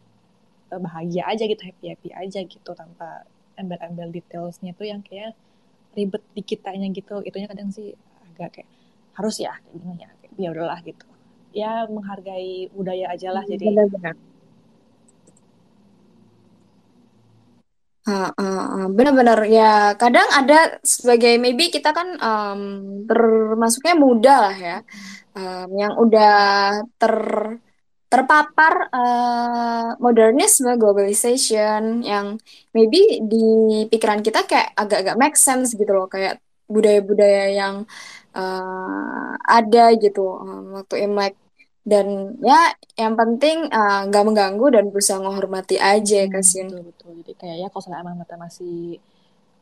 eh, 0.70 0.80
bahagia 0.80 1.26
aja 1.26 1.44
gitu 1.50 1.66
happy 1.66 1.86
happy 1.92 2.10
aja 2.14 2.40
gitu 2.46 2.72
tanpa 2.78 3.26
embel-embel 3.56 4.12
detailsnya 4.12 4.76
tuh 4.76 4.88
yang 4.88 5.02
kayak 5.02 5.36
ribet 5.96 6.24
di 6.36 6.42
kitanya 6.44 6.88
gitu. 6.92 7.24
Itunya 7.24 7.48
kadang 7.48 7.72
sih 7.72 7.96
agak 8.32 8.60
kayak 8.60 8.70
harus 9.16 9.36
ya 9.40 9.56
kayak 9.56 9.76
gini 9.80 9.96
ya 10.04 10.10
kayak, 10.20 10.34
ya 10.36 10.48
udahlah 10.52 10.80
gitu. 10.84 11.08
Ya 11.56 11.72
menghargai 11.88 12.68
budaya 12.76 13.16
aja 13.16 13.32
lah 13.32 13.44
jadi 13.48 13.64
benar-benar. 13.72 14.16
Benar-benar. 18.86 19.40
Ya 19.50 19.98
kadang 19.98 20.30
ada 20.30 20.78
sebagai 20.86 21.42
maybe 21.42 21.74
kita 21.74 21.90
kan 21.90 22.16
um, 22.22 22.62
termasuknya 23.10 23.96
muda 23.98 24.36
lah 24.46 24.56
ya. 24.56 24.78
Um, 25.36 25.70
yang 25.76 25.94
udah 26.00 26.36
ter 26.96 27.16
terpapar 28.16 28.88
uh, 28.96 30.00
modernisme 30.00 30.72
globalization 30.80 32.00
yang 32.00 32.40
maybe 32.72 33.20
di 33.28 33.48
pikiran 33.92 34.24
kita 34.24 34.48
kayak 34.48 34.72
agak-agak 34.72 35.20
make 35.20 35.36
sense 35.36 35.76
gitu 35.76 35.92
loh. 35.92 36.08
Kayak 36.08 36.40
budaya-budaya 36.72 37.52
yang 37.52 37.76
uh, 38.32 39.32
ada 39.44 39.92
gitu 40.00 40.24
um, 40.24 40.80
waktu 40.80 41.04
Imlek 41.04 41.36
dan 41.86 42.40
ya 42.40 42.72
yang 42.96 43.20
penting 43.20 43.68
nggak 44.10 44.24
uh, 44.24 44.28
mengganggu 44.28 44.66
dan 44.72 44.90
berusaha 44.90 45.20
menghormati 45.20 45.76
aja 45.76 46.24
hmm, 46.24 46.32
kasihin 46.32 46.68
betul 46.72 46.88
betul. 46.88 47.12
Jadi 47.20 47.34
kayak 47.36 47.58
ya 47.62 47.68
kalau 47.68 48.00
emang 48.00 48.16
mata 48.16 48.40
masih 48.40 48.98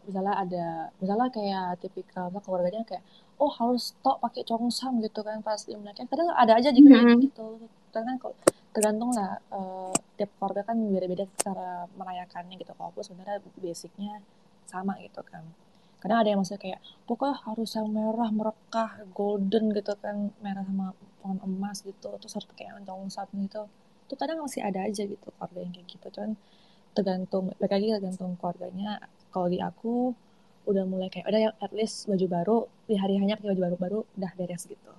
misalnya 0.05 0.35
ada 0.37 0.65
misalnya 1.01 1.27
kayak 1.33 1.81
tipikal 1.81 2.29
keluarganya 2.43 2.85
kayak 2.85 3.01
oh 3.41 3.49
harus 3.49 3.97
tok 4.05 4.21
pakai 4.21 4.45
congsam 4.45 5.01
gitu 5.01 5.19
kan 5.25 5.41
pas 5.41 5.59
imleknya 5.65 6.05
kadang 6.05 6.29
ada 6.35 6.53
aja 6.59 6.69
juga 6.69 6.95
mm 7.01 7.03
-hmm. 7.07 7.19
gitu 7.27 7.47
karena 7.93 8.17
kan 8.17 8.33
tergantung 8.73 9.13
lah 9.13 9.37
uh, 9.53 9.93
tiap 10.17 10.33
keluarga 10.41 10.73
kan 10.73 10.77
beda-beda 10.89 11.25
cara 11.37 11.85
merayakannya 11.93 12.57
gitu. 12.57 12.73
Kalau 12.73 12.89
sebenarnya 13.05 13.37
basicnya 13.61 14.17
sama 14.65 14.97
gitu 15.05 15.21
kan. 15.21 15.45
Kadang 16.01 16.17
ada 16.25 16.29
yang 16.33 16.39
maksudnya 16.41 16.61
kayak 16.61 16.79
pokoknya 17.05 17.35
harus 17.45 17.69
yang 17.77 17.87
merah 17.93 18.29
merekah 18.33 18.91
golden 19.13 19.71
gitu 19.77 19.93
kan. 20.01 20.33
Merah 20.41 20.65
sama 20.65 20.97
pohon 21.21 21.37
emas 21.45 21.85
gitu. 21.85 22.09
Terus 22.17 22.33
harus 22.33 22.47
pakai 22.49 22.73
yang 22.73 23.09
saat 23.13 23.29
gitu. 23.29 23.69
Itu 24.09 24.13
kadang 24.17 24.41
masih 24.41 24.65
ada 24.65 24.89
aja 24.89 25.05
gitu 25.05 25.27
keluarga 25.37 25.59
yang 25.61 25.73
kayak 25.77 25.87
gitu. 25.93 26.07
Cuman 26.09 26.31
tergantung 26.97 27.53
balik 27.61 27.71
lagi 27.77 27.87
tergantung 27.93 28.33
keluarganya. 28.41 29.05
Kalau 29.29 29.47
di 29.53 29.61
aku 29.61 30.17
udah 30.63 30.83
mulai 30.87 31.11
kayak 31.11 31.27
udah 31.27 31.41
ya 31.43 31.51
at 31.59 31.71
least 31.75 32.07
baju 32.07 32.25
baru 32.31 32.57
di 32.87 32.95
hari 32.95 33.19
hanya 33.19 33.35
pakai 33.35 33.51
baju 33.51 33.61
baru 33.67 33.75
baru 33.75 33.99
udah 34.15 34.31
beres 34.39 34.63
gitu 34.63 34.91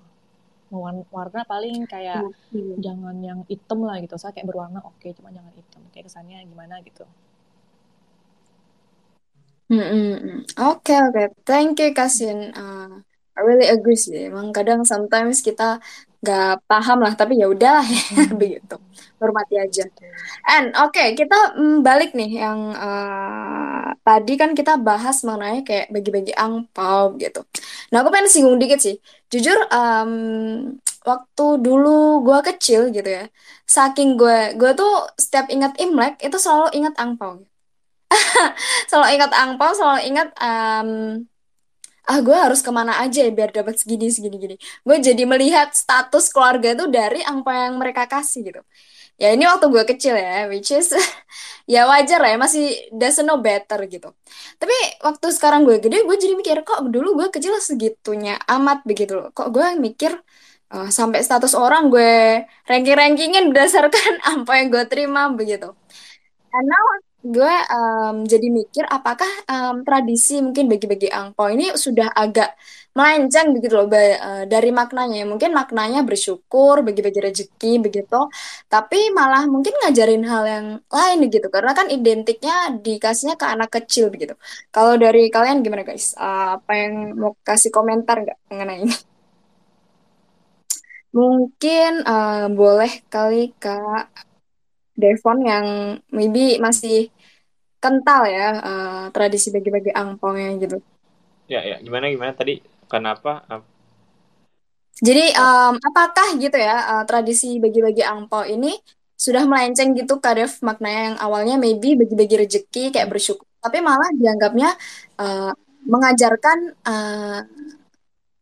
warna 0.73 1.43
paling 1.45 1.85
kayak 1.87 2.25
hmm. 2.51 2.81
jangan 2.81 3.17
yang 3.21 3.41
hitam 3.47 3.85
lah 3.85 4.01
gitu 4.01 4.17
saya 4.17 4.33
kayak 4.33 4.49
berwarna 4.49 4.81
oke 4.83 4.97
okay, 4.99 5.13
cuma 5.15 5.31
jangan 5.31 5.53
hitam 5.55 5.83
kayak 5.93 6.09
kesannya 6.09 6.43
gimana 6.47 6.81
gitu 6.83 7.05
Hmm, 9.65 10.45
oke 10.61 10.93
oke. 10.93 11.25
Thank 11.49 11.81
you 11.81 11.97
Kasin. 11.97 12.53
Uh, 12.53 13.01
I 13.33 13.41
really 13.41 13.65
agree 13.65 13.97
sih. 13.97 14.29
Emang 14.29 14.53
kadang 14.53 14.85
sometimes 14.85 15.41
kita 15.41 15.81
nggak 16.25 16.65
paham 16.65 17.05
lah, 17.05 17.13
tapi 17.13 17.37
ya 17.37 17.47
udah 17.53 17.85
ya 17.85 18.03
hmm. 18.17 18.35
begitu. 18.41 18.77
Hormati 19.21 19.61
aja. 19.61 19.85
And 20.49 20.73
oke, 20.81 21.05
kita 21.13 21.61
mm, 21.61 21.85
balik 21.85 22.17
nih 22.17 22.41
yang 22.41 22.73
uh, 22.73 23.93
tadi 24.01 24.33
kan 24.41 24.57
kita 24.57 24.81
bahas 24.81 25.21
mengenai 25.25 25.61
kayak 25.69 25.93
bagi-bagi 25.93 26.33
angpau 26.33 27.21
gitu. 27.21 27.45
Nah 27.93 28.01
aku 28.01 28.09
pengen 28.09 28.33
singgung 28.33 28.57
dikit 28.57 28.81
sih. 28.81 28.97
Jujur 29.29 29.57
um, 29.69 30.13
waktu 31.05 31.47
dulu 31.61 32.25
gue 32.25 32.39
kecil 32.53 32.89
gitu 32.89 33.09
ya, 33.09 33.25
saking 33.69 34.17
gue 34.17 34.57
gue 34.57 34.73
tuh 34.73 34.93
setiap 35.21 35.53
ingat 35.53 35.77
Imlek 35.77 36.25
itu 36.25 36.37
selalu 36.41 36.73
ingat 36.73 36.95
angpau. 36.97 37.45
selalu 38.89 39.09
ingat 39.21 39.33
angpau, 39.37 39.71
selalu 39.77 40.01
ingat 40.09 40.29
um, 40.41 40.91
ah 42.11 42.19
gue 42.27 42.37
harus 42.37 42.61
ke 42.67 42.71
mana 42.79 42.93
aja 43.05 43.19
ya 43.27 43.33
biar 43.39 43.51
dapat 43.59 43.75
segini 43.81 44.07
segini 44.13 44.37
gini. 44.43 44.57
Gue 44.87 44.97
jadi 45.01 45.23
melihat 45.33 45.69
status 45.73 46.25
keluarga 46.35 46.69
itu 46.77 46.85
dari 46.93 47.21
angpau 47.25 47.53
yang 47.53 47.75
mereka 47.81 48.03
kasih 48.05 48.41
gitu. 48.49 48.61
Ya 49.15 49.31
ini 49.35 49.47
waktu 49.47 49.67
gue 49.71 49.85
kecil 49.91 50.15
ya 50.19 50.51
which 50.51 50.71
is 50.75 50.91
ya 51.73 51.87
wajar 51.91 52.19
lah 52.23 52.31
ya 52.35 52.39
masih 52.45 52.65
doesn't 52.93 53.27
know 53.29 53.39
better 53.41 53.79
gitu. 53.87 54.09
Tapi 54.61 54.75
waktu 55.07 55.27
sekarang 55.37 55.61
gue 55.69 55.77
gede 55.85 55.97
gue 56.09 56.17
jadi 56.19 56.35
mikir 56.41 56.57
kok 56.69 56.81
dulu 56.95 57.09
gue 57.25 57.29
kecil 57.35 57.55
segitunya 57.63 58.37
amat 58.51 58.79
begitu 58.89 59.13
loh? 59.19 59.29
Kok 59.37 59.49
gue 59.55 59.67
mikir 59.81 60.13
uh, 60.75 60.89
sampai 60.91 61.21
status 61.27 61.55
orang 61.55 61.89
gue 61.95 62.43
ranking 62.69 62.97
rankingin 63.01 63.45
berdasarkan 63.51 64.13
apa 64.35 64.53
yang 64.59 64.69
gue 64.75 64.85
terima 64.91 65.31
begitu. 65.33 65.73
Karena 66.53 66.77
gue 67.25 67.55
um, 67.73 68.17
jadi 68.29 68.47
mikir 68.53 68.85
apakah 68.85 69.29
um, 69.49 69.81
tradisi 69.81 70.45
mungkin 70.45 70.69
bagi-bagi 70.69 71.09
angpau 71.09 71.49
ini 71.49 71.73
sudah 71.73 72.13
agak 72.13 72.53
melenceng 72.95 73.57
begitu 73.57 73.75
loh 73.75 73.89
uh, 73.91 74.45
dari 74.47 74.71
maknanya 74.71 75.27
mungkin 75.27 75.51
maknanya 75.57 76.01
bersyukur 76.07 76.85
bagi-bagi 76.87 77.21
rezeki 77.25 77.73
begitu. 77.81 78.21
Tapi 78.69 79.11
malah 79.17 79.49
mungkin 79.49 79.73
ngajarin 79.83 80.25
hal 80.31 80.45
yang 80.47 80.67
lain 80.87 81.19
gitu 81.33 81.49
karena 81.49 81.73
kan 81.79 81.87
identiknya 81.91 82.55
dikasihnya 82.87 83.35
ke 83.41 83.47
anak 83.49 83.71
kecil 83.73 84.13
begitu. 84.15 84.37
Kalau 84.75 84.95
dari 85.01 85.33
kalian 85.33 85.65
gimana 85.65 85.83
guys? 85.83 86.15
Uh, 86.15 86.61
apa 86.61 86.73
yang 86.77 86.95
mau 87.19 87.33
kasih 87.41 87.71
komentar 87.75 88.21
nggak 88.23 88.39
mengenai 88.53 88.79
ini? 88.85 88.95
Mungkin 91.19 91.91
uh, 92.05 92.47
boleh 92.53 92.93
kali 93.09 93.55
kak 93.63 94.34
Devon 94.95 95.39
yang 95.43 95.67
maybe 96.15 96.59
masih 96.63 97.11
kental 97.83 98.25
ya 98.31 98.49
uh, 98.63 99.05
tradisi 99.13 99.53
bagi-bagi 99.53 99.93
angpaunya 99.93 100.57
gitu. 100.57 100.79
Ya 101.51 101.61
ya. 101.61 101.77
Gimana 101.85 102.09
gimana? 102.09 102.33
Tadi 102.33 102.75
Kenapa? 102.89 103.43
Jadi 105.03 105.35
um, 105.35 105.75
apakah 105.83 106.39
gitu 106.39 106.55
ya 106.55 106.77
uh, 106.95 107.05
tradisi 107.09 107.59
bagi-bagi 107.59 108.07
angpau 108.07 108.47
ini 108.47 108.79
sudah 109.19 109.43
melenceng 109.43 109.99
gitu 109.99 110.23
kadef 110.23 110.63
maknanya 110.63 111.03
yang 111.11 111.17
awalnya 111.19 111.57
maybe 111.59 111.99
bagi-bagi 111.99 112.47
rezeki 112.47 112.95
kayak 112.95 113.11
bersyukur, 113.11 113.47
tapi 113.59 113.83
malah 113.83 114.11
dianggapnya 114.15 114.71
uh, 115.19 115.53
mengajarkan 115.87 116.59
uh, 116.87 117.41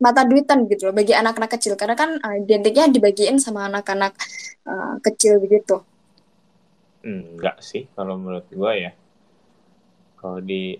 mata 0.03 0.22
duitan 0.26 0.66
gitu 0.66 0.90
loh 0.90 0.94
bagi 0.96 1.16
anak-anak 1.16 1.57
kecil. 1.57 1.78
Karena 1.80 1.96
kan 1.96 2.20
uh, 2.20 2.36
identiknya 2.36 2.90
dibagiin 2.92 3.40
sama 3.40 3.72
anak-anak 3.72 4.12
uh, 4.68 5.00
kecil 5.00 5.40
begitu. 5.40 5.80
Enggak 7.03 7.61
sih 7.62 7.90
kalau 7.98 8.18
menurut 8.18 8.46
gua 8.55 8.72
ya. 8.74 8.92
Kalau 10.18 10.38
di 10.38 10.78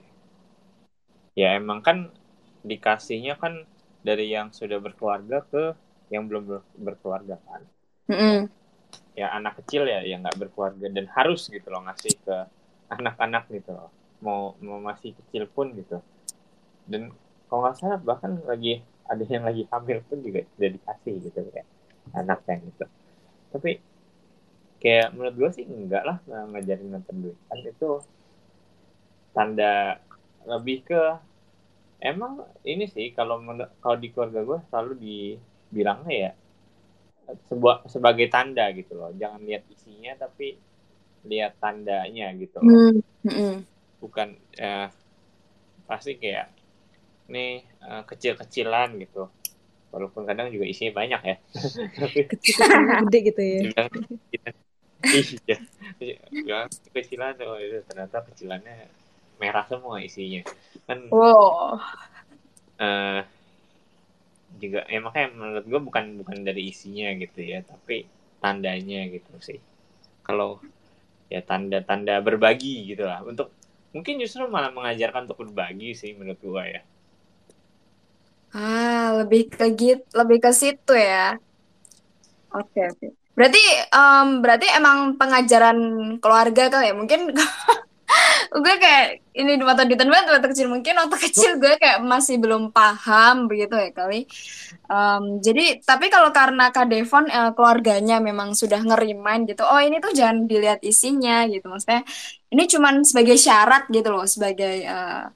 ya 1.33 1.57
emang 1.57 1.81
kan 1.81 2.13
dikasihnya 2.63 3.41
kan 3.41 3.65
dari 4.05 4.31
yang 4.31 4.51
sudah 4.53 4.79
berkeluarga 4.79 5.43
ke 5.49 5.73
yang 6.13 6.29
belum 6.29 6.45
ber 6.45 6.61
berkeluarga 6.77 7.41
kan 7.49 7.63
mm 8.11 8.15
-hmm. 8.15 8.39
ya 9.17 9.33
anak 9.33 9.63
kecil 9.65 9.89
ya 9.89 10.05
yang 10.05 10.21
nggak 10.21 10.37
berkeluarga 10.37 10.87
dan 10.93 11.09
harus 11.17 11.49
gitu 11.49 11.65
loh 11.73 11.83
ngasih 11.89 12.15
ke 12.21 12.37
anak-anak 12.93 13.49
gitu 13.49 13.73
loh 13.73 13.89
mau 14.21 14.55
mau 14.61 14.79
masih 14.79 15.17
kecil 15.25 15.49
pun 15.49 15.73
gitu 15.73 15.99
dan 16.87 17.11
kalau 17.49 17.65
nggak 17.65 17.77
salah 17.81 17.99
bahkan 17.99 18.37
lagi 18.45 18.85
ada 19.09 19.25
yang 19.27 19.45
lagi 19.49 19.65
hamil 19.73 19.99
pun 20.07 20.21
juga 20.21 20.45
sudah 20.55 20.71
dikasih 20.79 21.15
gitu 21.27 21.39
kayak 21.49 21.67
anaknya 22.13 22.55
gitu 22.69 22.85
tapi 23.51 23.81
kayak 24.83 25.15
menurut 25.15 25.35
gue 25.39 25.51
sih 25.63 25.65
enggak 25.65 26.03
lah 26.03 26.19
ngajarin 26.27 26.91
nonton 26.91 27.17
duit 27.23 27.39
kan 27.47 27.59
itu 27.63 28.03
tanda 29.31 30.03
lebih 30.43 30.83
ke 30.83 31.03
emang 32.03 32.43
ini 32.67 32.91
sih 32.91 33.15
kalau 33.15 33.39
kalau 33.79 33.97
di 33.97 34.11
keluarga 34.11 34.43
gue 34.43 34.59
selalu 34.67 34.93
dibilangnya 34.99 36.15
ya 36.19 36.33
sebuah 37.49 37.87
sebagai 37.87 38.27
tanda 38.29 38.69
gitu 38.75 38.99
loh. 38.99 39.15
Jangan 39.15 39.41
lihat 39.47 39.65
isinya 39.71 40.13
tapi 40.19 40.59
lihat 41.23 41.57
tandanya 41.63 42.35
gitu 42.35 42.59
loh. 42.59 42.99
Mm 42.99 43.01
-hmm. 43.23 43.55
bukan 44.03 44.35
ya 44.59 44.91
pasti 45.87 46.19
kayak 46.19 46.51
nih 47.31 47.63
uh, 47.87 48.03
kecil-kecilan 48.03 48.99
gitu. 48.99 49.31
Walaupun 49.95 50.27
kadang 50.27 50.51
juga 50.51 50.67
isinya 50.67 50.99
banyak 50.99 51.21
ya. 51.23 51.37
Kecil-kecilan 52.03 53.07
gede 53.07 53.19
gitu 53.31 53.43
ya 53.47 53.61
iya. 56.03 56.67
Kecilan 56.95 57.35
oh 57.43 57.59
itu. 57.59 57.83
Ternyata 57.87 58.23
kecilannya 58.27 58.89
merah 59.43 59.67
semua 59.67 59.99
isinya. 59.99 60.47
Kan 60.87 61.11
wow. 61.11 61.79
uh, 62.79 63.21
juga 64.61 64.85
ya 64.87 65.01
makanya 65.03 65.29
menurut 65.35 65.65
gue 65.67 65.81
bukan 65.81 66.05
bukan 66.23 66.39
dari 66.45 66.69
isinya 66.71 67.09
gitu 67.17 67.41
ya 67.41 67.65
tapi 67.67 68.07
tandanya 68.39 69.11
gitu 69.11 69.33
sih. 69.43 69.59
Kalau 70.23 70.63
ya 71.33 71.43
tanda-tanda 71.43 72.23
berbagi 72.23 72.87
gitu 72.95 73.09
lah. 73.09 73.25
Untuk 73.27 73.51
mungkin 73.91 74.23
justru 74.23 74.47
malah 74.47 74.71
mengajarkan 74.71 75.27
untuk 75.27 75.43
berbagi 75.49 75.97
sih 75.99 76.15
menurut 76.15 76.39
gue 76.39 76.65
ya. 76.79 76.83
Ah 78.53 79.17
lebih 79.25 79.49
ke 79.49 79.67
gitu 79.73 80.05
lebih 80.13 80.39
ke 80.45 80.51
situ 80.53 80.93
ya. 80.95 81.41
Oke 82.53 82.69
okay, 82.69 82.85
oke. 82.93 82.99
okay. 83.01 83.22
Berarti 83.43 83.65
um, 83.91 84.39
berarti 84.39 84.71
emang 84.71 85.19
pengajaran 85.19 85.79
keluarga 86.23 86.71
kali 86.71 86.87
ya? 86.87 86.95
Mungkin 86.95 87.35
gue 88.63 88.75
kayak 88.79 89.19
ini 89.35 89.59
di 89.59 89.65
mata 89.67 89.83
Ditan 89.83 90.07
banget 90.07 90.31
waktu 90.31 90.49
kecil 90.55 90.71
mungkin 90.71 90.95
waktu 90.95 91.17
kecil 91.19 91.59
gue 91.59 91.75
kayak 91.75 91.99
masih 92.07 92.39
belum 92.39 92.71
paham 92.71 93.51
begitu 93.51 93.75
ya 93.75 93.91
kali. 93.91 94.31
Um, 94.87 95.43
jadi 95.43 95.83
tapi 95.83 96.07
kalau 96.07 96.31
karena 96.31 96.71
Kak 96.71 96.87
Devon 96.87 97.27
uh, 97.27 97.51
keluarganya 97.51 98.23
memang 98.23 98.55
sudah 98.55 98.79
ngerimain 98.79 99.43
gitu 99.43 99.67
oh 99.67 99.83
ini 99.83 99.99
tuh 99.99 100.15
jangan 100.15 100.47
dilihat 100.47 100.79
isinya 100.87 101.43
gitu. 101.51 101.67
Maksudnya 101.67 102.07
ini 102.55 102.63
cuman 102.71 103.03
sebagai 103.03 103.35
syarat 103.35 103.91
gitu 103.91 104.07
loh 104.07 104.23
sebagai 104.31 104.87
uh, 104.87 105.27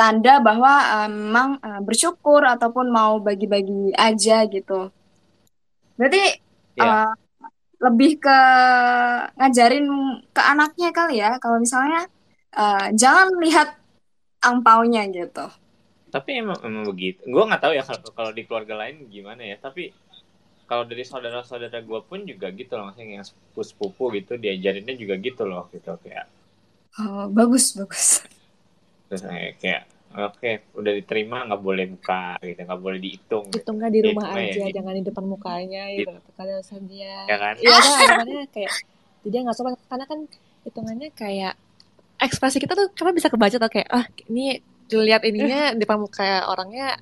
tanda 0.00 0.40
bahwa 0.40 1.06
memang 1.12 1.60
uh, 1.60 1.80
bersyukur 1.84 2.40
ataupun 2.40 2.88
mau 2.88 3.20
bagi-bagi 3.20 3.92
aja 3.92 4.48
gitu. 4.48 4.88
Berarti 6.00 6.40
yeah. 6.80 7.10
uh, 7.10 7.23
lebih 7.84 8.16
ke 8.16 8.38
ngajarin 9.36 9.86
ke 10.32 10.40
anaknya 10.40 10.88
kali 10.90 11.20
ya. 11.20 11.36
Kalau 11.36 11.60
misalnya 11.60 12.08
uh, 12.56 12.88
jangan 12.96 13.28
lihat 13.44 13.76
angpaunya 14.40 15.04
gitu. 15.12 15.46
Tapi 16.08 16.30
emang, 16.40 16.56
emang 16.64 16.88
begitu. 16.88 17.20
Gue 17.28 17.44
nggak 17.44 17.60
tahu 17.60 17.72
ya 17.76 17.84
kalau 17.84 18.00
kalau 18.16 18.30
di 18.32 18.42
keluarga 18.48 18.74
lain 18.80 19.04
gimana 19.12 19.44
ya. 19.44 19.60
Tapi 19.60 19.92
kalau 20.64 20.88
dari 20.88 21.04
saudara-saudara 21.04 21.84
gue 21.84 22.00
pun 22.08 22.24
juga 22.24 22.48
gitu 22.54 22.80
loh. 22.80 22.88
Maksudnya 22.88 23.20
yang 23.20 23.26
sepupu 23.60 24.08
gitu 24.16 24.40
diajarinnya 24.40 24.94
juga 24.96 25.14
gitu 25.20 25.44
loh. 25.44 25.68
Gitu 25.68 25.92
kayak 26.00 26.26
oh, 27.04 27.28
bagus 27.28 27.76
bagus. 27.76 28.24
Terus 29.12 29.22
kayak 29.60 29.93
oke 30.14 30.38
okay, 30.38 30.54
udah 30.78 30.92
diterima 30.94 31.44
nggak 31.50 31.62
boleh 31.62 31.84
buka 31.90 32.38
gitu 32.40 32.60
nggak 32.62 32.80
boleh 32.80 32.98
dihitung. 33.02 33.44
Gitu. 33.50 33.58
hitungnya 33.60 33.88
di 33.90 34.00
rumah 34.06 34.26
ya, 34.38 34.46
aja 34.46 34.60
ya, 34.62 34.68
jangan 34.78 34.92
di 34.94 35.02
depan 35.02 35.24
mukanya 35.26 35.82
gitu 35.90 36.16
kalian 36.38 36.82
dia 36.86 37.16
ya 37.26 37.36
kan? 37.36 37.54
Iya 37.58 37.78
kan 38.06 38.26
kayak 38.54 38.72
jadi 39.26 39.34
nggak 39.42 39.56
sopan 39.56 39.74
karena 39.90 40.04
kan 40.06 40.18
hitungannya 40.64 41.08
kayak 41.12 41.54
ekspresi 42.22 42.62
kita 42.62 42.78
tuh 42.78 42.88
karena 42.94 43.12
bisa 43.12 43.28
kebaca 43.28 43.56
tuh 43.58 43.70
kayak 43.70 43.88
ah 43.90 44.04
ini 44.30 44.62
dilihat 44.86 45.24
ininya 45.26 45.72
di 45.74 45.82
depan 45.82 45.98
muka 45.98 46.46
orangnya 46.46 46.94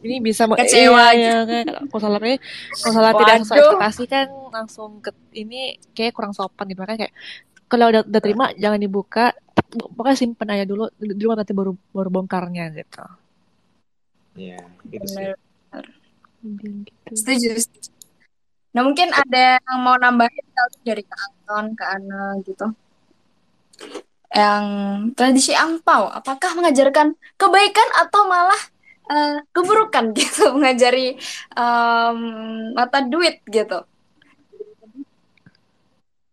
ini 0.00 0.16
bisa 0.20 0.48
kecewa 0.48 1.12
iya, 1.12 1.44
ya, 1.44 1.48
kayak 1.48 1.64
kalau 1.92 2.00
salahnya 2.00 2.36
kalau 2.80 2.92
salah 2.96 3.12
tidak 3.16 3.36
sesuai 3.44 3.58
ekspektasi 3.60 4.04
kan 4.08 4.28
langsung 4.50 4.90
ke 5.04 5.10
ini 5.36 5.76
kayak 5.92 6.12
kurang 6.16 6.32
sopan 6.32 6.72
gitu 6.72 6.82
kan 6.82 6.96
kayak 6.96 7.12
kalau 7.70 7.86
udah, 7.92 8.02
udah 8.02 8.20
terima 8.22 8.50
jangan 8.58 8.80
dibuka 8.82 9.36
pokoknya 9.70 10.18
simpen 10.18 10.50
aja 10.50 10.66
dulu 10.66 10.90
dulu 10.98 11.32
nanti 11.38 11.52
baru 11.54 11.72
baru 11.94 12.10
bongkarnya 12.10 12.74
gitu. 12.74 13.04
Iya, 14.34 14.62
gitu 14.90 15.06
sih. 15.06 15.34
Gitu. 16.40 16.90
Setuju, 17.12 17.48
Nah 18.70 18.82
mungkin 18.86 19.10
ada 19.10 19.58
yang 19.58 19.78
mau 19.82 19.98
nambahin 19.98 20.46
dari 20.86 21.02
Kak 21.02 21.18
Anton, 21.18 21.64
ke 21.74 21.84
Ana 21.84 22.38
gitu? 22.46 22.66
Yang 24.30 24.66
tradisi 25.18 25.52
angpau 25.58 26.06
apakah 26.06 26.54
mengajarkan 26.54 27.18
kebaikan 27.34 27.88
atau 27.98 28.30
malah 28.30 28.62
uh, 29.10 29.42
keburukan 29.50 30.14
gitu? 30.18 30.54
Mengajari 30.54 31.18
um, 31.58 32.18
mata 32.78 33.02
duit 33.02 33.42
gitu. 33.50 33.82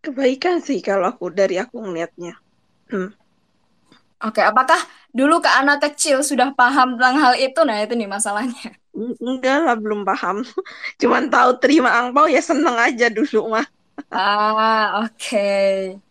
Kebaikan 0.06 0.62
sih 0.62 0.80
kalau 0.80 1.10
aku 1.10 1.34
dari 1.34 1.58
aku 1.58 1.84
ngelihatnya 1.84 2.38
hmm. 2.94 3.12
Oke, 4.18 4.42
apakah 4.42 4.82
dulu 5.14 5.38
ke 5.46 5.50
anak 5.50 5.78
kecil 5.86 6.26
sudah 6.26 6.50
paham 6.58 6.98
tentang 6.98 7.16
hal 7.22 7.34
itu? 7.38 7.60
Nah, 7.62 7.78
itu 7.86 7.94
nih 7.94 8.10
masalahnya. 8.10 8.74
Enggak 8.98 9.58
lah, 9.62 9.76
belum 9.78 10.02
paham. 10.02 10.42
Cuman 11.02 11.30
tahu 11.30 11.62
terima 11.62 11.94
angpau 12.02 12.26
ya 12.26 12.42
seneng 12.42 12.74
aja 12.82 13.14
dulu 13.14 13.54
mah. 13.54 13.68
Ah, 14.10 15.06
oke. 15.06 15.14
Okay. 15.18 16.02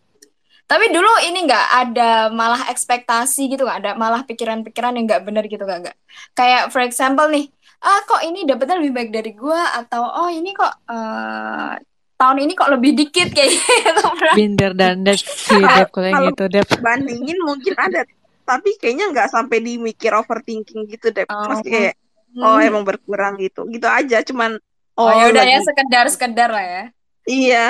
Tapi 0.67 0.85
dulu 0.91 1.07
ini 1.23 1.47
nggak 1.47 1.67
ada 1.79 2.27
malah 2.27 2.67
ekspektasi 2.67 3.39
gitu 3.55 3.63
nggak 3.63 3.79
ada 3.87 3.91
malah 3.95 4.21
pikiran-pikiran 4.27 4.99
yang 4.99 5.05
nggak 5.07 5.23
benar 5.23 5.43
gitu 5.47 5.63
nggak 5.63 5.95
Kayak 6.35 6.75
for 6.75 6.83
example 6.83 7.27
nih, 7.31 7.47
ah 7.79 7.99
kok 8.03 8.21
ini 8.27 8.43
dapetnya 8.43 8.75
lebih 8.79 8.93
baik 8.97 9.11
dari 9.15 9.31
gua 9.31 9.79
atau 9.79 10.03
oh 10.03 10.27
ini 10.27 10.51
kok 10.51 10.73
uh, 10.91 11.79
tahun 12.17 12.37
ini 12.49 12.53
kok 12.57 12.73
lebih 12.73 12.91
dikit 12.97 13.29
kayak 13.29 13.49
gitu. 13.53 14.03
Binder 14.33 14.71
dan 14.73 15.05
Dep 15.05 15.21
sih 15.21 15.61
Dep 15.61 15.93
kalau 15.93 16.33
gitu 16.33 16.43
Dep. 16.49 16.67
Bandingin 16.81 17.37
mungkin 17.45 17.73
ada, 17.77 18.03
tapi 18.43 18.73
kayaknya 18.81 19.13
nggak 19.13 19.29
sampai 19.29 19.61
dimikir 19.61 20.11
overthinking 20.17 20.89
gitu 20.89 21.13
Dep. 21.13 21.29
Oh. 21.29 21.61
Kayak 21.61 21.95
oh 22.37 22.57
emang 22.57 22.83
berkurang 22.83 23.37
gitu, 23.37 23.69
gitu 23.69 23.85
aja. 23.85 24.25
Cuman 24.25 24.57
oh, 24.97 25.05
oh 25.07 25.11
ya 25.13 25.29
udah 25.29 25.45
ya 25.45 25.59
sekedar 25.61 26.05
sekedar 26.09 26.49
lah 26.49 26.65
ya. 26.65 26.83
Iya. 27.29 27.65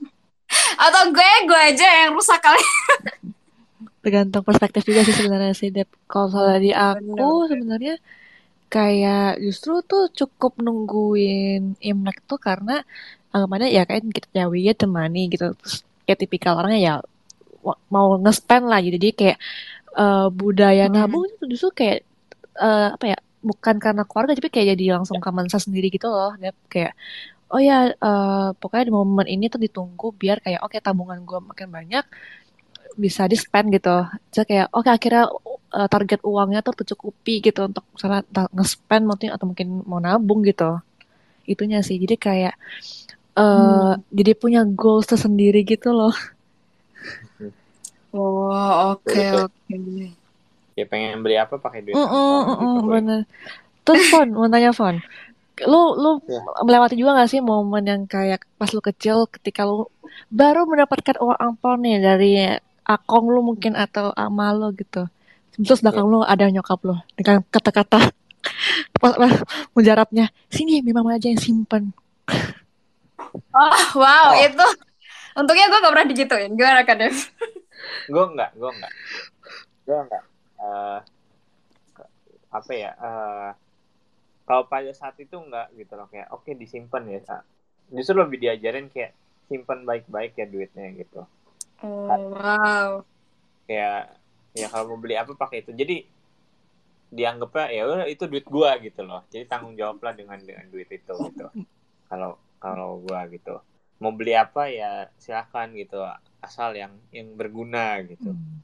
Atau 0.86 1.02
gue 1.10 1.30
gue 1.46 1.60
aja 1.74 1.86
yang 2.06 2.14
rusak 2.14 2.38
kali. 2.38 2.62
Tergantung 4.02 4.46
perspektif 4.46 4.86
juga 4.86 5.04
sih 5.04 5.12
sebenarnya 5.12 5.52
sih 5.58 5.74
Dep. 5.74 5.90
Kalau 6.06 6.30
dari 6.46 6.70
aku 6.70 7.50
sebenarnya 7.50 7.98
kayak 8.70 9.42
justru 9.42 9.82
tuh 9.82 10.06
cukup 10.14 10.62
nungguin 10.62 11.82
Imlek 11.82 12.22
tuh 12.30 12.38
karena 12.38 12.86
anggapannya 13.30 13.68
ya 13.70 13.82
kayak 13.88 14.02
ya 14.34 14.74
temani 14.74 15.30
gitu. 15.32 15.54
Terus 15.58 15.86
kayak 16.06 16.18
tipikal 16.26 16.58
orangnya 16.58 16.80
ya 16.80 16.94
mau 17.92 18.16
nge-spend 18.18 18.64
lah 18.66 18.80
gitu. 18.82 18.96
Jadi 18.96 19.12
kayak 19.14 19.38
uh, 19.94 20.28
budaya 20.32 20.86
hmm. 20.88 20.94
nabung 20.94 21.24
itu 21.26 21.44
justru 21.50 21.70
kayak 21.84 21.98
uh, 22.58 22.94
apa 22.96 23.16
ya 23.16 23.18
bukan 23.40 23.80
karena 23.80 24.02
keluarga 24.04 24.36
tapi 24.36 24.52
kayak 24.52 24.76
jadi 24.76 25.00
langsung 25.00 25.18
common 25.22 25.48
sense 25.48 25.68
sendiri 25.68 25.88
gitu 25.92 26.08
loh. 26.10 26.34
Kayak 26.68 26.96
oh 27.50 27.60
ya 27.60 27.90
uh, 27.98 28.54
pokoknya 28.54 28.84
di 28.88 28.94
momen 28.94 29.26
ini 29.26 29.50
tuh 29.50 29.58
ditunggu 29.58 30.14
biar 30.14 30.38
kayak 30.44 30.60
oke 30.62 30.76
okay, 30.76 30.80
tabungan 30.82 31.18
gue 31.26 31.38
makin 31.42 31.68
banyak 31.70 32.04
bisa 32.94 33.26
di 33.26 33.36
spend 33.38 33.74
gitu. 33.74 34.06
Jadi 34.34 34.46
kayak 34.46 34.66
oke 34.70 34.86
okay, 34.86 34.92
akhirnya 34.94 35.24
uh, 35.74 35.88
target 35.90 36.20
uangnya 36.22 36.60
tuh 36.62 36.74
tercukupi 36.82 37.42
gitu 37.42 37.66
untuk 37.66 37.84
misalnya 37.94 38.22
nge-spend 38.54 39.04
mungkin 39.06 39.28
atau 39.34 39.46
mungkin 39.50 39.68
mau 39.86 39.98
nabung 40.02 40.42
gitu. 40.46 40.78
Itunya 41.46 41.82
sih. 41.82 41.98
Jadi 41.98 42.14
kayak 42.18 42.54
uh, 43.36 43.42
hmm. 43.42 43.92
jadi 44.10 44.32
punya 44.34 44.60
goals 44.66 45.06
tersendiri 45.06 45.62
gitu 45.62 45.90
loh. 45.94 46.14
Oh 48.10 48.50
oke 48.94 49.06
okay, 49.06 49.30
oke. 49.38 49.54
Okay. 49.70 50.10
Ya 50.74 50.84
pengen 50.86 51.22
beli 51.22 51.36
apa 51.38 51.58
pakai 51.60 51.84
duit. 51.84 51.94
Mm 51.94 52.06
-mm, 52.06 52.38
mm 52.42 52.56
-mm, 52.58 52.76
bener. 52.88 53.20
Terus 53.86 54.02
Fon, 54.10 54.28
mau 54.34 54.50
tanya 54.50 54.70
Fon, 54.74 54.98
lu 55.66 55.82
lu 55.96 56.20
ya. 56.26 56.40
melewati 56.62 56.94
juga 56.96 57.16
gak 57.16 57.30
sih 57.32 57.40
momen 57.42 57.84
yang 57.84 58.02
kayak 58.06 58.44
pas 58.60 58.70
lu 58.70 58.80
kecil 58.82 59.26
ketika 59.28 59.66
lu 59.66 59.88
baru 60.30 60.66
mendapatkan 60.68 61.16
uang 61.20 61.38
ampau 61.38 61.74
nih 61.78 61.96
dari 62.02 62.32
akong 62.86 63.26
lu 63.30 63.40
mungkin 63.46 63.78
atau 63.78 64.10
ama 64.14 64.52
lo 64.54 64.74
gitu. 64.74 65.06
Terus 65.60 65.84
belakang 65.84 66.06
ya. 66.08 66.12
lu 66.12 66.20
ada 66.24 66.44
nyokap 66.48 66.80
lu 66.82 66.96
dengan 67.14 67.44
kata-kata 67.46 68.10
mujarabnya 69.76 70.32
sini 70.48 70.80
memang 70.80 71.08
aja 71.12 71.28
yang 71.28 71.40
simpen 71.40 71.92
Oh, 73.34 73.82
wow, 73.98 74.34
oh. 74.34 74.38
itu. 74.38 74.66
Untungnya 75.38 75.70
gue 75.70 75.78
gak 75.82 75.92
pernah 75.94 76.08
digituin. 76.10 76.52
Gimana, 76.58 76.82
Kak 76.82 76.96
Dev? 76.98 77.16
gue 78.10 78.24
enggak, 78.34 78.50
gue 78.54 78.70
enggak. 78.70 78.92
Gue 79.86 79.98
enggak. 79.98 80.24
Uh, 80.60 80.98
apa 82.50 82.72
ya, 82.74 82.90
uh, 82.98 83.50
kalau 84.44 84.66
pada 84.66 84.90
saat 84.90 85.14
itu 85.22 85.38
enggak 85.38 85.70
gitu 85.78 85.94
loh. 85.94 86.10
Kayak, 86.10 86.28
oke 86.34 86.44
okay, 86.44 86.54
disimpan 86.58 87.02
ya. 87.06 87.20
Justru 87.94 88.18
lebih 88.18 88.38
diajarin 88.42 88.90
kayak, 88.90 89.14
simpan 89.50 89.82
baik-baik 89.82 90.38
ya 90.38 90.46
duitnya 90.46 90.94
gitu. 90.94 91.26
Oh, 91.82 92.34
wow. 92.34 93.02
Kayak, 93.66 94.14
ya 94.54 94.66
kalau 94.70 94.94
mau 94.94 94.98
beli 94.98 95.18
apa 95.18 95.34
pakai 95.34 95.62
itu. 95.66 95.74
Jadi, 95.74 96.06
dianggapnya 97.10 97.66
ya 97.74 97.82
itu 98.06 98.22
duit 98.30 98.46
gua 98.46 98.78
gitu 98.78 99.02
loh. 99.02 99.26
Jadi 99.34 99.42
tanggung 99.50 99.74
jawab 99.74 99.98
lah 99.98 100.14
dengan 100.14 100.38
dengan 100.38 100.62
duit 100.70 100.86
itu 100.86 101.10
gitu. 101.10 101.46
Kalau 102.06 102.38
kalau 102.60 103.00
gua 103.00 103.26
gitu. 103.32 103.58
Mau 104.00 104.12
beli 104.12 104.36
apa 104.36 104.68
ya 104.68 105.08
silahkan 105.16 105.72
gitu 105.72 106.04
asal 106.40 106.76
yang 106.76 106.92
yang 107.10 107.32
berguna 107.34 108.00
gitu. 108.04 108.32
Hmm. 108.32 108.60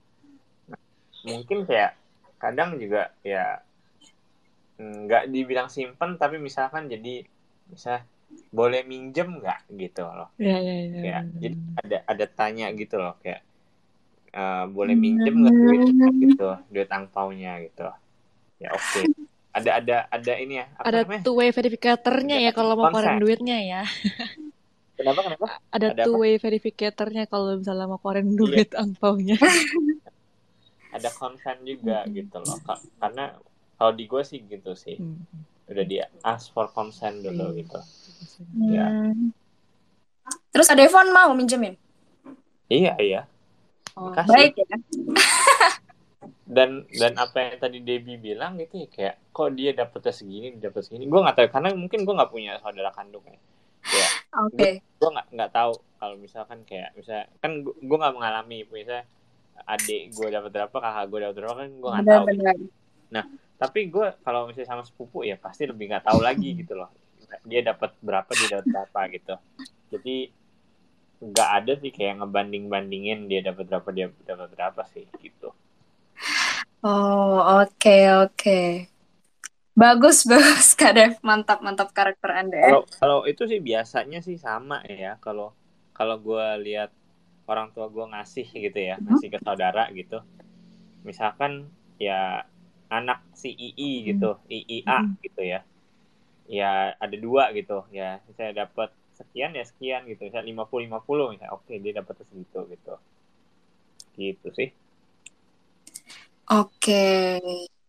nah, 0.70 0.80
mungkin 1.24 1.64
kayak 1.64 1.97
kadang 2.36 2.76
juga 2.76 3.12
ya 3.24 3.64
nggak 4.76 5.32
dibilang 5.32 5.72
simpen 5.72 6.20
tapi 6.20 6.36
misalkan 6.36 6.92
jadi 6.92 7.24
bisa 7.72 8.05
boleh 8.53 8.84
minjem 8.84 9.40
nggak 9.40 9.72
gitu 9.76 10.05
loh. 10.05 10.28
Ya, 10.36 10.61
ya, 10.61 10.76
ya, 10.84 11.01
kayak 11.01 11.22
ya, 11.24 11.40
jadi 11.40 11.57
ada 11.80 11.99
ada 12.05 12.26
tanya 12.28 12.66
gitu 12.76 13.01
loh 13.01 13.16
kayak 13.24 13.40
uh, 14.36 14.68
boleh 14.68 14.92
minjem 14.92 15.32
nggak 15.32 15.57
duit 15.57 15.82
gitu 16.20 16.49
duit 16.68 16.88
angpaunya 16.92 17.64
gitu. 17.64 17.88
Ya 18.61 18.72
oke. 18.76 18.84
okay 18.84 19.26
ada 19.57 19.70
ada 19.80 19.96
ada 20.12 20.32
ini 20.36 20.61
ya 20.61 20.66
ada 20.76 21.00
namanya? 21.00 21.24
two 21.24 21.32
way 21.32 21.48
verifikatornya 21.48 22.36
ya 22.44 22.52
kalau 22.52 22.76
mau 22.76 22.92
keluarin 22.92 23.16
duitnya 23.16 23.57
ya 23.64 23.82
kenapa 25.00 25.20
kenapa 25.24 25.46
ada, 25.72 25.86
ada 25.96 26.02
two 26.04 26.20
way 26.20 26.36
verificatornya 26.36 27.24
kalau 27.24 27.57
misalnya 27.57 27.88
mau 27.88 27.96
keluarin 27.96 28.28
iya. 28.28 28.36
duit 28.36 28.68
iya. 28.68 28.80
angpaunya 28.84 29.36
ada 30.92 31.09
konsen 31.16 31.57
juga 31.64 32.04
hmm. 32.04 32.12
gitu 32.12 32.36
loh 32.44 32.59
karena 33.00 33.24
kalau 33.80 33.92
di 33.96 34.04
gue 34.04 34.22
sih 34.24 34.44
gitu 34.44 34.76
sih 34.76 35.00
hmm. 35.00 35.72
udah 35.72 35.84
dia 35.88 36.04
ask 36.20 36.52
for 36.52 36.68
consent 36.76 37.24
dulu 37.24 37.52
hmm. 37.52 37.57
gitu 37.64 37.80
hmm. 37.80 38.72
ya 38.76 38.86
terus 40.52 40.68
ada 40.68 40.84
phone 40.92 41.16
mau 41.16 41.32
minjemin 41.32 41.80
iya 42.68 42.92
iya 43.00 43.22
oh, 43.96 44.12
baik 44.12 44.52
ya 44.61 44.68
dan 46.47 46.86
dan 46.94 47.18
apa 47.18 47.42
yang 47.42 47.59
tadi 47.59 47.82
Debbie 47.82 48.22
bilang 48.22 48.55
gitu 48.62 48.86
ya 48.86 48.88
kayak 48.88 49.14
kok 49.34 49.51
dia 49.59 49.74
dapetnya 49.74 50.14
segini 50.14 50.55
dapat 50.55 50.86
segini. 50.86 51.11
Gue 51.11 51.18
nggak 51.18 51.36
tahu 51.42 51.47
karena 51.51 51.74
mungkin 51.74 52.07
gue 52.07 52.14
nggak 52.14 52.30
punya 52.30 52.62
saudara 52.62 52.94
kandung 52.94 53.26
ya. 53.26 53.38
Kayak 53.82 54.11
okay. 54.30 54.72
gue 54.78 55.11
nggak 55.11 55.26
nggak 55.34 55.51
tahu 55.51 55.72
kalau 55.99 56.14
misalkan 56.22 56.62
kayak 56.62 56.94
misal 56.94 57.26
kan 57.42 57.66
gue 57.66 57.97
nggak 57.99 58.14
mengalami 58.14 58.62
misalnya 58.70 59.03
adik 59.66 60.14
gue 60.14 60.28
dapat 60.30 60.51
berapa 60.55 60.76
kakak 60.78 61.05
gue 61.11 61.18
dapat 61.18 61.34
berapa 61.34 61.55
kan 61.59 61.68
gue 61.74 61.90
nggak 61.90 62.07
tahu. 62.07 62.26
nah 63.11 63.24
tapi 63.59 63.80
gue 63.90 64.07
kalau 64.22 64.47
misalnya 64.47 64.68
sama 64.70 64.82
sepupu 64.86 65.26
ya 65.26 65.34
pasti 65.34 65.66
lebih 65.66 65.90
nggak 65.90 66.07
tahu 66.07 66.22
lagi 66.22 66.55
gitu 66.55 66.78
loh. 66.78 66.94
Dia 67.42 67.66
dapat 67.66 67.90
berapa 67.99 68.30
dia 68.38 68.62
dapat 68.62 68.66
berapa 68.70 69.01
gitu. 69.18 69.34
Jadi 69.90 70.30
nggak 71.26 71.51
ada 71.59 71.72
sih 71.82 71.90
kayak 71.90 72.22
ngebanding 72.22 72.70
bandingin 72.70 73.26
dia 73.26 73.42
dapat 73.42 73.66
berapa 73.66 73.88
dia 73.90 74.07
dapat 74.28 74.53
berapa 74.53 74.84
sih 74.92 75.09
gitu 75.24 75.51
Oh, 76.87 77.66
oke 77.66 77.99
oke. 78.22 78.61
Bagus 79.74 80.22
bagus 80.30 80.78
Kak 80.78 80.95
Dev, 80.95 81.18
mantap 81.26 81.59
mantap 81.59 81.91
karakter 81.91 82.30
Anda. 82.30 82.62
Kalau 82.62 82.82
kalau 82.87 83.18
itu 83.26 83.43
sih 83.51 83.59
biasanya 83.59 84.22
sih 84.22 84.39
sama 84.39 84.87
ya. 84.87 85.18
Kalau 85.18 85.51
kalau 85.91 86.14
gue 86.22 86.47
lihat 86.62 86.95
orang 87.51 87.74
tua 87.74 87.91
gue 87.91 88.07
ngasih 88.07 88.47
gitu 88.70 88.78
ya, 88.78 89.03
hmm? 89.03 89.03
ngasih 89.03 89.28
ke 89.34 89.39
saudara 89.43 89.91
gitu. 89.91 90.22
Misalkan 91.03 91.66
ya 91.99 92.47
anak 92.87 93.26
si 93.34 93.51
II 93.51 94.07
gitu, 94.07 94.39
hmm. 94.39 94.47
IIA 94.47 94.99
hmm. 95.03 95.12
gitu 95.26 95.43
ya. 95.43 95.61
Ya 96.47 96.95
ada 97.03 97.16
dua 97.18 97.51
gitu 97.51 97.82
ya. 97.91 98.22
Saya 98.39 98.55
dapat 98.55 98.95
sekian 99.18 99.59
ya 99.59 99.66
sekian 99.66 100.07
gitu. 100.07 100.30
Saya 100.30 100.47
50 100.47 100.87
50 100.87 101.34
misalnya. 101.34 101.51
Oke, 101.51 101.82
dia 101.82 101.99
dapat 101.99 102.22
segitu 102.22 102.62
gitu. 102.70 102.95
Gitu 104.14 104.49
sih. 104.55 104.70
Oke. 106.47 107.40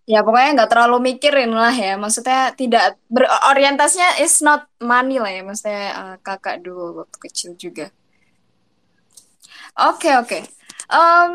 Ya 0.08 0.24
pokoknya 0.24 0.64
nggak 0.64 0.72
terlalu 0.72 0.97
mikirin 1.14 1.51
lah 1.51 1.74
ya. 1.76 1.99
Maksudnya 1.99 2.55
tidak 2.55 2.97
berorientasinya 3.12 4.24
is 4.24 4.39
not 4.41 4.66
money 4.82 5.20
lah 5.20 5.30
ya. 5.30 5.41
Maksudnya 5.43 5.86
uh, 5.93 6.16
kakak 6.24 6.64
dulu 6.66 7.03
waktu 7.03 7.18
kecil 7.28 7.51
juga. 7.60 7.91
Oke 9.78 10.10
oke. 10.18 10.39
Um, 10.88 11.32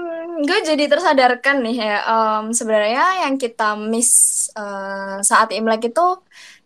gue 0.48 0.58
jadi 0.64 0.88
tersadarkan 0.88 1.60
nih 1.62 1.76
ya. 1.78 1.96
Um, 2.08 2.44
sebenarnya 2.56 3.28
yang 3.28 3.36
kita 3.36 3.76
miss 3.76 4.48
uh, 4.56 5.20
saat 5.20 5.52
Imlek 5.52 5.92
itu 5.92 6.06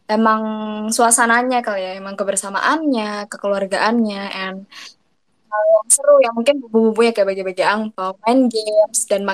emang 0.06 0.40
suasananya 0.94 1.60
kali 1.66 1.82
ya. 1.82 1.92
Emang 1.98 2.14
kebersamaannya, 2.14 3.26
kekeluargaannya, 3.26 4.22
and 4.32 4.58
yang 5.56 5.88
seru 5.90 6.16
yang 6.22 6.34
mungkin 6.36 6.60
bumbu-bumbu 6.62 7.00
ya 7.06 7.12
kayak 7.16 7.28
bagi-bagi 7.32 7.64
angpau, 7.64 8.14
main 8.22 8.46
games 8.46 9.08
dan 9.10 9.26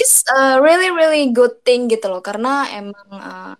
makan-makan 0.00 0.06
is 0.06 0.24
a 0.32 0.60
really 0.60 0.90
really 0.90 1.32
good 1.32 1.60
thing 1.64 1.88
gitu 1.88 2.08
loh 2.08 2.24
karena 2.24 2.68
emang 2.72 3.08
uh, 3.12 3.54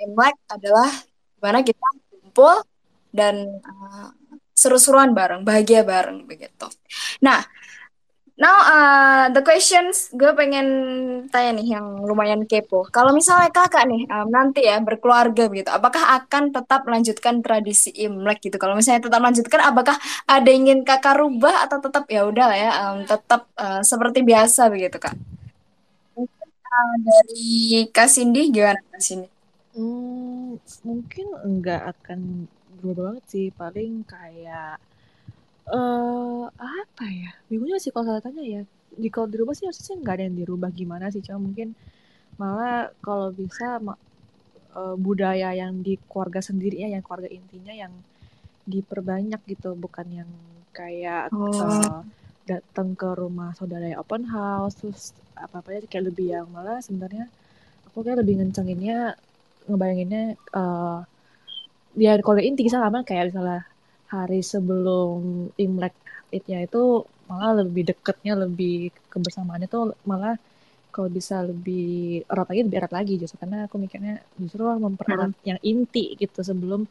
Imlek 0.00 0.34
adalah 0.50 0.90
di 1.36 1.40
mana 1.40 1.62
kita 1.62 1.86
kumpul 2.10 2.64
dan 3.12 3.60
uh, 3.62 4.08
seru-seruan 4.56 5.14
bareng, 5.14 5.44
bahagia 5.44 5.84
bareng 5.84 6.24
begitu. 6.26 6.66
Nah, 7.22 7.44
Now, 8.32 8.58
uh, 8.64 9.24
the 9.30 9.44
questions 9.44 10.08
gue 10.10 10.32
pengen 10.32 10.66
tanya 11.28 11.60
nih 11.60 11.76
yang 11.76 12.00
lumayan 12.00 12.48
kepo. 12.48 12.88
Kalau 12.88 13.12
misalnya 13.12 13.52
kakak 13.52 13.84
nih 13.84 14.08
um, 14.08 14.26
nanti 14.32 14.64
ya 14.64 14.80
berkeluarga 14.80 15.52
gitu, 15.52 15.68
apakah 15.68 16.16
akan 16.16 16.50
tetap 16.50 16.88
melanjutkan 16.88 17.44
tradisi 17.44 17.92
Imlek 17.92 18.42
gitu? 18.42 18.56
Kalau 18.56 18.74
misalnya 18.74 19.04
tetap 19.04 19.20
melanjutkan, 19.20 19.60
apakah 19.62 19.94
ada 20.24 20.50
ingin 20.50 20.80
kakak 20.82 21.20
rubah 21.20 21.68
atau 21.68 21.84
tetap 21.84 22.08
ya 22.08 22.24
udah 22.24 22.46
lah 22.48 22.58
ya, 22.58 22.70
um, 22.88 22.98
tetap 23.04 23.46
uh, 23.60 23.84
seperti 23.84 24.24
biasa 24.24 24.72
begitu 24.72 24.96
kak? 24.96 25.14
Dari 27.02 27.84
Kak 27.92 28.08
Cindy 28.08 28.48
gimana 28.48 28.80
Kak 28.88 29.02
Cindy? 29.04 29.28
Hmm, 29.76 30.56
mungkin 30.84 31.26
enggak 31.44 31.96
akan 31.96 32.48
berubah 32.80 33.16
banget 33.16 33.24
sih, 33.28 33.46
paling 33.52 34.04
kayak 34.04 34.80
uh, 35.68 36.48
apa 36.52 37.04
ya, 37.08 37.32
bingungnya 37.48 37.80
sih 37.80 37.92
kalau 37.92 38.08
saya 38.08 38.20
tanya 38.20 38.42
ya, 38.44 38.62
di 38.92 39.08
kalau 39.08 39.28
dirubah 39.30 39.54
sih 39.56 39.68
harusnya 39.68 39.96
nggak 40.02 40.14
ada 40.16 40.24
yang 40.28 40.36
dirubah 40.36 40.70
gimana 40.74 41.08
sih, 41.08 41.24
cuma 41.24 41.40
mungkin 41.40 41.72
malah 42.36 42.90
kalau 43.00 43.30
bisa 43.32 43.80
uh, 44.76 44.96
budaya 44.96 45.52
yang 45.56 45.80
di 45.80 45.96
keluarga 46.08 46.40
sendiri 46.44 46.84
ya, 46.84 46.92
yang 46.92 47.04
keluarga 47.04 47.28
intinya 47.32 47.72
yang 47.72 47.92
diperbanyak 48.68 49.40
gitu, 49.46 49.72
bukan 49.76 50.24
yang 50.24 50.30
kayak, 50.72 51.32
oh. 51.32 51.48
uh, 51.52 52.00
datang 52.48 52.98
ke 52.98 53.08
rumah 53.14 53.54
saudara 53.54 53.86
yang 53.90 54.00
open 54.02 54.26
house, 54.26 54.78
terus 54.78 55.14
apa-apanya 55.38 55.86
kayak 55.90 56.12
lebih 56.12 56.26
yang 56.34 56.46
malah 56.50 56.78
sebenarnya 56.82 57.26
aku 57.88 58.04
kayak 58.04 58.24
lebih 58.24 58.40
ngencenginnya 58.40 59.16
ngebayanginnya 59.68 60.24
uh, 60.54 61.06
ya 61.96 62.18
kalau 62.18 62.40
inti 62.40 62.66
sama 62.72 63.04
kayak 63.04 63.32
misalnya 63.32 63.62
hari 64.08 64.40
sebelum 64.44 65.48
Imlek 65.56 65.94
itnya 66.32 66.64
itu 66.64 67.04
malah 67.28 67.64
lebih 67.64 67.92
deketnya 67.92 68.36
lebih 68.36 68.92
kebersamaannya 69.12 69.68
tuh 69.68 69.96
malah 70.08 70.36
kalau 70.92 71.08
bisa 71.08 71.40
lebih 71.40 72.20
erat 72.28 72.48
lagi 72.52 72.60
lebih 72.64 72.78
erat 72.80 72.92
lagi 72.92 73.14
justru 73.16 73.40
karena 73.40 73.64
aku 73.64 73.76
mikirnya 73.80 74.20
justru 74.36 74.64
mempererat 74.68 75.32
hmm. 75.32 75.48
yang 75.48 75.60
inti 75.64 76.12
gitu 76.20 76.44
sebelum 76.44 76.84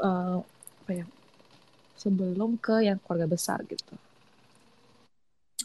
uh, 0.00 0.40
apa 0.84 0.90
ya 0.92 1.04
sebelum 2.00 2.60
ke 2.60 2.84
yang 2.84 3.00
keluarga 3.00 3.28
besar 3.28 3.64
gitu. 3.64 3.96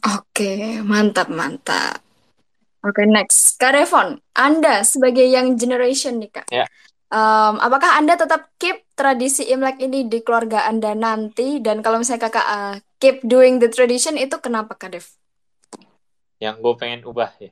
Oke, 0.08 0.80
mantap 0.84 1.28
mantap. 1.28 2.00
Oke, 2.80 3.04
next. 3.04 3.60
Kak 3.60 3.76
Devon, 3.76 4.24
Anda 4.32 4.88
sebagai 4.88 5.28
young 5.28 5.60
generation 5.60 6.24
nih 6.24 6.32
Kak. 6.32 6.48
Ya. 6.48 6.64
Um, 7.10 7.60
apakah 7.60 8.00
Anda 8.00 8.16
tetap 8.16 8.54
keep 8.56 8.86
tradisi 8.96 9.44
Imlek 9.52 9.84
ini 9.84 10.08
di 10.08 10.24
keluarga 10.24 10.64
Anda 10.70 10.96
nanti? 10.96 11.60
Dan 11.60 11.84
kalau 11.84 12.00
misalnya 12.00 12.32
kakak 12.32 12.48
uh, 12.48 12.76
keep 13.02 13.20
doing 13.28 13.60
the 13.60 13.68
tradition, 13.68 14.16
itu 14.16 14.40
kenapa 14.40 14.80
Kak 14.80 14.96
Dev? 14.96 15.08
Yang 16.40 16.56
gue 16.64 16.74
pengen 16.80 17.02
ubah 17.04 17.36
ya? 17.42 17.52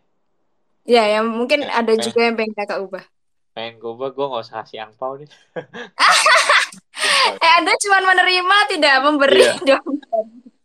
Ya, 0.87 1.03
yang 1.19 1.27
mungkin 1.27 1.67
ya, 1.67 1.83
ada 1.83 1.91
pengen, 1.91 2.05
juga 2.07 2.19
yang 2.23 2.35
pengen 2.39 2.55
kakak 2.55 2.79
ubah. 2.79 3.03
Pengen 3.51 3.83
gue 3.83 3.91
ubah, 3.91 4.09
gue 4.15 4.25
gak 4.31 4.43
usah 4.47 4.55
kasih 4.63 4.79
angpau 4.87 5.19
deh. 5.19 5.27
eh, 7.43 7.51
Anda 7.59 7.75
cuma 7.83 7.99
menerima, 7.99 8.57
tidak 8.71 8.95
memberi 9.03 9.43
iya. 9.43 9.59
dong. 9.75 9.99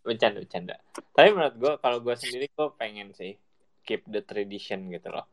Bercanda, 0.02 0.38
bercanda. 0.42 0.74
Tapi 1.14 1.28
menurut 1.30 1.56
gue, 1.58 1.72
kalau 1.78 1.98
gue 2.02 2.14
sendiri, 2.18 2.46
gue 2.50 2.68
pengen 2.78 3.14
sih 3.14 3.38
keep 3.86 4.02
the 4.10 4.22
tradition 4.22 4.90
gitu 4.90 5.10
loh. 5.10 5.26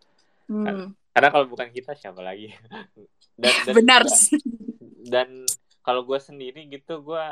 Hmm. 0.49 0.93
Karena 1.13 1.30
kalau 1.30 1.45
bukan 1.49 1.70
kita, 1.74 1.93
siapa 1.97 2.22
lagi? 2.22 2.53
dan, 3.39 3.53
dan 3.65 3.74
benar 3.74 4.01
dan 5.09 5.30
kalau 5.82 6.03
gue 6.03 6.20
sendiri 6.20 6.67
gitu 6.67 7.01
gue 7.01 7.26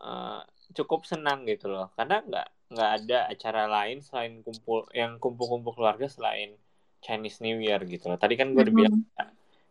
uh, 0.00 0.40
cukup 0.72 1.04
senang 1.04 1.44
gitu 1.44 1.68
loh 1.68 1.92
karena 1.94 2.24
nggak 2.24 2.48
nggak 2.74 2.90
ada 3.04 3.18
acara 3.28 3.62
lain 3.68 4.00
selain 4.00 4.40
kumpul 4.40 4.88
yang 4.96 5.20
kumpul-kumpul 5.20 5.76
keluarga 5.76 6.08
selain 6.08 6.56
Chinese 7.04 7.44
New 7.44 7.60
Year 7.60 7.78
gitu 7.84 8.08
loh 8.08 8.18
tadi 8.18 8.34
kan 8.34 8.56
gue 8.56 8.64
udah 8.64 8.72
mm 8.72 8.80
-hmm. 8.80 8.88
bilang 8.88 8.96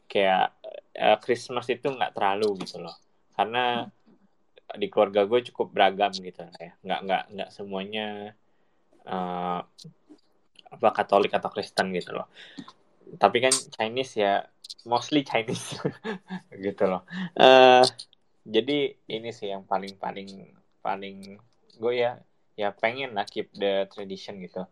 kayak 0.06 0.54
uh, 0.96 1.18
Christmas 1.20 1.66
itu 1.74 1.90
nggak 1.90 2.14
terlalu 2.14 2.64
gitu 2.64 2.86
loh 2.86 2.94
karena 3.34 3.90
di 4.78 4.88
keluarga 4.90 5.26
gue 5.30 5.40
cukup 5.54 5.70
beragam 5.70 6.14
gitu 6.14 6.44
ya 6.58 6.74
nggak 6.82 7.00
nggak 7.06 7.24
nggak 7.34 7.50
semuanya 7.54 8.34
uh, 9.08 9.62
apa 10.74 10.88
Katolik 10.90 11.34
atau 11.34 11.54
Kristen 11.54 11.94
gitu 11.94 12.18
loh. 12.18 12.28
Tapi 13.22 13.38
kan 13.44 13.54
Chinese 13.54 14.18
ya 14.18 14.42
mostly 14.90 15.22
Chinese 15.22 15.78
gitu 16.66 16.84
loh. 16.90 17.06
Uh, 17.38 17.86
jadi 18.44 18.98
ini 19.08 19.30
sih 19.32 19.54
yang 19.54 19.64
paling 19.64 19.96
paling 19.96 20.52
paling 20.84 21.40
gue 21.78 21.94
ya 21.94 22.20
ya 22.58 22.74
pengen 22.74 23.14
lah 23.14 23.26
keep 23.30 23.54
the 23.54 23.86
tradition 23.94 24.42
gitu. 24.42 24.66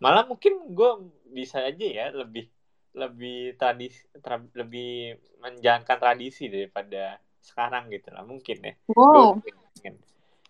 Malah 0.00 0.26
mungkin 0.26 0.72
gue 0.72 0.90
bisa 1.30 1.62
aja 1.62 1.86
ya 1.86 2.06
lebih 2.10 2.48
lebih 2.94 3.58
tradisi 3.58 4.06
tra, 4.22 4.38
lebih 4.54 5.18
menjalankan 5.42 5.98
tradisi 5.98 6.46
daripada 6.46 7.18
sekarang 7.44 7.92
gitu 7.92 8.08
lah 8.08 8.24
mungkin 8.24 8.56
ya. 8.64 8.74
Wow. 8.96 9.36
mungkin, 9.36 9.94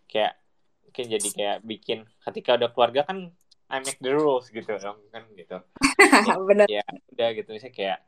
kayak 0.07 0.39
mungkin 0.87 1.05
jadi 1.11 1.29
kayak 1.35 1.57
bikin 1.67 1.99
ketika 2.23 2.55
udah 2.55 2.71
keluarga 2.71 3.03
kan 3.03 3.35
I 3.67 3.83
make 3.83 3.99
the 3.99 4.15
rules 4.15 4.47
gitu 4.55 4.79
kan 5.11 5.25
gitu. 5.35 5.59
Ya, 6.15 6.37
benar 6.39 6.67
ya 6.71 6.85
udah 7.11 7.29
gitu 7.35 7.49
misalnya 7.51 7.75
kayak 7.75 7.99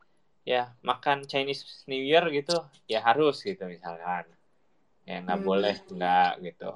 ya 0.46 0.62
makan 0.86 1.26
Chinese 1.26 1.66
New 1.90 1.98
Year 1.98 2.22
gitu 2.30 2.54
ya 2.86 3.02
harus 3.02 3.42
gitu 3.42 3.66
misalkan. 3.66 4.30
Ya 5.02 5.18
nggak 5.26 5.40
hmm. 5.42 5.48
boleh 5.48 5.74
nggak 5.90 6.32
gitu. 6.46 6.70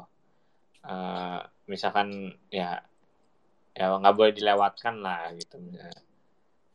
Uh, 0.80 1.38
misalkan 1.70 2.34
ya 2.50 2.82
ya 3.70 3.84
nggak 3.94 4.16
boleh 4.18 4.32
dilewatkan 4.34 4.98
lah 4.98 5.30
gitu 5.38 5.62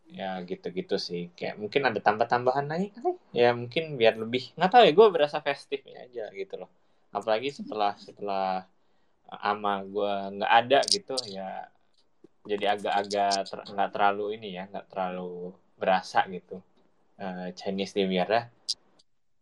ya 0.09 0.41
gitu-gitu 0.45 0.95
sih. 1.01 1.33
Kayak 1.33 1.55
mungkin 1.61 1.81
ada 1.89 1.99
tambah-tambahan 2.01 2.65
lagi 2.69 2.93
kali. 2.93 3.17
Ya 3.33 3.51
mungkin 3.55 3.97
biar 3.97 4.19
lebih 4.19 4.53
nggak 4.53 4.71
tahu 4.71 4.83
ya 4.85 4.93
gue 4.93 5.07
berasa 5.09 5.37
festif 5.41 5.81
aja 5.89 6.29
gitu 6.33 6.55
loh. 6.61 6.69
Apalagi 7.09 7.49
setelah 7.53 7.97
setelah 7.97 8.67
ama 9.25 9.81
gue 9.81 10.13
nggak 10.37 10.53
ada 10.53 10.79
gitu 10.85 11.17
ya 11.33 11.65
jadi 12.45 12.77
agak-agak 12.77 13.49
nggak 13.49 13.89
ter 13.89 13.93
terlalu 13.97 14.37
ini 14.37 14.53
ya 14.53 14.69
nggak 14.69 14.87
terlalu 14.93 15.53
berasa 15.75 16.23
gitu. 16.29 16.61
Uh, 17.17 17.49
Chinese 17.57 17.97
New 17.97 18.11
Year 18.11 18.29
ya. 18.29 18.43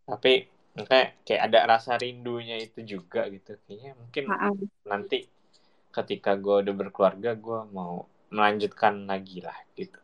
Tapi 0.08 0.48
kayak 0.74 1.28
kayak 1.28 1.42
ada 1.52 1.60
rasa 1.68 2.00
rindunya 2.00 2.58
itu 2.64 2.80
juga 2.82 3.28
gitu. 3.28 3.60
Kayaknya 3.68 3.92
mungkin 4.00 4.24
Maaf. 4.32 4.56
nanti 4.88 5.28
ketika 5.94 6.34
gue 6.40 6.64
udah 6.66 6.74
berkeluarga 6.74 7.36
gue 7.38 7.60
mau 7.70 8.08
melanjutkan 8.34 9.06
lagi 9.06 9.46
lah 9.46 9.54
gitu 9.78 10.02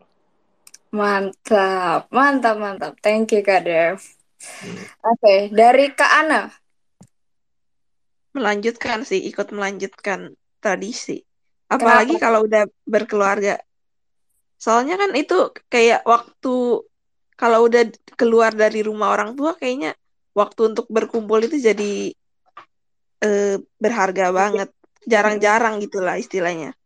mantap 0.89 2.09
mantap 2.09 2.55
mantap. 2.57 2.93
Thank 3.03 3.35
you 3.35 3.41
kak 3.45 3.65
Dev. 3.65 4.01
Hmm. 4.39 4.79
oke 5.03 5.19
okay. 5.19 5.39
dari 5.51 5.91
kak 5.93 6.11
Ana. 6.25 6.49
Melanjutkan 8.33 9.03
sih 9.03 9.19
ikut 9.29 9.51
melanjutkan 9.51 10.33
tradisi. 10.63 11.21
Apalagi 11.69 12.17
Kenapa? 12.17 12.23
kalau 12.25 12.39
udah 12.47 12.63
berkeluarga. 12.87 13.61
Soalnya 14.59 14.97
kan 14.97 15.11
itu 15.13 15.53
kayak 15.69 16.03
waktu 16.07 16.83
kalau 17.39 17.59
udah 17.67 17.83
keluar 18.19 18.51
dari 18.51 18.83
rumah 18.83 19.13
orang 19.15 19.37
tua 19.37 19.55
kayaknya 19.55 19.95
waktu 20.35 20.75
untuk 20.75 20.87
berkumpul 20.91 21.39
itu 21.39 21.59
jadi 21.61 22.15
uh, 23.23 23.55
berharga 23.77 24.31
banget. 24.33 24.69
Jarang-jarang 25.09 25.79
gitulah 25.79 26.19
istilahnya 26.19 26.78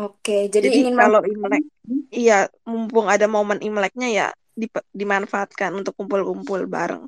Oke, 0.00 0.48
jadi, 0.48 0.72
jadi 0.72 0.76
ingin 0.88 0.96
kalau 0.96 1.20
Imlek, 1.20 1.64
iya 2.08 2.48
mumpung 2.64 3.12
ada 3.12 3.28
momen 3.28 3.60
Imleknya 3.60 4.08
ya 4.08 4.26
dimanfaatkan 4.92 5.72
untuk 5.76 5.92
kumpul-kumpul 5.96 6.64
bareng. 6.64 7.04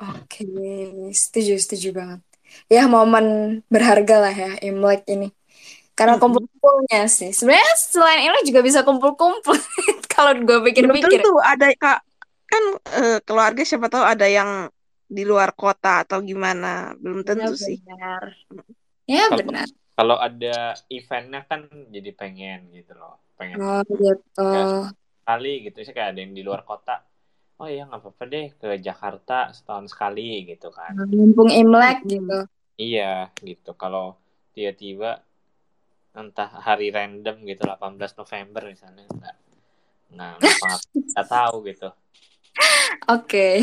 Oke, 0.00 0.48
setuju 1.12 1.60
setuju 1.60 1.92
banget. 1.92 2.20
Ya 2.72 2.88
momen 2.88 3.60
berharga 3.68 4.16
lah 4.24 4.32
ya 4.32 4.52
Imlek 4.64 5.04
ini. 5.12 5.28
Karena 5.92 6.16
kumpul-kumpulnya 6.16 7.04
sih. 7.12 7.36
Sebenarnya 7.36 7.76
selain 7.76 8.32
ini 8.32 8.40
juga 8.48 8.64
bisa 8.64 8.80
kumpul-kumpul. 8.80 9.52
Kalau 10.12 10.32
gue 10.40 10.58
pikir-pikir. 10.72 11.20
Tentu 11.20 11.36
ada 11.44 11.68
kak 11.76 12.00
kan 12.50 12.64
uh, 12.98 13.18
keluarga 13.22 13.62
siapa 13.62 13.86
tahu 13.86 14.02
ada 14.02 14.26
yang 14.26 14.72
di 15.06 15.22
luar 15.22 15.52
kota 15.54 16.02
atau 16.02 16.24
gimana 16.24 16.96
belum 16.98 17.22
tentu 17.22 17.52
ya, 17.52 17.60
sih. 17.60 17.76
Benar. 17.84 18.24
Ya 19.04 19.26
benar. 19.34 19.68
Kalau 20.00 20.16
ada 20.16 20.72
eventnya 20.88 21.44
kan 21.44 21.68
jadi 21.92 22.10
pengen 22.16 22.72
gitu 22.72 22.96
loh. 22.96 23.20
Pengen. 23.36 23.60
Oh 23.60 23.84
gitu. 23.84 24.48
Kali 25.28 25.68
gitu 25.68 25.76
sih 25.84 25.92
kayak 25.92 26.16
ada 26.16 26.20
yang 26.24 26.32
di 26.32 26.40
luar 26.40 26.64
kota. 26.64 27.04
Oh 27.60 27.68
iya 27.68 27.84
nggak 27.84 28.00
apa-apa 28.00 28.24
deh 28.24 28.46
ke 28.56 28.80
Jakarta 28.80 29.52
setahun 29.52 29.92
sekali 29.92 30.48
gitu 30.48 30.72
kan. 30.72 30.96
Mumpung 31.12 31.52
Imlek 31.52 32.08
gitu. 32.08 32.48
Iya 32.80 33.28
gitu. 33.44 33.76
Kalau 33.76 34.16
tiba-tiba 34.56 35.20
entah 36.16 36.50
hari 36.50 36.90
random 36.90 37.46
gitu 37.46 37.62
18 37.68 38.18
November 38.18 38.62
misalnya 38.66 39.06
nggak 39.06 39.36
nggak 40.10 40.34
nggak 41.14 41.28
tahu 41.38 41.56
gitu 41.70 41.88
oke 43.06 43.30
okay. 43.30 43.62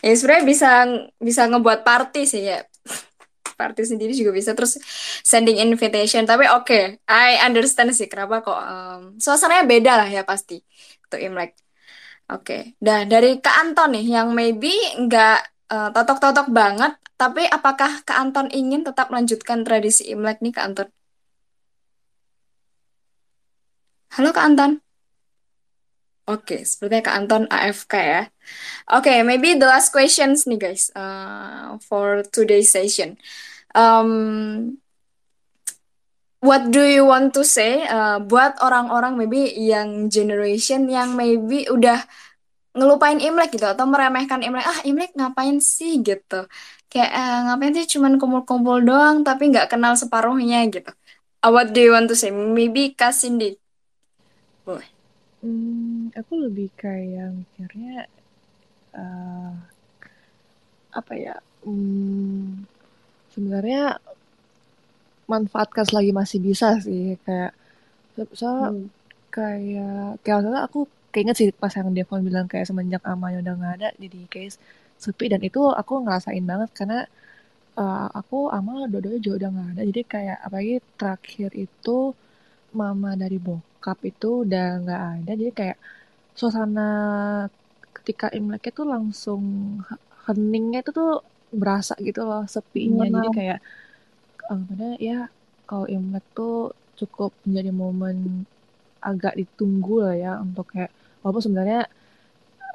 ya 0.00 0.16
sebenarnya 0.16 0.44
bisa 0.48 0.70
bisa 1.20 1.42
ngebuat 1.44 1.84
party 1.84 2.24
sih 2.24 2.48
ya 2.48 2.64
party 3.60 3.84
sendiri 3.84 4.16
juga 4.16 4.32
bisa 4.32 4.56
terus 4.56 4.80
sending 5.20 5.60
invitation. 5.60 6.24
Tapi 6.24 6.48
oke 6.48 6.64
okay, 6.64 6.82
I 7.04 7.44
understand 7.44 7.92
sih 7.92 8.08
kenapa 8.08 8.40
kok 8.40 8.56
um, 8.56 9.00
suasananya 9.20 9.64
beda 9.68 9.92
lah 10.00 10.08
ya 10.08 10.22
pasti 10.24 10.56
untuk 11.04 11.20
Imlek. 11.20 11.52
Oke 12.30 12.40
okay. 12.40 12.62
nah 12.80 13.04
dari 13.04 13.36
Kak 13.44 13.56
Anton 13.60 13.90
nih 14.00 14.06
yang 14.16 14.28
maybe 14.32 14.72
nggak 14.96 15.38
uh, 15.68 15.88
totok-totok 15.92 16.48
banget 16.48 16.96
tapi 17.20 17.44
apakah 17.44 18.00
Kak 18.06 18.16
Anton 18.16 18.48
ingin 18.48 18.80
tetap 18.80 19.12
melanjutkan 19.12 19.60
tradisi 19.66 20.08
Imlek 20.08 20.40
nih 20.40 20.52
Kak 20.56 20.64
Anton? 20.64 20.88
Halo 24.16 24.30
Kak 24.32 24.46
Anton 24.48 24.89
Oke, 26.30 26.62
sepertinya 26.62 27.10
Kak 27.10 27.16
Anton 27.18 27.44
AFK 27.50 27.94
ya. 27.98 28.22
Oke, 28.94 29.10
maybe 29.26 29.58
the 29.58 29.66
last 29.66 29.90
questions 29.90 30.46
nih 30.46 30.62
guys 30.62 30.94
uh, 30.94 31.74
for 31.82 32.22
today's 32.30 32.70
session. 32.70 33.18
Um, 33.74 34.78
what 36.38 36.70
do 36.70 36.86
you 36.86 37.02
want 37.02 37.34
to 37.34 37.42
say 37.42 37.82
uh, 37.82 38.22
buat 38.22 38.62
orang-orang 38.62 39.18
maybe 39.18 39.50
yang 39.58 40.06
generation 40.06 40.86
yang 40.86 41.18
maybe 41.18 41.66
udah 41.66 41.98
ngelupain 42.78 43.18
Imlek 43.18 43.58
gitu 43.58 43.66
atau 43.66 43.90
meremehkan 43.90 44.46
Imlek? 44.46 44.62
Ah 44.62 44.80
Imlek 44.86 45.10
ngapain 45.18 45.58
sih 45.58 45.98
gitu? 46.06 46.46
Kayak 46.86 47.10
uh, 47.10 47.38
ngapain 47.50 47.74
sih 47.74 47.90
cuman 47.98 48.22
kumpul-kumpul 48.22 48.86
doang 48.86 49.26
tapi 49.26 49.50
nggak 49.50 49.66
kenal 49.66 49.98
separuhnya 49.98 50.62
gitu. 50.70 50.94
Uh, 51.42 51.50
what 51.50 51.74
do 51.74 51.82
you 51.82 51.90
want 51.90 52.06
to 52.06 52.14
say? 52.14 52.30
Maybe 52.30 52.94
Kak 52.94 53.18
Cindy. 53.18 53.58
Boleh 54.62 54.99
Hmm, 55.40 56.12
aku 56.12 56.32
lebih 56.36 56.68
kayak 56.76 57.32
mikirnya 57.32 58.04
uh, 58.92 59.52
apa 60.92 61.12
ya? 61.16 61.36
Hmm, 61.64 62.68
sebenarnya 63.32 64.00
manfaatkan 65.30 65.86
selagi 65.86 66.10
masih 66.10 66.38
bisa 66.42 66.76
sih 66.82 67.14
kayak 67.22 67.54
so 68.34 68.50
hmm. 68.50 68.90
kayak 69.30 70.18
kayak 70.26 70.66
aku 70.66 70.90
keinget 71.14 71.36
sih 71.38 71.48
pas 71.54 71.70
yang 71.70 71.94
Devon 71.94 72.26
bilang 72.26 72.46
kayak 72.50 72.66
semenjak 72.66 73.02
amanya 73.06 73.38
udah 73.42 73.54
nggak 73.58 73.74
ada 73.78 73.88
jadi 74.02 74.20
kayak 74.26 74.50
sepi 74.98 75.30
dan 75.32 75.40
itu 75.46 75.60
aku 75.70 76.02
ngerasain 76.02 76.42
banget 76.42 76.70
karena 76.74 77.06
uh, 77.78 78.08
aku 78.10 78.50
ama 78.50 78.90
dua-duanya 78.90 79.20
juga 79.22 79.36
udah 79.46 79.50
nggak 79.54 79.68
ada 79.74 79.82
jadi 79.90 80.02
kayak 80.12 80.38
apalagi 80.46 80.74
terakhir 80.98 81.50
itu 81.54 81.98
mama 82.74 83.10
dari 83.14 83.38
bokap 83.80 84.04
itu 84.04 84.44
udah 84.44 84.66
nggak 84.84 85.02
ada. 85.24 85.32
Jadi 85.40 85.52
kayak 85.56 85.78
suasana 86.36 86.88
ketika 87.96 88.28
Imlek 88.36 88.68
itu 88.76 88.84
langsung 88.84 89.40
heningnya 90.28 90.84
itu 90.84 90.92
tuh 90.92 91.24
berasa 91.48 91.96
gitu 91.96 92.28
loh 92.28 92.44
sepinya. 92.44 93.08
Jadi 93.08 93.28
kayak 93.32 93.58
uh, 94.52 95.00
ya 95.00 95.32
kalau 95.64 95.88
Imlek 95.88 96.28
tuh 96.36 96.76
cukup 97.00 97.32
menjadi 97.48 97.72
momen 97.72 98.44
agak 99.00 99.32
ditunggu 99.40 100.04
lah 100.04 100.12
ya 100.12 100.32
untuk 100.44 100.68
kayak 100.76 100.92
walaupun 101.24 101.40
sebenarnya 101.48 101.88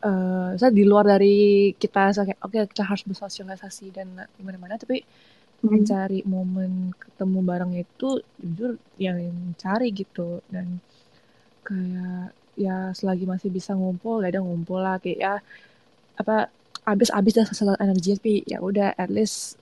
uh, 0.02 0.58
saya 0.58 0.74
di 0.74 0.82
luar 0.82 1.06
dari 1.06 1.70
kita 1.78 2.18
kayak 2.18 2.42
oke 2.42 2.50
okay, 2.50 2.66
kita 2.66 2.82
harus 2.82 3.06
bersosialisasi 3.06 3.94
dan 3.94 4.26
gimana 4.42 4.58
mana 4.58 4.82
tapi 4.82 5.06
hmm. 5.06 5.70
mencari 5.70 6.26
momen 6.26 6.98
ketemu 6.98 7.40
bareng 7.46 7.74
itu 7.78 8.26
jujur 8.42 8.82
yang 8.98 9.54
cari 9.62 9.94
gitu. 9.94 10.42
Dan 10.50 10.82
kayak 11.66 12.32
ya 12.56 12.96
selagi 12.96 13.26
masih 13.28 13.50
bisa 13.52 13.76
ngumpul 13.76 14.24
ya 14.24 14.30
udah 14.32 14.44
ngumpul 14.46 14.80
lah. 14.80 14.98
Kayak 15.02 15.20
ya 15.20 15.34
apa 16.22 16.48
abis-abis 16.86 17.34
dah 17.36 17.46
sesuatu 17.50 17.76
energi 17.82 18.16
tapi 18.16 18.34
ya 18.46 18.62
udah 18.62 18.94
at 18.96 19.10
least 19.10 19.58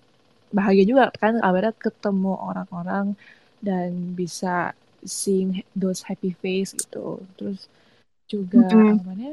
bahagia 0.54 0.86
juga 0.86 1.10
kan 1.18 1.40
akhirnya 1.42 1.74
ketemu 1.74 2.34
orang-orang 2.38 3.18
dan 3.64 4.14
bisa 4.14 4.76
seeing 5.02 5.64
those 5.74 6.06
happy 6.06 6.36
face 6.44 6.76
gitu. 6.76 7.24
Terus 7.40 7.66
juga 8.28 8.62
mm 8.62 8.70
-hmm. 8.70 8.96
namanya 9.02 9.32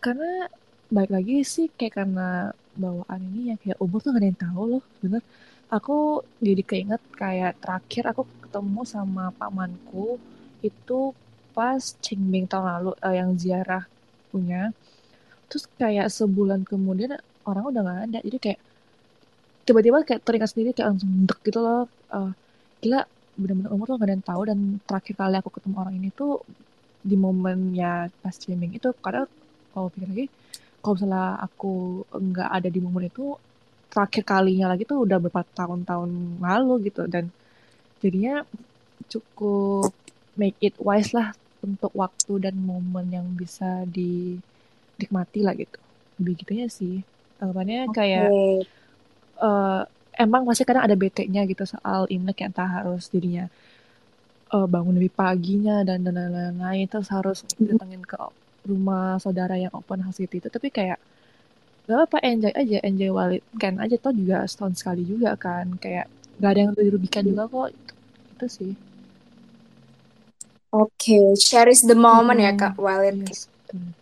karena 0.00 0.48
baik 0.90 1.10
lagi 1.12 1.36
sih 1.44 1.66
kayak 1.76 1.94
karena 2.02 2.28
bawaan 2.74 3.20
ini 3.30 3.54
ya 3.54 3.56
kayak 3.60 3.78
umur 3.82 4.00
tuh 4.00 4.10
gak 4.16 4.22
ada 4.22 4.28
yang 4.30 4.40
tahu 4.40 4.62
loh 4.78 4.84
bener. 5.02 5.22
Aku 5.70 6.26
jadi 6.42 6.62
keinget 6.66 7.02
kayak 7.14 7.62
terakhir 7.62 8.10
aku 8.10 8.26
ketemu 8.42 8.82
sama 8.82 9.30
pamanku 9.38 10.18
itu 10.66 11.14
pas 11.52 11.82
Qingming 12.04 12.46
tahun 12.50 12.66
lalu 12.80 12.92
uh, 13.02 13.14
yang 13.14 13.30
ziarah 13.36 13.84
punya 14.30 14.70
terus 15.50 15.66
kayak 15.74 16.06
sebulan 16.14 16.62
kemudian 16.62 17.18
orang 17.46 17.64
udah 17.70 17.80
gak 17.82 18.00
ada. 18.10 18.18
Jadi 18.22 18.38
kayak 18.38 18.60
tiba-tiba 19.66 19.96
kayak 20.06 20.22
teringat 20.22 20.48
sendiri 20.54 20.70
kayak 20.70 20.94
langsung 20.94 21.10
dek 21.26 21.40
gitu 21.42 21.58
loh. 21.58 21.84
Uh, 22.10 22.30
gila 22.78 23.02
bener-bener 23.34 23.70
umur 23.74 23.86
tuh 23.90 23.96
gak 23.98 24.08
ada 24.08 24.14
yang 24.14 24.26
tahu. 24.26 24.42
Dan 24.46 24.58
terakhir 24.86 25.14
kali 25.18 25.36
aku 25.42 25.50
ketemu 25.50 25.76
orang 25.82 25.94
ini 25.98 26.08
tuh 26.14 26.32
di 27.00 27.16
momennya 27.16 28.12
pas 28.20 28.34
streaming 28.36 28.76
itu 28.76 28.92
karena 29.00 29.24
kalau 29.72 29.88
pikir 29.88 30.08
lagi 30.12 30.26
kalau 30.84 30.94
misalnya 30.96 31.40
aku 31.40 31.72
nggak 32.12 32.50
ada 32.56 32.68
di 32.68 32.80
momen 32.80 33.08
itu 33.08 33.36
terakhir 33.92 34.22
kalinya 34.24 34.72
lagi 34.72 34.84
tuh 34.88 35.04
udah 35.04 35.18
beberapa 35.20 35.44
tahun-tahun 35.52 36.40
lalu 36.40 36.74
gitu. 36.88 37.04
Dan 37.10 37.28
jadinya 38.00 38.44
cukup 39.10 39.92
make 40.38 40.58
it 40.62 40.76
wise 40.78 41.10
lah 41.16 41.34
untuk 41.60 41.92
waktu 41.92 42.50
dan 42.50 42.56
momen 42.56 43.12
yang 43.12 43.26
bisa 43.36 43.84
dinikmati 43.88 45.40
lah 45.44 45.54
gitu. 45.56 45.78
Lebih 46.20 46.34
gitu 46.44 46.52
ya 46.56 46.68
sih. 46.68 47.04
Anggapannya 47.40 47.88
okay. 47.88 47.96
kayak 47.96 48.28
uh, 49.40 49.82
emang 50.16 50.44
masih 50.44 50.64
kadang 50.68 50.84
ada 50.84 50.96
bete-nya 50.96 51.44
gitu 51.48 51.64
soal 51.64 52.04
imlek 52.12 52.44
yang 52.44 52.52
tak 52.52 52.68
harus 52.68 53.08
dirinya 53.08 53.48
uh, 54.52 54.68
bangun 54.68 54.96
lebih 55.00 55.12
paginya 55.12 55.84
dan 55.84 56.04
dan 56.04 56.16
lain-lain. 56.16 56.86
Terus 56.88 57.08
harus 57.12 57.38
datengin 57.56 58.04
ke 58.04 58.16
rumah 58.68 59.16
saudara 59.20 59.56
yang 59.56 59.72
open 59.72 60.04
house 60.04 60.20
gitu 60.20 60.36
itu 60.36 60.48
tapi 60.52 60.68
kayak 60.68 61.00
gak 61.88 62.12
apa 62.12 62.20
enjoy 62.20 62.52
aja 62.52 62.76
enjoy 62.84 63.08
while 63.08 63.32
it 63.32 63.44
can 63.56 63.80
aja. 63.80 63.96
Toh 63.96 64.12
juga 64.12 64.44
setahun 64.44 64.80
sekali 64.80 65.04
juga 65.04 65.36
kan. 65.36 65.76
Kayak 65.80 66.08
gak 66.40 66.50
ada 66.56 66.60
yang 66.68 66.72
dirugikan 66.76 67.24
juga 67.24 67.48
kok. 67.48 67.68
Itu, 67.72 67.92
itu 68.36 68.46
sih 68.48 68.72
oke 70.70 70.90
okay. 70.96 71.24
cherish 71.38 71.82
the 71.86 71.98
moment 71.98 72.38
hmm. 72.38 72.46
ya 72.46 72.52
kak 72.56 72.74
while 72.78 73.02
it 73.02 73.14
yes. 73.26 73.46
Hmm. 73.70 73.94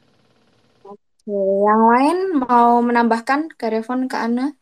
oke 0.85 0.97
okay. 0.97 1.45
yang 1.65 1.83
lain 1.89 2.19
mau 2.41 2.81
menambahkan 2.81 3.53
ke 3.57 3.67
Revon 3.69 4.09
ke 4.09 4.17
Ana 4.17 4.57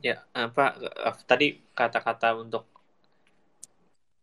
ya 0.00 0.24
apa 0.32 0.76
tadi 1.28 1.60
kata-kata 1.76 2.32
untuk 2.36 2.64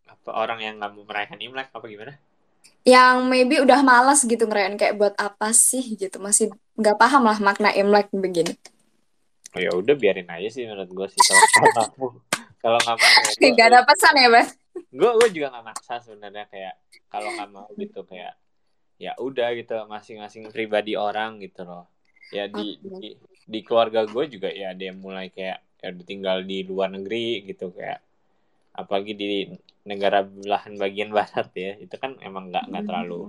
apa 0.10 0.30
orang 0.34 0.60
yang 0.60 0.76
nggak 0.82 0.92
mau 0.98 1.06
merayakan 1.06 1.40
Imlek 1.40 1.70
apa 1.70 1.86
gimana 1.86 2.18
yang 2.88 3.28
maybe 3.30 3.62
udah 3.62 3.84
malas 3.84 4.26
gitu 4.26 4.48
ngerayain 4.48 4.80
kayak 4.80 4.98
buat 4.98 5.14
apa 5.20 5.54
sih 5.54 5.96
gitu 6.00 6.18
masih 6.18 6.50
nggak 6.80 6.98
paham 6.98 7.30
lah 7.30 7.38
makna 7.38 7.70
Imlek 7.72 8.10
begini 8.10 8.58
oh, 9.54 9.60
ya 9.62 9.72
udah 9.76 9.94
biarin 9.94 10.28
aja 10.28 10.50
sih 10.50 10.66
menurut 10.66 10.90
gue 10.90 11.08
sih 11.14 11.22
kalau 11.30 11.46
kamu 11.54 12.08
kalau 12.64 12.80
nggak 12.82 12.96
mau 12.98 13.10
ya 13.38 13.48
nggak 13.54 13.68
ada 13.70 13.80
pesan 13.86 14.14
ya 14.18 14.28
bang 14.34 14.48
gue 14.88 15.12
gue 15.20 15.30
juga 15.34 15.48
nggak 15.54 15.66
maksa 15.66 15.94
sebenarnya 16.04 16.46
kayak 16.50 16.76
kalau 17.08 17.30
nggak 17.34 17.50
mau 17.52 17.68
gitu 17.78 18.02
kayak 18.04 18.36
ya 18.98 19.14
udah 19.22 19.54
gitu 19.54 19.78
masing-masing 19.86 20.50
pribadi 20.50 20.98
orang 20.98 21.38
gitu 21.42 21.64
loh 21.64 21.86
ya 22.34 22.50
di 22.50 22.82
di, 22.82 23.14
di 23.46 23.60
keluarga 23.64 24.04
gue 24.04 24.26
juga 24.28 24.50
ya 24.52 24.74
dia 24.74 24.92
mulai 24.92 25.30
kayak 25.32 25.64
ya 25.78 25.90
tinggal 26.04 26.42
di 26.42 26.66
luar 26.66 26.90
negeri 26.90 27.46
gitu 27.46 27.70
kayak 27.72 28.02
apalagi 28.74 29.14
di 29.14 29.50
negara 29.86 30.26
belahan 30.26 30.76
bagian 30.76 31.14
barat 31.18 31.50
ya 31.54 31.78
itu 31.78 31.96
kan 31.96 32.18
emang 32.20 32.50
nggak 32.50 32.66
nggak 32.70 32.84
hmm. 32.84 32.90
terlalu 32.90 33.22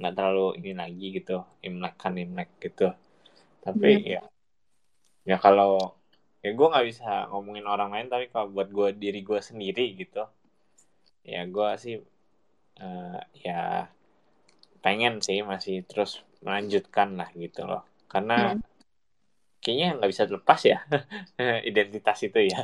nggak 0.00 0.14
terlalu 0.16 0.46
ini 0.58 0.72
lagi 0.72 1.06
gitu 1.12 1.36
imlek 1.60 1.94
kan 2.00 2.16
imlek 2.16 2.50
gitu 2.58 2.90
tapi 3.62 3.90
hmm. 4.00 4.04
ya 4.08 4.22
ya 5.22 5.36
kalau 5.38 5.94
ya 6.42 6.50
gue 6.50 6.66
nggak 6.66 6.86
bisa 6.90 7.30
ngomongin 7.30 7.68
orang 7.68 7.94
lain 7.94 8.08
tapi 8.10 8.26
kalau 8.32 8.50
buat 8.50 8.72
gue 8.72 8.96
diri 8.98 9.22
gue 9.22 9.38
sendiri 9.38 9.94
gitu 9.94 10.26
ya 11.22 11.46
gue 11.46 11.70
sih 11.78 11.96
uh, 12.82 13.20
ya 13.38 13.86
pengen 14.82 15.22
sih 15.22 15.46
masih 15.46 15.86
terus 15.86 16.26
melanjutkan 16.42 17.14
lah 17.14 17.30
gitu 17.38 17.64
loh. 17.64 17.86
Karena 18.10 18.58
hmm. 18.58 18.62
kayaknya 19.62 19.88
nggak 19.96 20.10
bisa 20.10 20.22
lepas 20.26 20.60
ya 20.66 20.78
identitas 21.70 22.18
itu 22.26 22.40
ya. 22.50 22.60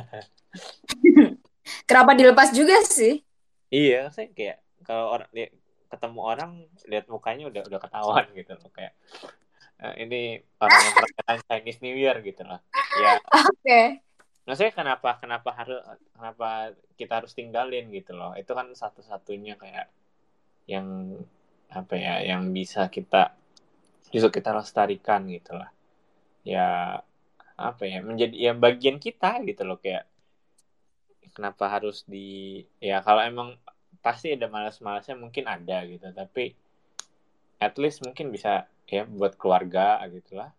Kenapa 1.87 2.11
dilepas 2.13 2.51
juga 2.51 2.83
sih? 2.83 3.23
Iya 3.69 4.11
saya 4.11 4.29
kayak 4.35 4.83
kalau 4.83 5.15
orang 5.15 5.29
lihat 5.31 5.53
ketemu 5.89 6.19
orang 6.21 6.51
lihat 6.85 7.05
mukanya 7.09 7.49
udah 7.49 7.61
udah 7.65 7.79
ketahuan 7.81 8.25
gitu 8.39 8.53
loh. 8.59 8.69
Kayak 8.75 8.93
uh, 9.81 9.95
ini 9.95 10.43
orang 10.59 10.79
yang 10.83 10.95
merayakan 10.99 11.37
Chinese 11.47 11.79
New 11.81 11.95
Year 11.95 12.15
gitu 12.21 12.41
loh. 12.43 12.59
Ya. 12.99 13.17
Oke. 13.17 13.47
okay. 13.63 13.85
Maksudnya 14.49 14.73
kenapa 14.73 15.21
kenapa 15.21 15.49
harus 15.53 15.77
kenapa 16.17 16.73
kita 16.97 17.21
harus 17.21 17.37
tinggalin 17.37 17.85
gitu 17.93 18.17
loh. 18.17 18.33
Itu 18.33 18.57
kan 18.57 18.73
satu-satunya 18.73 19.61
kayak 19.61 19.87
yang 20.65 21.13
apa 21.69 21.93
ya 21.93 22.25
yang 22.25 22.49
bisa 22.49 22.89
kita 22.89 23.37
justru 24.09 24.41
kita 24.41 24.57
lestarikan 24.57 25.29
gitu 25.29 25.53
lah. 25.53 25.69
Ya 26.41 26.99
apa 27.53 27.83
ya 27.85 28.01
menjadi 28.01 28.33
ya 28.33 28.51
bagian 28.57 28.97
kita 28.97 29.37
gitu 29.45 29.61
loh 29.69 29.77
kayak 29.77 30.09
kenapa 31.37 31.69
harus 31.69 32.01
di 32.09 32.65
ya 32.81 33.05
kalau 33.05 33.21
emang 33.21 33.53
pasti 34.01 34.33
ada 34.33 34.49
malas-malasnya 34.49 35.13
mungkin 35.13 35.45
ada 35.45 35.83
gitu 35.85 36.09
tapi 36.15 36.55
at 37.61 37.75
least 37.77 38.01
mungkin 38.01 38.33
bisa 38.33 38.65
ya 38.89 39.05
buat 39.05 39.37
keluarga 39.37 40.01
gitulah 40.09 40.49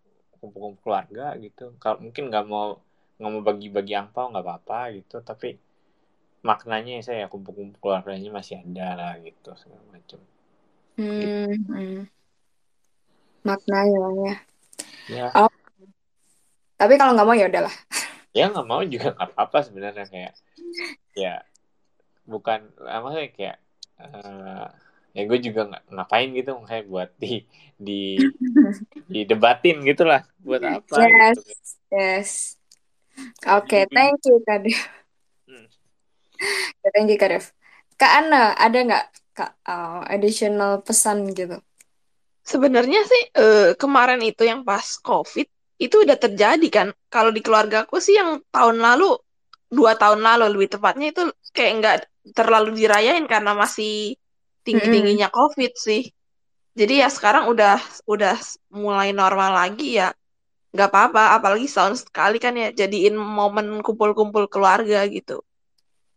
kumpul-kumpul 0.41 0.81
keluarga 0.83 1.37
gitu. 1.37 1.77
Kalau 1.77 2.01
mungkin 2.01 2.33
nggak 2.33 2.47
mau 2.49 2.81
nggak 3.21 3.31
mau 3.37 3.45
bagi-bagi 3.45 3.93
angpau 3.93 4.33
nggak 4.33 4.41
apa-apa 4.41 4.97
gitu 4.97 5.21
tapi 5.21 5.61
maknanya 6.41 7.05
saya 7.05 7.29
kumpul-kumpul 7.29 7.77
keluarganya 7.77 8.33
masih 8.33 8.65
ada 8.65 8.97
lah 8.97 9.13
gitu 9.21 9.53
segala 9.61 9.85
macam 9.93 10.21
hmm, 10.97 11.21
gitu. 11.21 11.37
hmm. 11.69 12.01
maknanya 13.45 14.01
ya, 14.25 14.35
ya. 15.13 15.27
Oh. 15.37 15.53
tapi 16.81 16.97
kalau 16.97 17.13
nggak 17.13 17.29
mau 17.29 17.37
ya 17.37 17.47
udahlah 17.53 17.77
ya 18.39 18.49
nggak 18.49 18.69
mau 18.69 18.81
juga 18.89 19.13
nggak 19.13 19.29
apa-apa 19.37 19.59
sebenarnya 19.69 20.05
kayak 20.09 20.33
ya 21.13 21.45
bukan 22.25 22.73
maksudnya 22.81 23.29
kayak 23.37 23.57
uh, 24.01 24.73
ya 25.13 25.23
gue 25.27 25.39
juga 25.45 25.61
nggak 25.69 25.85
ngapain 25.93 26.29
gitu 26.33 26.51
kayak 26.65 26.87
buat 26.89 27.11
di 27.21 27.45
di 27.77 28.17
di 29.13 29.21
debatin 29.29 29.85
gitulah 29.85 30.25
buat 30.41 30.63
apa 30.65 30.95
yes 31.05 31.37
gitu. 31.37 31.53
yes 31.93 32.60
oke 33.47 33.67
okay, 33.67 33.85
thank 33.91 34.19
you 34.27 34.37
kak 34.45 34.65
Dev. 34.65 34.81
Hmm. 35.49 35.67
thank 36.95 37.09
you 37.11 37.19
kak 37.19 37.31
Dev. 37.31 37.45
Kak 38.01 38.13
Ana 38.25 38.57
ada 38.57 38.79
nggak 38.81 39.05
kak 39.37 39.53
uh, 39.69 40.03
additional 40.09 40.81
pesan 40.81 41.29
gitu? 41.37 41.61
Sebenarnya 42.41 43.05
sih 43.05 43.23
uh, 43.37 43.77
kemarin 43.77 44.21
itu 44.25 44.43
yang 44.49 44.65
pas 44.65 44.97
covid 45.01 45.47
itu 45.81 45.97
udah 46.05 46.17
terjadi 46.17 46.69
kan. 46.69 46.89
Kalau 47.13 47.33
di 47.33 47.41
keluarga 47.45 47.85
aku 47.85 48.01
sih 48.01 48.17
yang 48.17 48.41
tahun 48.53 48.81
lalu 48.81 49.17
dua 49.71 49.95
tahun 49.95 50.21
lalu 50.21 50.59
lebih 50.59 50.77
tepatnya 50.77 51.15
itu 51.15 51.23
kayak 51.55 51.73
nggak 51.81 51.97
terlalu 52.35 52.75
dirayain 52.77 53.25
karena 53.25 53.55
masih 53.55 54.19
tinggi 54.61 54.87
tingginya 54.87 55.29
mm 55.29 55.33
-hmm. 55.33 55.41
covid 55.41 55.73
sih. 55.77 56.03
Jadi 56.77 57.03
ya 57.03 57.09
sekarang 57.11 57.51
udah 57.51 57.81
udah 58.07 58.37
mulai 58.73 59.11
normal 59.11 59.57
lagi 59.57 59.99
ya 59.99 60.15
nggak 60.71 60.89
apa-apa 60.91 61.35
apalagi 61.35 61.67
setahun 61.67 62.07
sekali 62.07 62.39
kan 62.39 62.55
ya 62.55 62.71
jadiin 62.71 63.19
momen 63.19 63.83
kumpul-kumpul 63.83 64.47
keluarga 64.47 65.03
gitu 65.11 65.43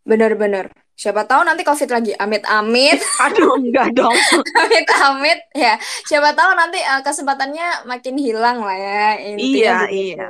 bener-bener 0.06 0.70
siapa 0.94 1.26
tahu 1.26 1.42
nanti 1.42 1.66
covid 1.66 1.90
lagi 1.90 2.14
amit 2.22 2.46
amit 2.46 3.02
aduh 3.26 3.58
enggak 3.58 3.98
dong 3.98 4.14
amit 4.62 4.88
amit 5.02 5.40
ya 5.58 5.74
siapa 6.06 6.38
tahu 6.38 6.54
nanti 6.54 6.78
uh, 6.78 7.02
kesempatannya 7.02 7.90
makin 7.90 8.16
hilang 8.22 8.62
lah 8.62 8.78
ya 8.78 9.10
intinya 9.18 9.50
iya 9.50 9.78
iya 9.90 10.30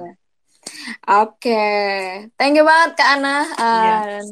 Oke, 1.04 1.52
okay. 1.52 2.32
thank 2.40 2.56
you 2.56 2.64
banget 2.64 2.96
Kak 2.96 3.20
Ana. 3.20 3.28
Uh, 3.28 3.44
yeah. 3.60 4.24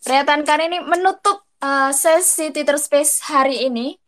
Pernyataan 0.00 0.42
kali 0.48 0.72
ini 0.72 0.78
menutup 0.80 1.44
uh, 1.60 1.92
sesi 1.92 2.48
Twitter 2.56 2.80
Space 2.80 3.20
hari 3.20 3.68
ini. 3.68 4.00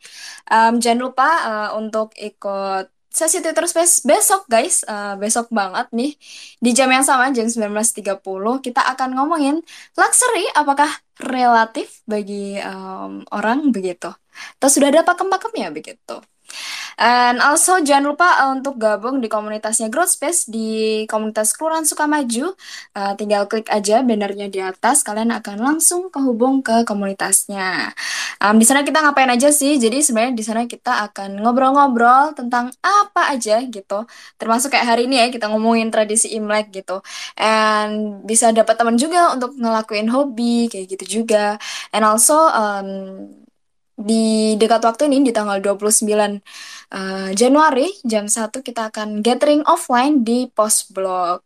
Um, 0.49 0.81
jangan 0.81 1.01
lupa 1.05 1.29
uh, 1.45 1.71
untuk 1.77 2.17
ikut 2.17 2.96
sesi 3.17 3.41
Twitter 3.41 3.65
Space 3.65 4.05
besok 4.05 4.45
guys, 4.45 4.85
uh, 4.85 5.17
besok 5.17 5.49
banget 5.49 5.89
nih 5.97 6.13
di 6.61 6.71
jam 6.77 6.93
yang 6.93 7.01
sama 7.01 7.33
jam 7.33 7.49
19.30 7.49 8.21
kita 8.61 8.83
akan 8.93 9.17
ngomongin 9.17 9.65
luxury 9.97 10.45
apakah 10.53 10.93
relatif 11.17 12.05
bagi 12.05 12.61
um, 12.61 13.25
orang 13.33 13.73
begitu. 13.73 14.13
Atau 14.61 14.69
sudah 14.69 14.93
ada 14.93 15.01
pakem-pakemnya 15.01 15.73
begitu. 15.73 16.21
And 16.97 17.45
also 17.45 17.77
jangan 17.85 18.17
lupa 18.17 18.29
uh, 18.41 18.57
untuk 18.57 18.81
gabung 18.81 19.21
di 19.21 19.29
komunitasnya 19.29 19.93
Growth 19.93 20.17
Space 20.17 20.49
di 20.49 21.05
komunitas 21.05 21.53
Kelurahan 21.53 21.85
Sukamaju. 21.85 22.57
Uh, 22.97 23.13
tinggal 23.21 23.45
klik 23.45 23.69
aja 23.69 24.01
bannernya 24.01 24.49
di 24.49 24.65
atas, 24.65 25.05
kalian 25.05 25.29
akan 25.37 25.61
langsung 25.61 26.09
kehubung 26.09 26.65
ke 26.65 26.89
komunitasnya. 26.89 27.93
Um, 28.41 28.57
di 28.57 28.65
sana 28.65 28.81
kita 28.81 29.05
ngapain 29.05 29.29
aja 29.29 29.53
sih? 29.53 29.77
Jadi 29.77 30.01
sebenarnya 30.01 30.33
di 30.33 30.45
sana 30.45 30.65
kita 30.65 31.05
akan 31.13 31.41
ngobrol-ngobrol 31.45 32.33
tentang 32.33 32.73
apa 32.81 33.33
aja 33.33 33.61
gitu. 33.61 34.09
Termasuk 34.41 34.73
kayak 34.73 34.97
hari 34.97 35.03
ini 35.05 35.21
ya 35.21 35.29
kita 35.29 35.53
ngomongin 35.53 35.93
tradisi 35.93 36.33
Imlek 36.33 36.73
gitu. 36.73 37.05
And 37.37 38.25
bisa 38.25 38.57
dapat 38.57 38.77
teman 38.81 38.97
juga 38.97 39.37
untuk 39.37 39.53
ngelakuin 39.53 40.09
hobi 40.09 40.73
kayak 40.73 40.97
gitu 40.97 41.05
juga. 41.21 41.61
And 41.93 42.09
also 42.09 42.37
um, 42.37 42.89
di 43.97 44.55
dekat 44.61 44.85
waktu 44.85 45.09
ini 45.09 45.25
di 45.25 45.33
tanggal 45.33 45.57
29 45.59 46.05
uh, 46.93 47.31
Januari 47.33 47.89
jam 48.05 48.29
1 48.29 48.53
kita 48.61 48.93
akan 48.93 49.25
gathering 49.25 49.65
offline 49.65 50.21
di 50.21 50.47
post 50.53 50.93
blog. 50.93 51.41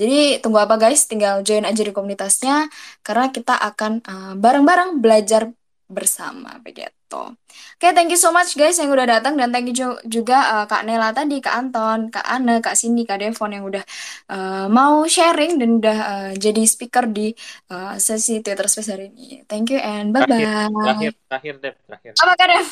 Jadi 0.00 0.40
tunggu 0.42 0.58
apa 0.58 0.74
guys? 0.80 1.06
Tinggal 1.06 1.44
join 1.46 1.62
aja 1.68 1.82
di 1.84 1.92
komunitasnya 1.94 2.66
karena 3.04 3.30
kita 3.30 3.54
akan 3.54 3.92
uh, 4.02 4.34
bareng-bareng 4.40 4.96
uh, 4.96 4.98
belajar 4.98 5.52
bersama 5.86 6.56
begitu. 6.64 7.01
Oke, 7.20 7.90
okay, 7.90 7.92
thank 7.92 8.08
you 8.08 8.16
so 8.16 8.32
much 8.32 8.56
guys 8.56 8.80
yang 8.80 8.88
udah 8.88 9.18
datang 9.18 9.36
dan 9.36 9.52
thank 9.52 9.68
you 9.68 9.98
juga 10.08 10.38
uh, 10.56 10.64
Kak 10.64 10.88
Nela 10.88 11.12
tadi, 11.12 11.42
Kak 11.42 11.52
Anton, 11.52 12.08
Kak 12.08 12.24
Anne, 12.24 12.64
Kak 12.64 12.78
Cindy, 12.78 13.04
Kak 13.04 13.20
Devon 13.20 13.52
yang 13.52 13.64
udah 13.66 13.84
uh, 14.32 14.66
mau 14.72 15.04
sharing 15.04 15.60
dan 15.60 15.82
udah 15.82 15.98
uh, 16.00 16.30
jadi 16.38 16.62
speaker 16.64 17.10
di 17.10 17.34
uh, 17.68 17.98
sesi 18.00 18.40
Twitter 18.40 18.64
Space 18.70 18.88
hari 18.88 19.12
ini. 19.12 19.44
Thank 19.44 19.74
you 19.74 19.80
and 19.82 20.14
bye 20.14 20.24
bye. 20.24 20.40
Terakhir, 20.40 21.12
terakhir, 21.28 21.54
Dev, 21.60 21.74
terakhir. 21.84 22.12
Apa 22.16 22.32
Kak 22.38 22.48
Dev? 22.48 22.68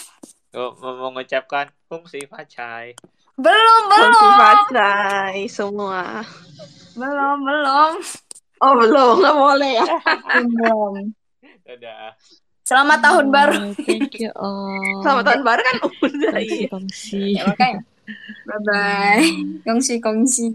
Oh, 0.51 0.73
mau 0.79 1.11
mengucapkan 1.13 1.67
fungsi 1.87 2.27
pacai. 2.27 2.99
Belum, 3.39 3.83
belum. 3.87 4.11
Fungsi 4.11 4.29
pacai 4.39 5.39
semua. 5.47 6.25
Belum, 6.99 7.37
belum. 7.45 7.93
Oh, 8.61 8.73
belum, 8.77 9.15
nggak 9.25 9.37
boleh 9.41 9.73
ya. 9.79 9.87
belum. 10.45 10.95
Dadah. 11.65 12.13
Selamat 12.71 13.03
tahun 13.03 13.35
baru. 13.35 13.75
Thank 13.83 14.23
you 14.23 14.31
all. 14.39 15.03
Selamat 15.03 15.25
tahun 15.27 15.43
baru 15.43 15.61
kan 15.67 15.77
udah 15.91 16.31
kongsi, 16.39 16.59
kongsi. 16.71 17.23
Ya, 17.35 17.43
makanya. 17.51 17.83
Bye 18.47 18.61
bye. 18.63 19.27
Kongsi 19.67 19.95
kongsi. 19.99 20.47